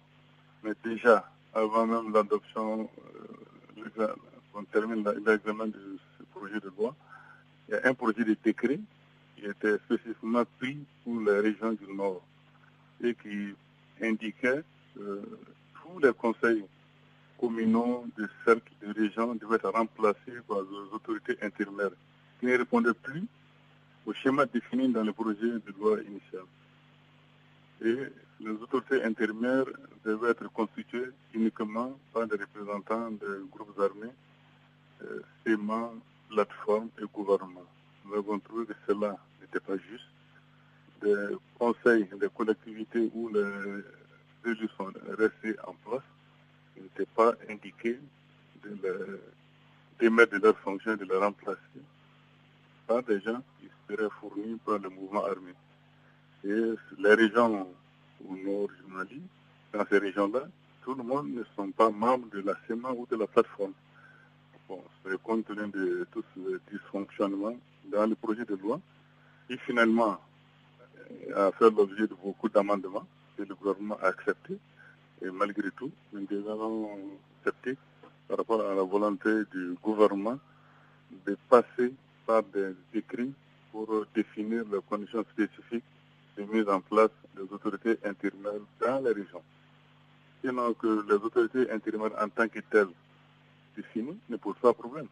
Mais 0.64 0.72
déjà, 0.85 1.30
avant 1.53 1.87
même 1.87 2.12
l'adoption, 2.12 2.89
euh, 3.99 4.09
on 4.55 4.64
termine 4.64 5.05
l'examen 5.26 5.66
de 5.66 5.99
ce 6.18 6.24
projet 6.35 6.61
de 6.61 6.72
loi, 6.78 6.95
il 7.68 7.74
y 7.74 7.76
a 7.76 7.89
un 7.89 7.95
projet 7.95 8.24
de 8.24 8.37
décret 8.43 8.80
qui 9.37 9.45
était 9.45 9.76
spécifiquement 9.78 10.45
pris 10.59 10.78
pour 11.05 11.20
les 11.20 11.41
régions 11.41 11.72
du 11.72 11.93
Nord 11.93 12.22
et 13.03 13.14
qui 13.14 13.55
indiquait 14.03 14.62
que 14.94 15.22
tous 15.82 15.98
les 16.00 16.12
conseils 16.12 16.64
communaux 17.38 18.07
de 18.16 18.28
cercle 18.44 18.72
de 18.82 18.92
région 18.92 19.34
devaient 19.34 19.57
être 19.57 19.70
remplacés 19.70 20.40
par 20.46 20.62
des 20.62 20.94
autorités 20.94 21.36
intérimaires 21.42 21.90
qui 22.38 22.46
ne 22.46 22.57
répondaient 22.57 22.94
plus 22.94 23.24
au 24.07 24.12
schéma 24.12 24.46
défini 24.46 24.88
dans 24.92 25.05
le 25.05 25.12
projet 25.12 25.40
de 25.40 25.74
loi 25.78 25.98
initial. 26.03 26.44
Et 27.84 27.96
les 28.40 28.50
autorités 28.50 29.03
intérimaires 29.03 29.66
devaient 30.05 30.30
être 30.30 30.48
constituées 30.53 31.11
uniquement 31.34 31.96
par 32.12 32.26
des 32.26 32.36
représentants 32.36 33.11
des 33.11 33.38
groupes 33.50 33.78
armés, 33.78 34.12
euh, 35.03 35.20
CEMA, 35.44 35.90
plateforme 36.28 36.88
et 37.00 37.05
gouvernement. 37.12 37.66
Nous 38.05 38.14
avons 38.14 38.38
trouvé 38.38 38.66
que 38.66 38.74
cela 38.86 39.16
n'était 39.40 39.61
pas 39.61 39.76
juste. 39.76 40.11
Des 41.03 41.36
conseils 41.59 42.09
des 42.20 42.28
collectivités 42.28 43.11
où 43.14 43.28
les 43.28 44.50
élus 44.50 44.68
sont 44.76 44.92
restés 45.18 45.57
en 45.66 45.74
place 45.84 46.03
n'étaient 46.76 47.11
pas 47.14 47.34
indiqués 47.48 47.98
de 48.64 49.20
démettre 49.98 50.38
de 50.38 50.44
leur 50.44 50.59
fonction 50.59 50.94
de 50.96 51.05
les 51.05 51.16
remplacer 51.16 51.82
par 52.86 53.03
des 53.03 53.20
gens 53.20 53.42
qui 53.61 53.68
seraient 53.88 54.11
fournis 54.20 54.59
par 54.64 54.78
le 54.78 54.88
mouvement 54.90 55.24
armé. 55.24 55.53
Et 56.44 56.74
les 56.98 57.14
régions 57.14 57.68
au 58.28 58.36
nord 58.36 58.68
du 59.09 59.20
dans 59.72 59.86
ces 59.88 59.98
régions-là, 59.98 60.42
tout 60.84 60.94
le 60.94 61.03
monde 61.03 61.30
ne 61.30 61.44
sont 61.57 61.70
pas 61.70 61.90
membres 61.90 62.28
de 62.30 62.40
la 62.40 62.55
CEMA 62.66 62.90
ou 62.90 63.07
de 63.11 63.16
la 63.16 63.26
plateforme. 63.26 63.72
Bon, 64.68 64.82
c'est 65.05 65.20
compte 65.22 65.46
tenu 65.46 65.70
de 65.70 66.07
tout 66.12 66.22
ce 66.34 66.61
dysfonctionnement 66.70 67.57
dans 67.90 68.07
le 68.07 68.14
projet 68.14 68.44
de 68.44 68.55
loi, 68.57 68.80
qui 69.48 69.57
finalement 69.59 70.18
a 71.34 71.52
fait 71.52 71.70
l'objet 71.70 72.06
de 72.06 72.14
beaucoup 72.14 72.48
d'amendements 72.48 73.06
que 73.36 73.42
le 73.42 73.54
gouvernement 73.54 73.98
a 74.02 74.08
acceptés. 74.08 74.58
Et 75.22 75.30
malgré 75.30 75.70
tout, 75.70 75.90
nous 76.12 76.26
devons 76.26 76.98
sceptiques 77.44 77.78
par 78.28 78.38
rapport 78.38 78.60
à 78.60 78.74
la 78.74 78.82
volonté 78.82 79.30
du 79.52 79.76
gouvernement 79.82 80.38
de 81.26 81.36
passer 81.48 81.92
par 82.26 82.42
des 82.42 82.74
écrits 82.94 83.32
pour 83.70 84.06
définir 84.14 84.64
les 84.72 84.80
conditions 84.88 85.24
spécifiques 85.32 85.84
de 86.36 86.42
mise 86.44 86.68
en 86.68 86.80
place 86.80 87.10
des 87.36 87.42
autorités 87.52 87.98
intérimaires 88.04 88.60
dans 88.80 89.04
les 89.04 89.12
régions. 89.12 89.42
Sinon 90.42 90.74
que 90.74 91.04
les 91.08 91.14
autorités 91.14 91.70
intérimaires 91.70 92.12
en 92.20 92.28
tant 92.28 92.48
que 92.48 92.60
telles 92.60 92.88
définies 93.76 94.18
ne 94.28 94.36
posent 94.36 94.58
pas 94.60 94.72
problème. 94.72 95.06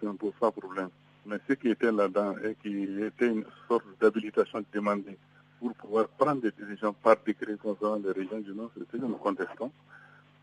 Ça 0.00 0.06
ne 0.06 0.12
pose 0.12 0.32
pas 0.38 0.50
problème. 0.50 0.90
Mais 1.26 1.38
ce 1.48 1.54
qui 1.54 1.70
était 1.70 1.90
là-dedans 1.90 2.36
et 2.44 2.54
qui 2.62 2.84
était 3.02 3.26
une 3.26 3.44
sorte 3.66 3.84
d'habilitation 4.00 4.64
demandée 4.72 5.18
pour 5.58 5.74
pouvoir 5.74 6.08
prendre 6.08 6.40
des 6.42 6.52
décisions 6.52 6.92
par 6.92 7.16
décret 7.26 7.56
concernant 7.60 7.96
les 7.96 8.12
régions 8.12 8.40
du 8.40 8.52
Nord, 8.52 8.70
c'est 8.76 8.84
ce 8.84 8.96
que 8.96 9.04
nous 9.04 9.16
contestons. 9.16 9.72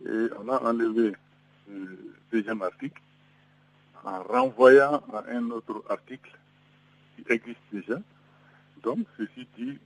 Et 0.06 0.28
on 0.40 0.50
a 0.50 0.62
enlevé 0.62 1.14
le 1.70 1.98
deuxième 2.32 2.62
article 2.62 3.02
en 4.04 4.24
renvoyant 4.24 5.02
à 5.14 5.24
un 5.30 5.50
autre 5.52 5.84
article 5.90 6.38
qui 7.16 7.32
existe 7.32 7.60
déjà. 7.72 8.00
Donc, 8.84 9.00
ceci 9.18 9.48
dit, 9.58 9.78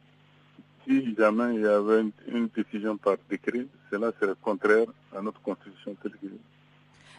si 0.87 1.15
jamais 1.15 1.55
il 1.55 1.61
y 1.61 1.67
avait 1.67 2.05
une, 2.27 2.47
décision 2.47 2.97
par 2.97 3.17
décret, 3.29 3.67
cela 3.91 4.11
serait 4.19 4.33
contraire 4.41 4.87
à 5.15 5.21
notre 5.21 5.41
constitution 5.41 5.95
telle 6.01 6.13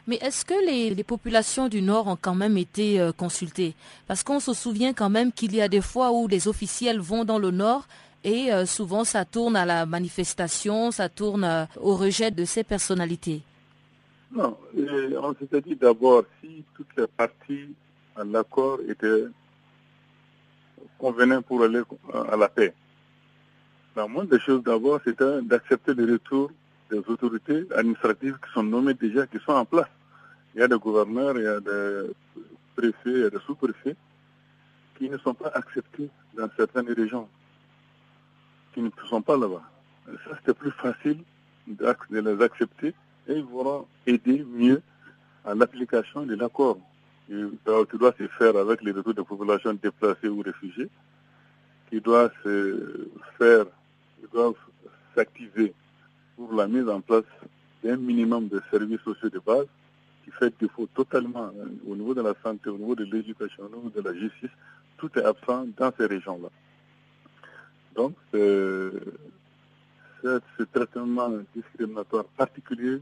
mais 0.09 0.17
est-ce 0.23 0.43
que 0.43 0.55
les, 0.67 1.05
populations 1.05 1.69
du 1.69 1.83
Nord 1.83 2.07
ont 2.09 2.17
quand 2.21 2.35
même 2.35 2.57
été 2.57 2.99
euh, 2.99 3.13
consultées? 3.13 3.75
Parce 4.07 4.23
qu'on 4.23 4.41
se 4.41 4.55
souvient 4.55 4.95
quand 4.95 5.11
même 5.11 5.33
qu'il 5.33 5.55
y 5.55 5.61
a 5.61 5.69
des 5.69 5.83
fois 5.83 6.13
où 6.13 6.27
les 6.27 6.49
officiels 6.49 6.99
vont 6.99 7.27
dans 7.27 7.39
le 7.39 7.51
Nord 7.51 7.87
et 8.25 8.51
euh, 8.51 8.65
souvent 8.65 9.05
ça 9.05 9.27
tourne 9.27 9.55
à 9.55 9.67
la 9.67 9.85
manifestation, 9.85 10.91
ça 10.93 11.11
tourne 11.11 11.45
euh, 11.45 11.67
au 11.79 11.95
rejet 11.95 12.31
de 12.31 12.47
ces 12.47 12.65
personnalités. 12.65 13.43
Non, 14.33 14.57
on 14.75 15.35
s'était 15.39 15.61
dit 15.61 15.77
d'abord 15.77 16.25
si 16.41 16.65
toutes 16.75 16.97
les 16.97 17.07
parties 17.07 17.75
à 18.17 18.25
l'accord 18.25 18.79
étaient 18.89 19.25
convenaient 20.99 21.43
pour 21.43 21.63
aller 21.63 21.83
à 22.31 22.37
la 22.37 22.49
paix. 22.49 22.73
La 23.95 24.07
moindre 24.07 24.31
des 24.31 24.41
choses 24.41 24.63
d'abord, 24.63 25.01
c'était 25.05 25.43
d'accepter 25.43 25.93
le 25.93 26.13
retour 26.13 26.51
des 26.91 26.99
autorités 26.99 27.65
administratives 27.77 28.39
qui 28.43 28.53
sont 28.55 28.63
nommées 28.63 28.95
déjà, 28.95 29.27
qui 29.27 29.39
sont 29.39 29.53
en 29.53 29.65
place. 29.67 29.89
Il 30.59 30.63
y 30.63 30.65
a 30.65 30.67
des 30.67 30.77
gouverneurs, 30.77 31.39
il 31.39 31.45
y 31.45 31.47
a 31.47 31.61
des 31.61 32.11
préfets, 32.75 33.13
il 33.13 33.19
y 33.21 33.23
a 33.23 33.31
des 33.31 33.39
sous-préfets 33.47 33.95
qui 34.97 35.09
ne 35.09 35.17
sont 35.19 35.33
pas 35.33 35.53
acceptés 35.55 36.11
dans 36.37 36.49
certaines 36.57 36.93
régions, 36.93 37.29
qui 38.75 38.83
ne 38.83 38.91
sont 39.09 39.23
pas 39.23 39.37
là-bas. 39.37 39.63
Ça, 40.25 40.37
c'était 40.41 40.55
plus 40.55 40.73
facile 40.73 41.23
de 41.69 41.95
les 42.11 42.43
accepter 42.43 42.89
et 43.29 43.35
ils 43.35 43.45
vont 43.45 43.87
aider 44.05 44.45
mieux 44.51 44.83
à 45.45 45.55
l'application 45.55 46.27
de 46.27 46.35
l'accord 46.35 46.79
qui 47.29 47.97
doit 47.97 48.15
se 48.19 48.27
faire 48.27 48.57
avec 48.57 48.83
les 48.83 48.91
retours 48.91 49.15
de 49.15 49.23
populations 49.23 49.75
déplacées 49.75 50.27
ou 50.27 50.43
réfugiées, 50.43 50.91
qui 51.89 52.01
doit 52.01 52.33
se 52.43 53.07
faire, 53.39 53.65
qui 54.21 54.27
doivent 54.33 54.55
s'activer 55.15 55.73
pour 56.35 56.53
la 56.53 56.67
mise 56.67 56.89
en 56.89 57.01
place 57.01 57.23
d'un 57.85 57.97
minimum 57.97 58.49
de 58.49 58.61
services 58.73 59.03
sociaux 59.03 59.31
de 59.31 59.39
base 59.39 59.67
qui 60.29 60.37
fait 60.39 60.55
défaut 60.61 60.87
totalement 60.95 61.47
hein, 61.47 61.71
au 61.89 61.97
niveau 61.97 62.15
de 62.15 62.23
la 62.23 62.35
santé, 62.43 62.71
au 62.71 62.79
niveau 62.79 62.95
de 62.95 63.05
l'éducation, 63.05 63.65
au 63.65 63.77
niveau 63.77 63.91
de 63.91 64.01
la 64.01 64.15
justice. 64.15 64.51
Tout 64.97 65.11
est 65.19 65.25
absent 65.25 65.67
dans 65.77 65.93
ces 65.97 66.07
régions-là. 66.07 66.49
Donc, 67.95 68.15
ce 68.33 68.93
traitement 70.73 71.31
discriminatoire 71.55 72.25
particulier 72.25 73.01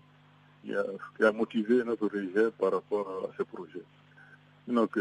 qui 0.64 0.74
a, 0.74 1.32
motivé 1.32 1.82
notre 1.84 2.08
rejet 2.08 2.50
par 2.58 2.72
rapport 2.72 3.08
à 3.24 3.28
ce 3.36 3.42
projet. 3.42 3.82
Donc, 4.68 4.98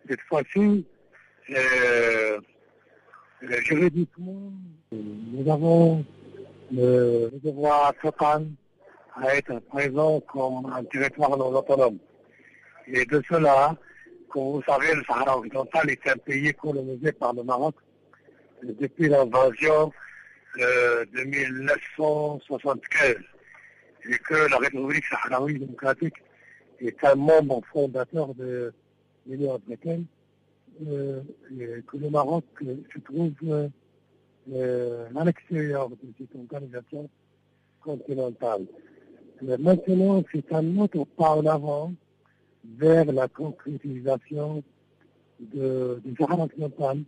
Cette 0.09 0.21
fois-ci, 0.21 0.85
juridiquement, 3.63 4.51
nous 4.91 5.51
avons 5.51 6.05
le 6.71 7.29
devoir 7.43 7.93
total 8.01 8.47
à 9.15 9.35
être 9.35 9.59
présent 9.69 10.19
comme 10.21 10.71
un 10.73 10.83
territoire 10.85 11.37
non 11.37 11.53
autonome. 11.53 11.97
Et 12.87 13.05
de 13.05 13.21
cela, 13.29 13.75
comme 14.29 14.53
vous 14.53 14.63
savez, 14.67 14.93
le 14.93 15.03
Sahara 15.03 15.37
occidental 15.37 15.89
est 15.89 16.07
un 16.07 16.17
pays 16.17 16.53
colonisé 16.53 17.11
par 17.11 17.33
le 17.33 17.43
Maroc 17.43 17.75
depuis 18.63 19.09
l'invasion 19.09 19.91
euh, 20.59 21.05
de 21.13 21.21
1975 21.23 23.15
et 24.09 24.17
que 24.17 24.49
la 24.49 24.57
République 24.57 25.05
sahraoui 25.05 25.59
démocratique 25.59 26.15
est 26.79 27.03
un 27.03 27.15
membre 27.15 27.61
fondateur 27.71 28.33
de 28.35 28.73
l'Union 29.27 29.55
africaine, 29.55 30.05
euh, 30.87 31.21
et 31.51 31.81
que 31.83 31.97
le 31.97 32.09
Maroc 32.09 32.45
se 32.59 32.99
trouve 32.99 33.33
euh, 34.51 35.07
à 35.15 35.25
l'extérieur 35.25 35.89
de 35.89 35.95
cette 36.17 36.35
organisation 36.35 37.09
continentale. 37.81 38.65
Mais 39.41 39.57
maintenant, 39.57 40.23
c'est 40.31 40.51
un 40.53 40.77
autre 40.77 41.05
pas 41.17 41.35
en 41.35 41.45
avant 41.45 41.93
vers 42.77 43.11
la 43.11 43.27
concrétisation 43.27 44.63
du 45.39 46.15
Sahara 46.17 46.43
occidental 46.43 47.03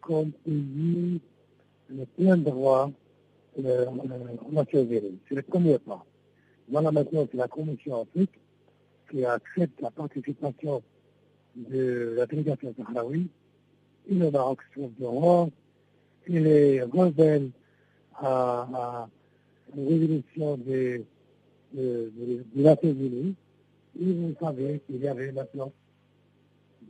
comme 0.00 0.30
pays 0.32 1.20
le 1.88 2.04
plein 2.16 2.36
droit 2.36 2.90
euh, 3.58 3.86
Unies. 4.72 5.18
C'est 5.28 5.34
le 5.34 5.42
premier 5.42 5.78
pas. 5.78 6.04
Voilà 6.68 6.90
maintenant, 6.90 7.26
c'est 7.30 7.36
la 7.36 7.48
Commission 7.48 8.02
Afrique 8.02 8.32
qui 9.10 9.24
accepte 9.24 9.80
la 9.80 9.90
participation 9.90 10.82
de 11.54 12.14
la 12.16 12.26
délégation 12.26 12.74
sahraoui 12.76 13.28
et 14.08 14.14
le 14.14 14.30
Maroc 14.30 14.60
se 14.62 14.80
trouve 14.80 14.92
dehors. 14.98 15.48
Il 16.28 16.46
est 16.46 16.82
rebelle 16.82 17.50
à, 18.14 18.68
à 18.74 19.08
une 19.76 19.88
résolution 19.88 20.56
des, 20.58 21.04
de, 21.72 22.12
de, 22.16 22.62
de. 22.62 23.34
Et 23.98 24.12
vous 24.12 24.34
savez 24.40 24.80
qu'il 24.86 25.02
y 25.02 25.08
avait 25.08 25.32
maintenant 25.32 25.72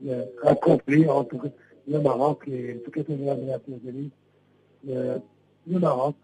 euh, 0.06 0.24
un 0.42 0.54
conflit 0.54 1.08
entre 1.08 1.50
le 1.86 2.00
Maroc 2.00 2.48
et 2.48 2.74
le 2.74 2.82
secrétaire 2.84 3.36
des 3.36 3.44
Nations 3.44 3.80
Unies. 3.84 4.10
Euh, 4.88 5.18
le 5.66 5.78
Maroc 5.78 6.16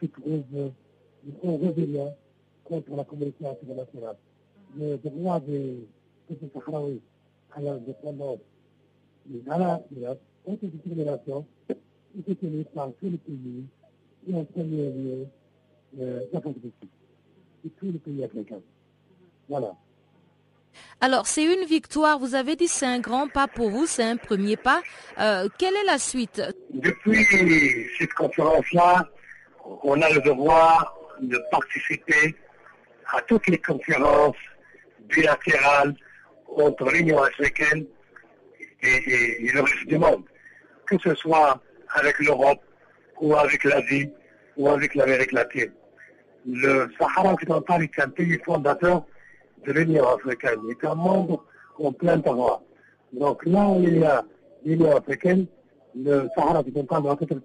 se 0.00 0.06
trouve 0.06 0.42
en 1.44 1.56
rébellion 1.58 2.14
contre 2.70 2.96
la 2.96 3.04
communauté 3.04 3.46
internationale. 3.46 4.16
Le 4.78 4.96
droit 4.98 5.40
des 5.40 5.88
peuples 6.28 6.46
sahraouis 6.54 7.00
à 7.56 7.60
l'indépendance 7.60 8.38
et 9.28 9.50
à 9.50 9.58
la 9.58 9.80
autodétermination 10.46 11.44
est 11.68 12.40
tenu 12.40 12.64
par 12.72 12.90
tous 13.00 13.10
les 13.10 13.18
pays 13.18 13.64
et 14.28 14.34
en 14.34 14.44
premier 14.44 14.90
lieu 14.90 15.26
l'Afrique 16.32 16.60
du 16.62 16.72
Sud 16.80 16.88
et 17.66 17.68
tous 17.70 17.86
les 17.86 17.98
pays 17.98 18.24
africains. 18.24 18.62
Voilà. 19.48 19.74
Alors, 21.00 21.26
c'est 21.26 21.42
une 21.42 21.66
victoire. 21.66 22.20
Vous 22.20 22.36
avez 22.36 22.54
dit 22.54 22.68
c'est 22.68 22.86
un 22.86 23.00
grand 23.00 23.26
pas 23.28 23.48
pour 23.48 23.70
vous, 23.70 23.86
c'est 23.86 24.04
un 24.04 24.16
premier 24.16 24.56
pas. 24.56 24.82
Euh, 25.18 25.48
quelle 25.58 25.74
est 25.74 25.86
la 25.86 25.98
suite? 25.98 26.40
Depuis 26.72 27.24
cette 27.98 28.12
conférence-là, 28.12 29.08
on 29.82 30.00
a 30.00 30.10
le 30.10 30.20
devoir 30.20 30.96
de 31.20 31.38
participer 31.50 32.36
à 33.12 33.20
toutes 33.22 33.46
les 33.48 33.58
conférences 33.58 34.36
bilatérales 35.08 35.94
entre 36.56 36.90
l'Union 36.90 37.22
africaine 37.22 37.86
et, 38.82 39.44
et, 39.46 39.52
le 39.52 39.60
reste 39.60 39.86
du 39.86 39.98
monde, 39.98 40.24
que 40.86 40.96
ce 40.98 41.14
soit 41.14 41.60
avec 41.94 42.18
l'Europe 42.20 42.60
ou 43.20 43.34
avec 43.34 43.64
l'Asie 43.64 44.10
ou 44.56 44.68
avec 44.68 44.94
l'Amérique 44.94 45.32
latine. 45.32 45.72
Le 46.46 46.90
Sahara 46.98 47.34
occidental 47.34 47.82
est 47.82 47.98
un 48.00 48.08
pays 48.08 48.38
fondateur 48.44 49.04
de 49.66 49.72
l'Union 49.72 50.08
africaine, 50.08 50.60
est 50.70 50.84
un 50.86 50.94
membre 50.94 51.44
en 51.78 51.92
plein 51.92 52.16
droit. 52.16 52.62
Donc 53.12 53.44
là 53.44 53.68
où 53.68 53.82
il 53.82 53.98
y 53.98 54.04
a 54.04 54.24
l'Union 54.64 54.96
africaine, 54.96 55.46
le 55.94 56.28
Sahara 56.34 56.60
occidental 56.60 57.02
doit 57.02 57.18
être 57.20 57.36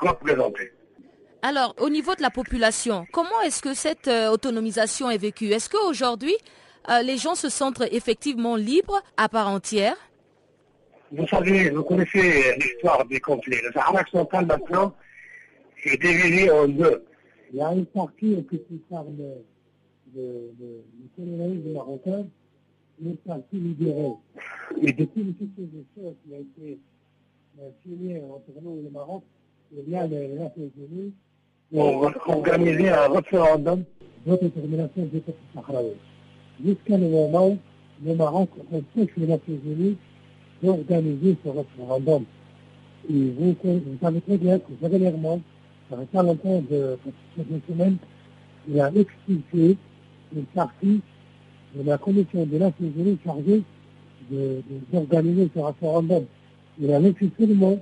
représenté. 0.00 0.72
Alors, 1.44 1.74
au 1.80 1.88
niveau 1.88 2.14
de 2.14 2.22
la 2.22 2.30
population, 2.30 3.04
comment 3.10 3.40
est-ce 3.44 3.62
que 3.62 3.74
cette 3.74 4.06
euh, 4.06 4.30
autonomisation 4.30 5.10
est 5.10 5.18
vécue? 5.18 5.46
Est-ce 5.46 5.68
qu'aujourd'hui, 5.68 6.36
euh, 6.88 7.02
les 7.02 7.16
gens 7.16 7.34
se 7.34 7.48
sentent 7.48 7.82
effectivement 7.90 8.54
libres 8.54 9.02
à 9.16 9.28
part 9.28 9.48
entière? 9.48 9.96
Vous 11.10 11.26
savez, 11.26 11.70
vous 11.70 11.82
connaissez 11.82 12.54
l'histoire 12.58 13.04
des 13.06 13.18
conflits. 13.18 13.60
Le 13.60 13.72
Sahara 13.72 14.02
occidental 14.02 14.46
maintenant 14.46 14.94
est 15.84 16.00
divisé 16.00 16.48
en 16.48 16.68
deux. 16.68 17.04
Il 17.52 17.58
y 17.58 17.60
a 17.60 17.72
une 17.72 17.86
partie 17.86 18.46
qui 18.48 18.76
parle 18.88 19.16
de, 19.16 19.34
de, 20.14 20.52
de 20.60 20.84
colonialisme 21.16 21.72
marocain, 21.72 22.24
une 23.04 23.16
partie 23.16 23.56
libérée. 23.56 24.12
Et 24.80 24.92
depuis 24.92 25.24
le 25.24 25.32
succès 25.32 26.16
qui 26.24 26.34
a 26.34 26.38
été 26.38 26.78
euh, 27.60 27.68
signé 27.82 28.22
entre 28.30 28.62
nous 28.62 28.78
et 28.78 28.82
le 28.82 28.90
Maroc, 28.90 29.24
eh 29.76 29.82
bien, 29.82 30.06
les 30.06 30.28
Nations 30.28 30.70
Unies 30.78 31.12
ont 31.74 32.10
organisé 32.26 32.88
un 32.90 33.08
référendum 33.08 33.84
d'autodétermination 34.26 35.02
du 35.12 35.20
peuple 35.20 35.38
sahraoui. 35.54 35.92
Jusqu'à 36.64 36.98
le 36.98 37.08
moment 37.08 37.48
où 37.48 37.58
le 38.04 38.14
Maroc 38.14 38.50
empêche 38.72 39.10
les 39.16 39.26
Nations 39.26 39.58
Unies 39.64 39.96
d'organiser 40.62 41.36
ce 41.44 41.48
référendum. 41.48 42.24
Et 43.10 43.32
vous, 43.38 43.56
savez 44.00 44.20
très 44.20 44.38
bien 44.38 44.58
que 44.58 44.72
dernièrement, 44.80 45.40
ça 45.90 45.96
fait 45.96 46.06
pas 46.06 46.22
longtemps 46.22 46.62
de 46.70 46.98
cette 47.36 47.66
semaine, 47.68 47.96
il 48.68 48.80
a 48.80 48.88
expulsé 48.88 49.76
une 50.34 50.44
partie 50.54 51.00
de 51.74 51.82
la 51.84 51.98
commission 51.98 52.44
des 52.46 52.58
Nations 52.58 52.92
Unies 52.96 53.18
chargée 53.24 53.62
d'organiser 54.92 55.48
ce 55.54 55.60
référendum. 55.60 56.24
Il 56.80 56.92
a 56.92 57.00
laissé 57.00 57.30
seulement 57.38 57.78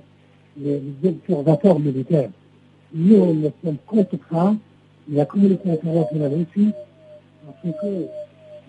les, 0.57 0.81
les 1.03 1.09
observateurs 1.09 1.79
militaires. 1.79 2.29
Nous, 2.93 3.33
nous 3.33 3.51
sommes 3.63 3.77
contre 3.87 4.17
ça, 4.29 4.53
la 5.09 5.25
communauté 5.25 5.71
internationale 5.71 6.33
aussi, 6.33 6.71
parce 7.45 7.75
que 7.81 8.05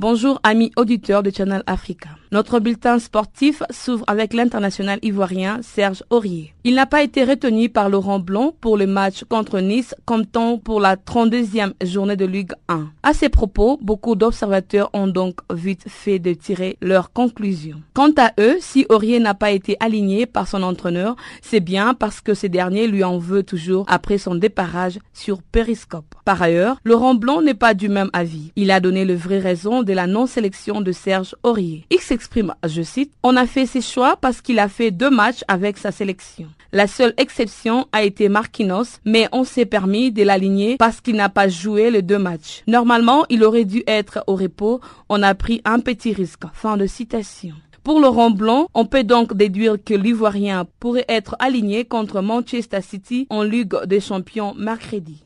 Bonjour 0.01 0.41
amis 0.45 0.73
auditeurs 0.79 1.23
de 1.23 1.31
Channel 1.31 1.63
Africa. 1.67 2.09
Notre 2.33 2.59
bulletin 2.59 2.99
sportif 2.99 3.63
s'ouvre 3.69 4.05
avec 4.07 4.33
l'international 4.33 4.99
ivoirien 5.03 5.59
Serge 5.61 6.05
Aurier. 6.09 6.55
Il 6.65 6.75
n'a 6.75 6.87
pas 6.87 7.03
été 7.03 7.23
retenu 7.23 7.69
par 7.69 7.91
Laurent 7.91 8.19
Blanc 8.19 8.55
pour 8.63 8.79
le 8.79 8.87
match 8.87 9.25
contre 9.25 9.61
Nice 9.61 9.95
comme 10.07 10.25
temps 10.25 10.57
pour 10.57 10.81
la 10.81 10.97
32e 10.97 11.73
journée 11.85 12.17
de 12.17 12.25
Ligue 12.25 12.53
1. 12.69 12.87
À 13.03 13.13
ces 13.13 13.29
propos, 13.29 13.79
beaucoup 13.83 14.15
d'observateurs 14.15 14.89
ont 14.95 15.07
donc 15.07 15.41
vite 15.53 15.85
fait 15.87 16.19
de 16.19 16.33
tirer 16.33 16.79
leurs 16.81 17.13
conclusions. 17.13 17.83
Quant 17.93 18.13
à 18.17 18.33
eux, 18.41 18.57
si 18.61 18.87
Aurier 18.89 19.19
n'a 19.21 19.35
pas 19.35 19.51
été 19.51 19.77
aligné 19.81 20.25
par 20.25 20.49
son 20.49 20.63
entraîneur, 20.63 21.17
c'est 21.43 21.61
bien 21.61 21.93
parce 21.93 22.23
que 22.23 22.33
ce 22.33 22.47
dernier 22.47 22.87
lui 22.87 23.05
en 23.05 23.19
veut 23.19 23.43
toujours 23.43 23.85
après 23.87 24.17
son 24.17 24.35
déparage 24.35 24.99
sur 25.13 25.43
Periscope. 25.43 26.15
Par 26.25 26.41
ailleurs, 26.41 26.79
Laurent 26.85 27.15
Blanc 27.15 27.43
n'est 27.43 27.53
pas 27.53 27.75
du 27.75 27.91
même 27.91 28.11
avis. 28.15 28.53
Il 28.57 28.71
a 28.71 28.81
donné 28.81 29.05
le 29.05 29.15
vrai 29.15 29.41
raison 29.41 29.83
de 29.83 29.90
la 29.93 30.07
non-sélection 30.07 30.81
de 30.81 30.93
Serge 30.93 31.35
Aurier 31.43 31.87
exprime, 32.11 32.55
je 32.67 32.83
cite, 32.83 33.13
On 33.23 33.37
a 33.37 33.47
fait 33.47 33.67
ses 33.67 33.81
choix 33.81 34.17
parce 34.17 34.41
qu'il 34.41 34.59
a 34.59 34.69
fait 34.69 34.91
deux 34.91 35.11
matchs 35.11 35.45
avec 35.49 35.79
sa 35.79 35.93
sélection. 35.93 36.47
La 36.73 36.87
seule 36.87 37.15
exception 37.17 37.87
a 37.93 38.05
été 38.05 38.29
Marquinhos, 38.29 38.99
mais 39.05 39.29
on 39.33 39.45
s'est 39.45 39.67
permis 39.67 40.13
de 40.13 40.23
l'aligner 40.23 40.77
parce 40.77 41.01
qu'il 41.01 41.17
n'a 41.17 41.29
pas 41.29 41.49
joué 41.49 41.91
les 41.91 42.03
deux 42.03 42.19
matchs. 42.19 42.63
Normalement, 42.67 43.25
il 43.29 43.43
aurait 43.45 43.65
dû 43.65 43.83
être 43.87 44.23
au 44.27 44.37
repos. 44.37 44.81
On 45.09 45.23
a 45.23 45.35
pris 45.35 45.61
un 45.65 45.81
petit 45.81 46.13
risque. 46.13 46.43
Fin 46.53 46.77
de 46.77 46.87
citation. 46.87 47.55
Pour 47.83 47.99
Laurent 47.99 48.31
Blanc, 48.31 48.69
on 48.75 48.85
peut 48.85 49.05
donc 49.05 49.35
déduire 49.35 49.77
que 49.83 49.95
l'Ivoirien 49.95 50.67
pourrait 50.79 51.07
être 51.09 51.35
aligné 51.39 51.85
contre 51.85 52.21
Manchester 52.21 52.83
City 52.83 53.27
en 53.31 53.43
Ligue 53.43 53.75
des 53.87 54.01
Champions 54.01 54.55
mercredi. 54.55 55.25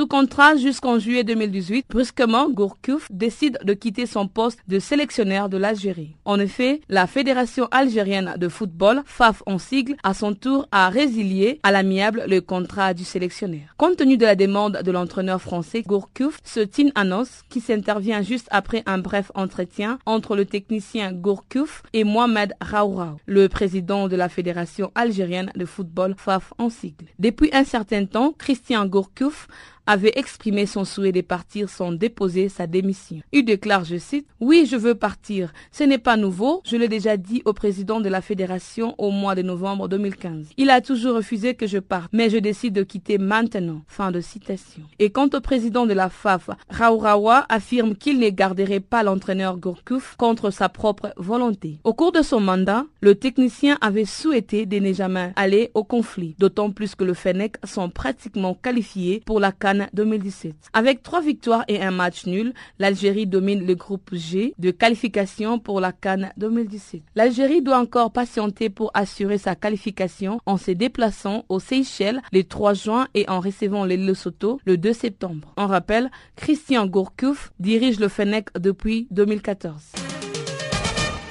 Sous 0.00 0.06
contrat 0.06 0.56
jusqu'en 0.56 0.98
juillet 0.98 1.24
2018, 1.24 1.84
brusquement, 1.90 2.48
Gourcuff 2.48 3.06
décide 3.10 3.58
de 3.62 3.74
quitter 3.74 4.06
son 4.06 4.28
poste 4.28 4.58
de 4.66 4.78
sélectionneur 4.78 5.50
de 5.50 5.58
l'Algérie. 5.58 6.16
En 6.24 6.40
effet, 6.40 6.80
la 6.88 7.06
Fédération 7.06 7.68
algérienne 7.70 8.32
de 8.38 8.48
football, 8.48 9.02
FAF 9.04 9.42
en 9.44 9.58
sigle, 9.58 9.96
à 10.02 10.14
son 10.14 10.32
tour 10.32 10.66
a 10.72 10.88
résilié 10.88 11.60
à 11.62 11.70
l'amiable 11.70 12.24
le 12.28 12.40
contrat 12.40 12.94
du 12.94 13.04
sélectionneur. 13.04 13.74
Compte 13.76 13.98
tenu 13.98 14.16
de 14.16 14.24
la 14.24 14.36
demande 14.36 14.80
de 14.82 14.90
l'entraîneur 14.90 15.42
français, 15.42 15.82
Gourcuff 15.86 16.38
se 16.44 16.60
tient 16.60 16.92
annonce 16.94 17.42
qui 17.50 17.60
s'intervient 17.60 18.22
juste 18.22 18.48
après 18.50 18.82
un 18.86 18.96
bref 18.96 19.30
entretien 19.34 19.98
entre 20.06 20.34
le 20.34 20.46
technicien 20.46 21.12
Gourcuff 21.12 21.82
et 21.92 22.04
Mohamed 22.04 22.54
Raourao, 22.62 23.18
le 23.26 23.50
président 23.50 24.08
de 24.08 24.16
la 24.16 24.30
Fédération 24.30 24.92
algérienne 24.94 25.52
de 25.56 25.66
football, 25.66 26.14
FAF 26.16 26.54
en 26.56 26.70
sigle. 26.70 27.04
Depuis 27.18 27.50
un 27.52 27.64
certain 27.64 28.06
temps, 28.06 28.32
Christian 28.38 28.86
Gourcuff 28.86 29.46
avait 29.90 30.12
exprimé 30.14 30.66
son 30.66 30.84
souhait 30.84 31.10
de 31.10 31.20
partir 31.20 31.68
sans 31.68 31.90
déposer 31.90 32.48
sa 32.48 32.68
démission. 32.68 33.22
Il 33.32 33.44
déclare, 33.44 33.84
je 33.84 33.96
cite, 33.96 34.28
Oui, 34.38 34.64
je 34.70 34.76
veux 34.76 34.94
partir. 34.94 35.52
Ce 35.72 35.82
n'est 35.82 35.98
pas 35.98 36.16
nouveau. 36.16 36.62
Je 36.64 36.76
l'ai 36.76 36.86
déjà 36.86 37.16
dit 37.16 37.42
au 37.44 37.52
président 37.52 38.00
de 38.00 38.08
la 38.08 38.20
fédération 38.20 38.94
au 38.98 39.10
mois 39.10 39.34
de 39.34 39.42
novembre 39.42 39.88
2015. 39.88 40.50
Il 40.56 40.70
a 40.70 40.80
toujours 40.80 41.16
refusé 41.16 41.54
que 41.56 41.66
je 41.66 41.78
parte, 41.78 42.08
mais 42.12 42.30
je 42.30 42.38
décide 42.38 42.72
de 42.74 42.84
quitter 42.84 43.18
maintenant. 43.18 43.82
Fin 43.88 44.12
de 44.12 44.20
citation. 44.20 44.82
Et 45.00 45.10
quant 45.10 45.28
au 45.34 45.40
président 45.40 45.86
de 45.86 45.92
la 45.92 46.08
FAF, 46.08 46.50
Raourawa 46.68 47.46
affirme 47.48 47.96
qu'il 47.96 48.20
ne 48.20 48.28
garderait 48.28 48.78
pas 48.78 49.02
l'entraîneur 49.02 49.56
Gourcuff 49.56 50.14
contre 50.16 50.52
sa 50.52 50.68
propre 50.68 51.12
volonté. 51.16 51.80
Au 51.82 51.94
cours 51.94 52.12
de 52.12 52.22
son 52.22 52.38
mandat, 52.38 52.84
le 53.00 53.16
technicien 53.16 53.76
avait 53.80 54.04
souhaité 54.04 54.66
de 54.66 54.78
ne 54.78 54.92
jamais 54.92 55.32
aller 55.34 55.72
au 55.74 55.82
conflit, 55.82 56.36
d'autant 56.38 56.70
plus 56.70 56.94
que 56.94 57.02
le 57.02 57.14
Fennec 57.14 57.56
sont 57.64 57.90
pratiquement 57.90 58.54
qualifiés 58.54 59.22
pour 59.26 59.40
la 59.40 59.50
Cannes 59.70 59.88
2017. 59.92 60.54
Avec 60.72 61.02
trois 61.04 61.20
victoires 61.20 61.64
et 61.68 61.80
un 61.80 61.92
match 61.92 62.26
nul, 62.26 62.54
l'Algérie 62.80 63.28
domine 63.28 63.64
le 63.64 63.76
groupe 63.76 64.10
G 64.12 64.52
de 64.58 64.72
qualification 64.72 65.60
pour 65.60 65.80
la 65.80 65.92
Cannes 65.92 66.32
2017. 66.38 67.02
L'Algérie 67.14 67.62
doit 67.62 67.78
encore 67.78 68.10
patienter 68.10 68.68
pour 68.68 68.90
assurer 68.94 69.38
sa 69.38 69.54
qualification 69.54 70.40
en 70.44 70.56
se 70.56 70.72
déplaçant 70.72 71.44
aux 71.48 71.60
Seychelles 71.60 72.20
le 72.32 72.42
3 72.42 72.74
juin 72.74 73.06
et 73.14 73.28
en 73.28 73.38
recevant 73.38 73.84
les 73.84 73.96
Lesotho 73.96 74.60
le 74.64 74.76
2 74.76 74.92
septembre. 74.92 75.52
En 75.56 75.68
rappel, 75.68 76.10
Christian 76.34 76.86
Gourcuff 76.88 77.52
dirige 77.60 78.00
le 78.00 78.08
Fennec 78.08 78.48
depuis 78.58 79.06
2014. 79.12 80.09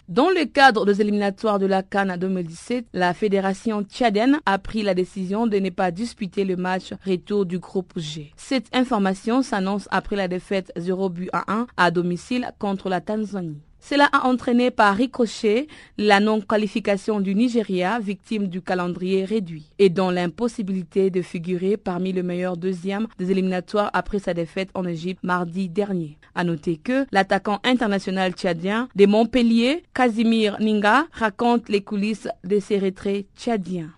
Dans 0.10 0.32
le 0.32 0.45
cadre 0.45 0.88
des 0.88 1.01
éliminatoires 1.01 1.60
de 1.60 1.68
la 1.68 1.84
Cannes 1.84 2.18
2017, 2.20 2.88
la 2.93 3.14
fédération 3.14 3.84
tchadienne 3.84 4.39
a 4.47 4.57
pris 4.57 4.82
la 4.82 4.95
décision 4.95 5.45
de 5.45 5.60
ne 5.60 5.70
pas 5.70 5.91
disputer 5.91 6.45
le 6.45 6.55
match 6.55 6.93
retour 7.05 7.45
du 7.45 7.60
groupe 7.60 7.93
G. 7.95 8.34
Cette 8.36 8.76
information 8.76 9.43
s'annonce 9.43 9.88
après 9.91 10.16
la 10.16 10.28
défaite 10.28 10.72
0 10.78 11.10
but 11.10 11.30
à 11.32 11.43
1 11.53 11.68
à 11.78 11.91
domicile 11.91 12.49
contre 12.57 12.89
la 12.89 13.01
Tanzanie. 13.01 13.62
Cela 13.89 14.07
a 14.13 14.27
entraîné 14.27 14.69
par 14.69 14.95
ricochet 14.95 15.65
la 15.97 16.19
non-qualification 16.19 17.19
du 17.21 17.33
Nigeria, 17.33 17.97
victime 17.97 18.45
du 18.45 18.61
calendrier 18.61 19.25
réduit, 19.25 19.65
et 19.79 19.89
dont 19.89 20.11
l'impossibilité 20.11 21.09
de 21.09 21.23
figurer 21.23 21.75
parmi 21.75 22.13
le 22.13 22.21
meilleur 22.21 22.55
deuxième 22.55 23.07
des 23.17 23.31
éliminatoires 23.31 23.89
après 23.93 24.19
sa 24.19 24.35
défaite 24.35 24.69
en 24.75 24.85
Égypte 24.85 25.23
mardi 25.23 25.69
dernier. 25.69 26.19
À 26.35 26.43
noter 26.43 26.77
que 26.77 27.07
l'attaquant 27.11 27.61
international 27.63 28.33
tchadien 28.33 28.89
de 28.95 29.07
Montpellier, 29.07 29.81
Casimir 29.95 30.57
Ninga, 30.59 31.07
raconte 31.11 31.67
les 31.67 31.81
coulisses 31.81 32.27
de 32.43 32.59
ses 32.59 32.77
retraits 32.77 33.25
tchadiens. 33.35 33.89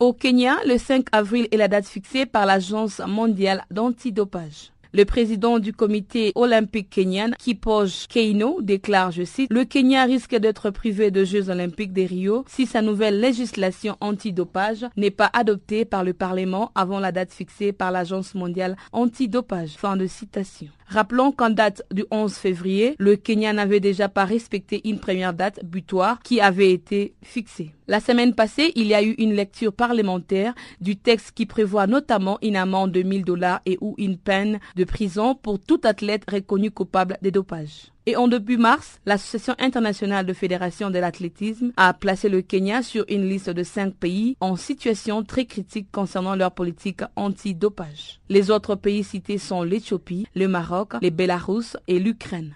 Au 0.00 0.14
Kenya, 0.14 0.56
le 0.66 0.78
5 0.78 1.04
avril 1.12 1.48
est 1.52 1.58
la 1.58 1.68
date 1.68 1.86
fixée 1.86 2.24
par 2.24 2.46
l'Agence 2.46 3.02
mondiale 3.06 3.66
d'antidopage. 3.70 4.71
Le 4.94 5.06
président 5.06 5.58
du 5.58 5.72
comité 5.72 6.32
olympique 6.34 6.90
kenyan, 6.90 7.30
Kipoge 7.38 8.06
Keino, 8.08 8.60
déclare, 8.60 9.10
je 9.10 9.24
cite, 9.24 9.50
Le 9.50 9.64
Kenya 9.64 10.04
risque 10.04 10.36
d'être 10.36 10.68
privé 10.68 11.10
de 11.10 11.24
Jeux 11.24 11.48
olympiques 11.48 11.94
des 11.94 12.04
Rio 12.04 12.44
si 12.46 12.66
sa 12.66 12.82
nouvelle 12.82 13.18
législation 13.18 13.96
antidopage 14.02 14.84
n'est 14.98 15.10
pas 15.10 15.30
adoptée 15.32 15.86
par 15.86 16.04
le 16.04 16.12
Parlement 16.12 16.72
avant 16.74 17.00
la 17.00 17.10
date 17.10 17.32
fixée 17.32 17.72
par 17.72 17.90
l'Agence 17.90 18.34
mondiale 18.34 18.76
antidopage. 18.92 19.70
Fin 19.78 19.96
de 19.96 20.06
citation. 20.06 20.68
Rappelons 20.86 21.32
qu'en 21.32 21.50
date 21.50 21.82
du 21.90 22.04
11 22.10 22.34
février, 22.34 22.94
le 22.98 23.16
Kenya 23.16 23.52
n'avait 23.52 23.80
déjà 23.80 24.08
pas 24.08 24.24
respecté 24.24 24.80
une 24.88 24.98
première 24.98 25.32
date 25.32 25.64
butoir 25.64 26.20
qui 26.22 26.40
avait 26.40 26.72
été 26.72 27.14
fixée. 27.22 27.74
La 27.88 28.00
semaine 28.00 28.34
passée, 28.34 28.72
il 28.74 28.86
y 28.86 28.94
a 28.94 29.02
eu 29.02 29.12
une 29.18 29.34
lecture 29.34 29.72
parlementaire 29.72 30.54
du 30.80 30.96
texte 30.96 31.32
qui 31.34 31.46
prévoit 31.46 31.86
notamment 31.86 32.38
une 32.42 32.56
amende 32.56 32.92
de 32.92 33.02
1000 33.02 33.24
dollars 33.24 33.60
et 33.66 33.78
ou 33.80 33.94
une 33.98 34.16
peine 34.16 34.60
de 34.76 34.84
prison 34.84 35.34
pour 35.34 35.58
tout 35.58 35.80
athlète 35.84 36.28
reconnu 36.30 36.70
coupable 36.70 37.18
de 37.22 37.30
dopage. 37.30 37.91
Et 38.04 38.16
en 38.16 38.26
début 38.26 38.56
mars, 38.56 38.98
l'Association 39.06 39.54
internationale 39.60 40.26
de 40.26 40.32
fédération 40.32 40.90
de 40.90 40.98
l'athlétisme 40.98 41.70
a 41.76 41.94
placé 41.94 42.28
le 42.28 42.42
Kenya 42.42 42.82
sur 42.82 43.04
une 43.08 43.28
liste 43.28 43.50
de 43.50 43.62
cinq 43.62 43.94
pays 43.94 44.36
en 44.40 44.56
situation 44.56 45.22
très 45.22 45.44
critique 45.44 45.86
concernant 45.92 46.34
leur 46.34 46.50
politique 46.50 47.02
anti-dopage. 47.14 48.18
Les 48.28 48.50
autres 48.50 48.74
pays 48.74 49.04
cités 49.04 49.38
sont 49.38 49.62
l'Éthiopie, 49.62 50.26
le 50.34 50.48
Maroc, 50.48 50.94
les 51.00 51.12
Bélarus 51.12 51.76
et 51.86 52.00
l'Ukraine. 52.00 52.54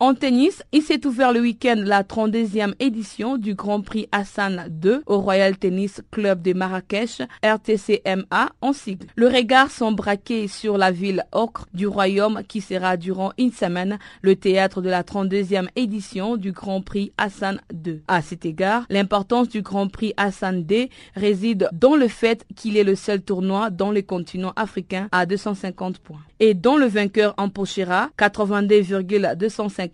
En 0.00 0.14
tennis, 0.14 0.62
il 0.70 0.82
s'est 0.82 1.04
ouvert 1.06 1.32
le 1.32 1.40
week-end 1.40 1.82
la 1.84 2.04
32e 2.04 2.74
édition 2.78 3.36
du 3.36 3.56
Grand 3.56 3.80
Prix 3.80 4.08
Hassan 4.12 4.68
II 4.84 5.00
au 5.06 5.18
Royal 5.18 5.58
Tennis 5.58 6.02
Club 6.12 6.40
de 6.40 6.52
Marrakech, 6.52 7.22
RTCMA 7.42 8.50
en 8.60 8.72
sigle. 8.72 9.08
Le 9.16 9.26
regard 9.26 9.72
sont 9.72 9.90
braqués 9.90 10.46
sur 10.46 10.78
la 10.78 10.92
ville 10.92 11.24
ocre 11.32 11.66
du 11.74 11.88
royaume 11.88 12.42
qui 12.46 12.60
sera 12.60 12.96
durant 12.96 13.32
une 13.38 13.50
semaine 13.50 13.98
le 14.22 14.36
théâtre 14.36 14.82
de 14.82 14.88
la 14.88 15.02
32e 15.02 15.66
édition 15.74 16.36
du 16.36 16.52
Grand 16.52 16.80
Prix 16.80 17.10
Hassan 17.18 17.60
II. 17.84 18.00
À 18.06 18.22
cet 18.22 18.46
égard, 18.46 18.86
l'importance 18.90 19.48
du 19.48 19.62
Grand 19.62 19.88
Prix 19.88 20.14
Hassan 20.16 20.64
II 20.70 20.90
réside 21.16 21.68
dans 21.72 21.96
le 21.96 22.06
fait 22.06 22.46
qu'il 22.54 22.76
est 22.76 22.84
le 22.84 22.94
seul 22.94 23.20
tournoi 23.20 23.70
dans 23.70 23.90
le 23.90 24.02
continent 24.02 24.52
africain 24.54 25.08
à 25.10 25.26
250 25.26 25.98
points 25.98 26.20
et 26.40 26.54
dont 26.54 26.76
le 26.76 26.86
vainqueur 26.86 27.34
empochera 27.36 28.10
82,250 28.16 29.87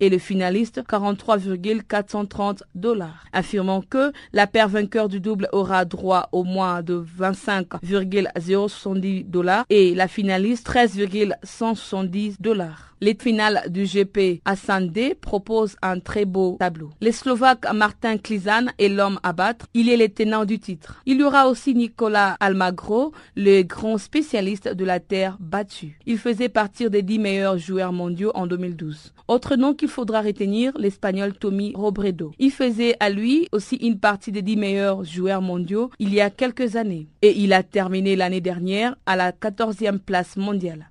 et 0.00 0.08
le 0.08 0.18
finaliste 0.18 0.82
43,430 0.86 2.62
dollars, 2.74 3.24
affirmant 3.32 3.82
que 3.82 4.12
la 4.32 4.46
paire 4.46 4.68
vainqueur 4.68 5.08
du 5.08 5.18
double 5.20 5.48
aura 5.52 5.84
droit 5.84 6.28
au 6.32 6.44
moins 6.44 6.82
de 6.82 6.94
25,070 6.94 9.24
dollars 9.24 9.66
et 9.70 9.94
la 9.94 10.08
finaliste 10.08 10.64
13,170 10.66 12.40
dollars. 12.40 12.94
Les 13.04 13.14
finales 13.14 13.64
du 13.68 13.84
GP 13.84 14.40
à 14.46 14.56
Sandé 14.56 15.14
proposent 15.14 15.76
un 15.82 16.00
très 16.00 16.24
beau 16.24 16.56
tableau. 16.58 16.88
Le 17.02 17.12
Slovaque 17.12 17.70
Martin 17.74 18.16
Klizan 18.16 18.68
est 18.78 18.88
l'homme 18.88 19.20
à 19.22 19.34
battre. 19.34 19.66
Il 19.74 19.90
est 19.90 19.98
le 19.98 20.08
tenant 20.08 20.46
du 20.46 20.58
titre. 20.58 21.02
Il 21.04 21.18
y 21.18 21.22
aura 21.22 21.48
aussi 21.48 21.74
Nicolas 21.74 22.34
Almagro, 22.40 23.12
le 23.36 23.60
grand 23.60 23.98
spécialiste 23.98 24.68
de 24.68 24.86
la 24.86 25.00
terre 25.00 25.36
battue. 25.38 25.98
Il 26.06 26.16
faisait 26.16 26.48
partie 26.48 26.88
des 26.88 27.02
10 27.02 27.18
meilleurs 27.18 27.58
joueurs 27.58 27.92
mondiaux 27.92 28.32
en 28.34 28.46
2012. 28.46 29.12
Autre 29.26 29.56
nom 29.56 29.72
qu'il 29.72 29.88
faudra 29.88 30.20
retenir, 30.20 30.72
l'espagnol 30.76 31.32
Tommy 31.32 31.72
Robredo. 31.74 32.32
Il 32.38 32.50
faisait 32.50 32.94
à 33.00 33.08
lui 33.08 33.48
aussi 33.52 33.76
une 33.76 33.98
partie 33.98 34.32
des 34.32 34.42
10 34.42 34.56
meilleurs 34.58 35.02
joueurs 35.02 35.40
mondiaux 35.40 35.90
il 35.98 36.12
y 36.12 36.20
a 36.20 36.28
quelques 36.28 36.76
années. 36.76 37.08
Et 37.22 37.32
il 37.38 37.54
a 37.54 37.62
terminé 37.62 38.16
l'année 38.16 38.42
dernière 38.42 38.96
à 39.06 39.16
la 39.16 39.32
14e 39.32 39.98
place 39.98 40.36
mondiale. 40.36 40.90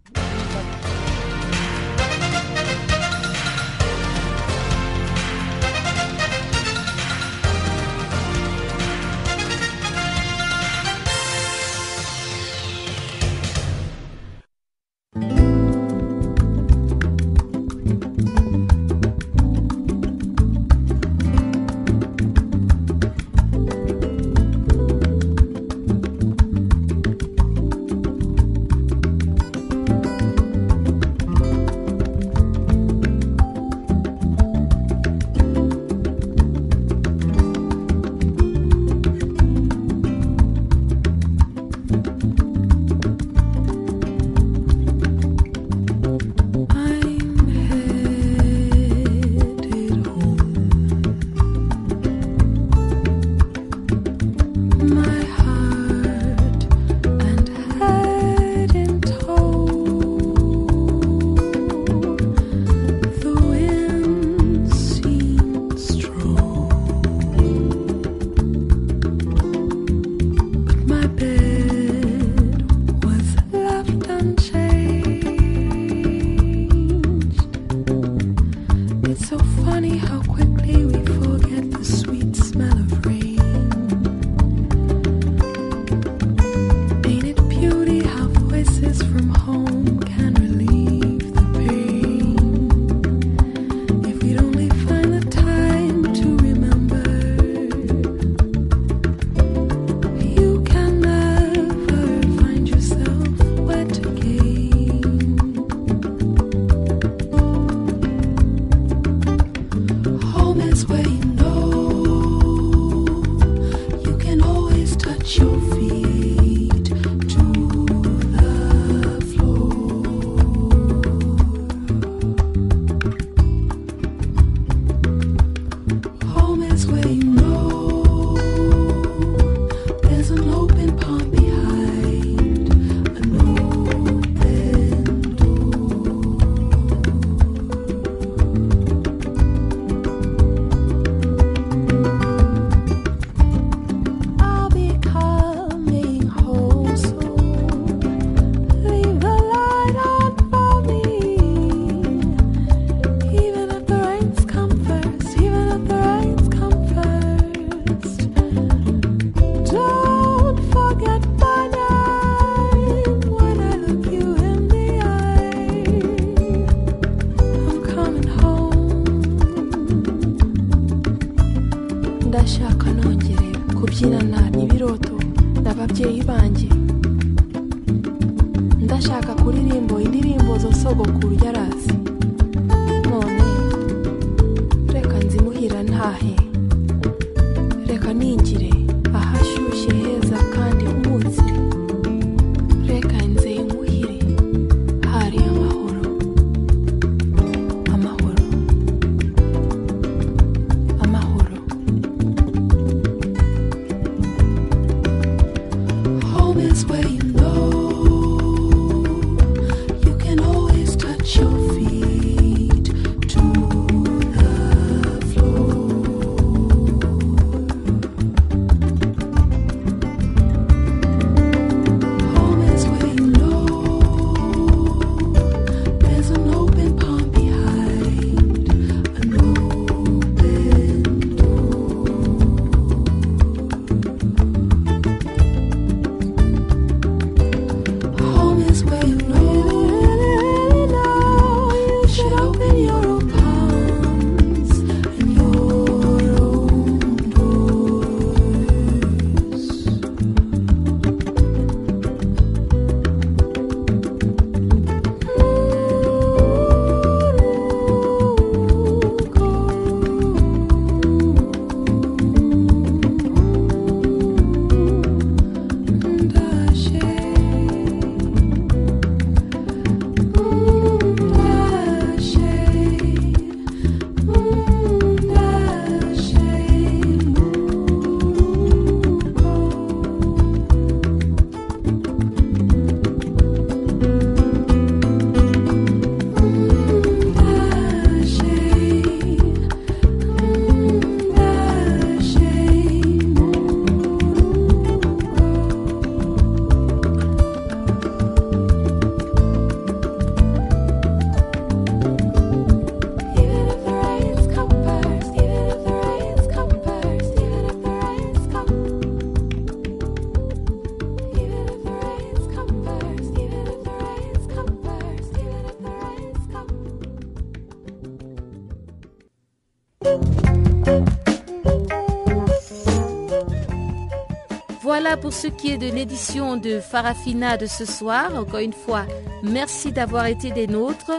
Ce 325.34 325.48
qui 325.48 325.72
est 325.72 325.78
de 325.78 325.90
l'édition 325.90 326.58
de 326.58 326.80
Farafina 326.80 327.58
de 327.58 327.66
ce 327.66 327.86
soir. 327.86 328.36
Encore 328.36 328.60
une 328.60 328.72
fois, 328.72 329.06
merci 329.42 329.92
d'avoir 329.92 330.28
été 330.28 330.52
des 330.52 330.68
nôtres. 330.68 331.12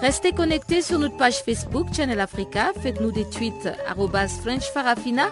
Restez 0.00 0.32
connectés 0.32 0.82
sur 0.82 0.98
notre 0.98 1.16
page 1.16 1.42
Facebook 1.42 1.86
Channel 1.94 2.20
Africa. 2.20 2.72
Faites-nous 2.82 3.10
des 3.10 3.24
tweets 3.24 3.70
French 4.42 4.64
Farafina. 4.74 5.28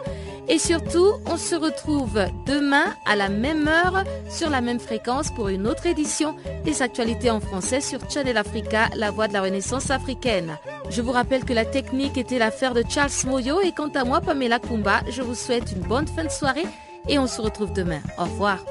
Et 0.49 0.59
surtout, 0.59 1.13
on 1.27 1.37
se 1.37 1.55
retrouve 1.55 2.19
demain 2.47 2.95
à 3.07 3.15
la 3.15 3.29
même 3.29 3.69
heure 3.69 4.05
sur 4.29 4.49
la 4.49 4.61
même 4.61 4.81
fréquence 4.81 5.31
pour 5.31 5.49
une 5.49 5.67
autre 5.67 5.87
édition 5.87 6.35
des 6.65 6.83
actualités 6.83 7.31
en 7.31 7.41
français 7.41 7.81
sur 7.81 8.11
Channel 8.11 8.39
Africa, 8.39 8.89
la 8.97 9.11
voix 9.11 9.29
de 9.29 9.35
la 9.35 9.43
renaissance 9.43 9.91
africaine. 9.91 10.57
Je 10.89 11.03
vous 11.03 11.13
rappelle 11.13 11.45
que 11.45 11.53
la 11.53 11.67
technique 11.67 12.17
était 12.17 12.39
l'affaire 12.39 12.75
de 12.75 12.85
Charles 12.89 13.11
Moyo 13.27 13.61
et 13.61 13.73
quant 13.73 13.91
à 13.95 14.05
moi, 14.05 14.21
Pamela 14.21 14.59
Kumba, 14.59 15.03
je 15.11 15.23
vous 15.23 15.37
souhaite 15.37 15.73
une 15.73 15.83
bonne 15.83 16.09
fin 16.09 16.25
de 16.25 16.31
soirée 16.31 16.67
et 17.11 17.19
on 17.19 17.27
se 17.27 17.43
retrouve 17.43 17.73
demain. 17.73 18.01
Au 18.17 18.25
revoir. 18.25 18.65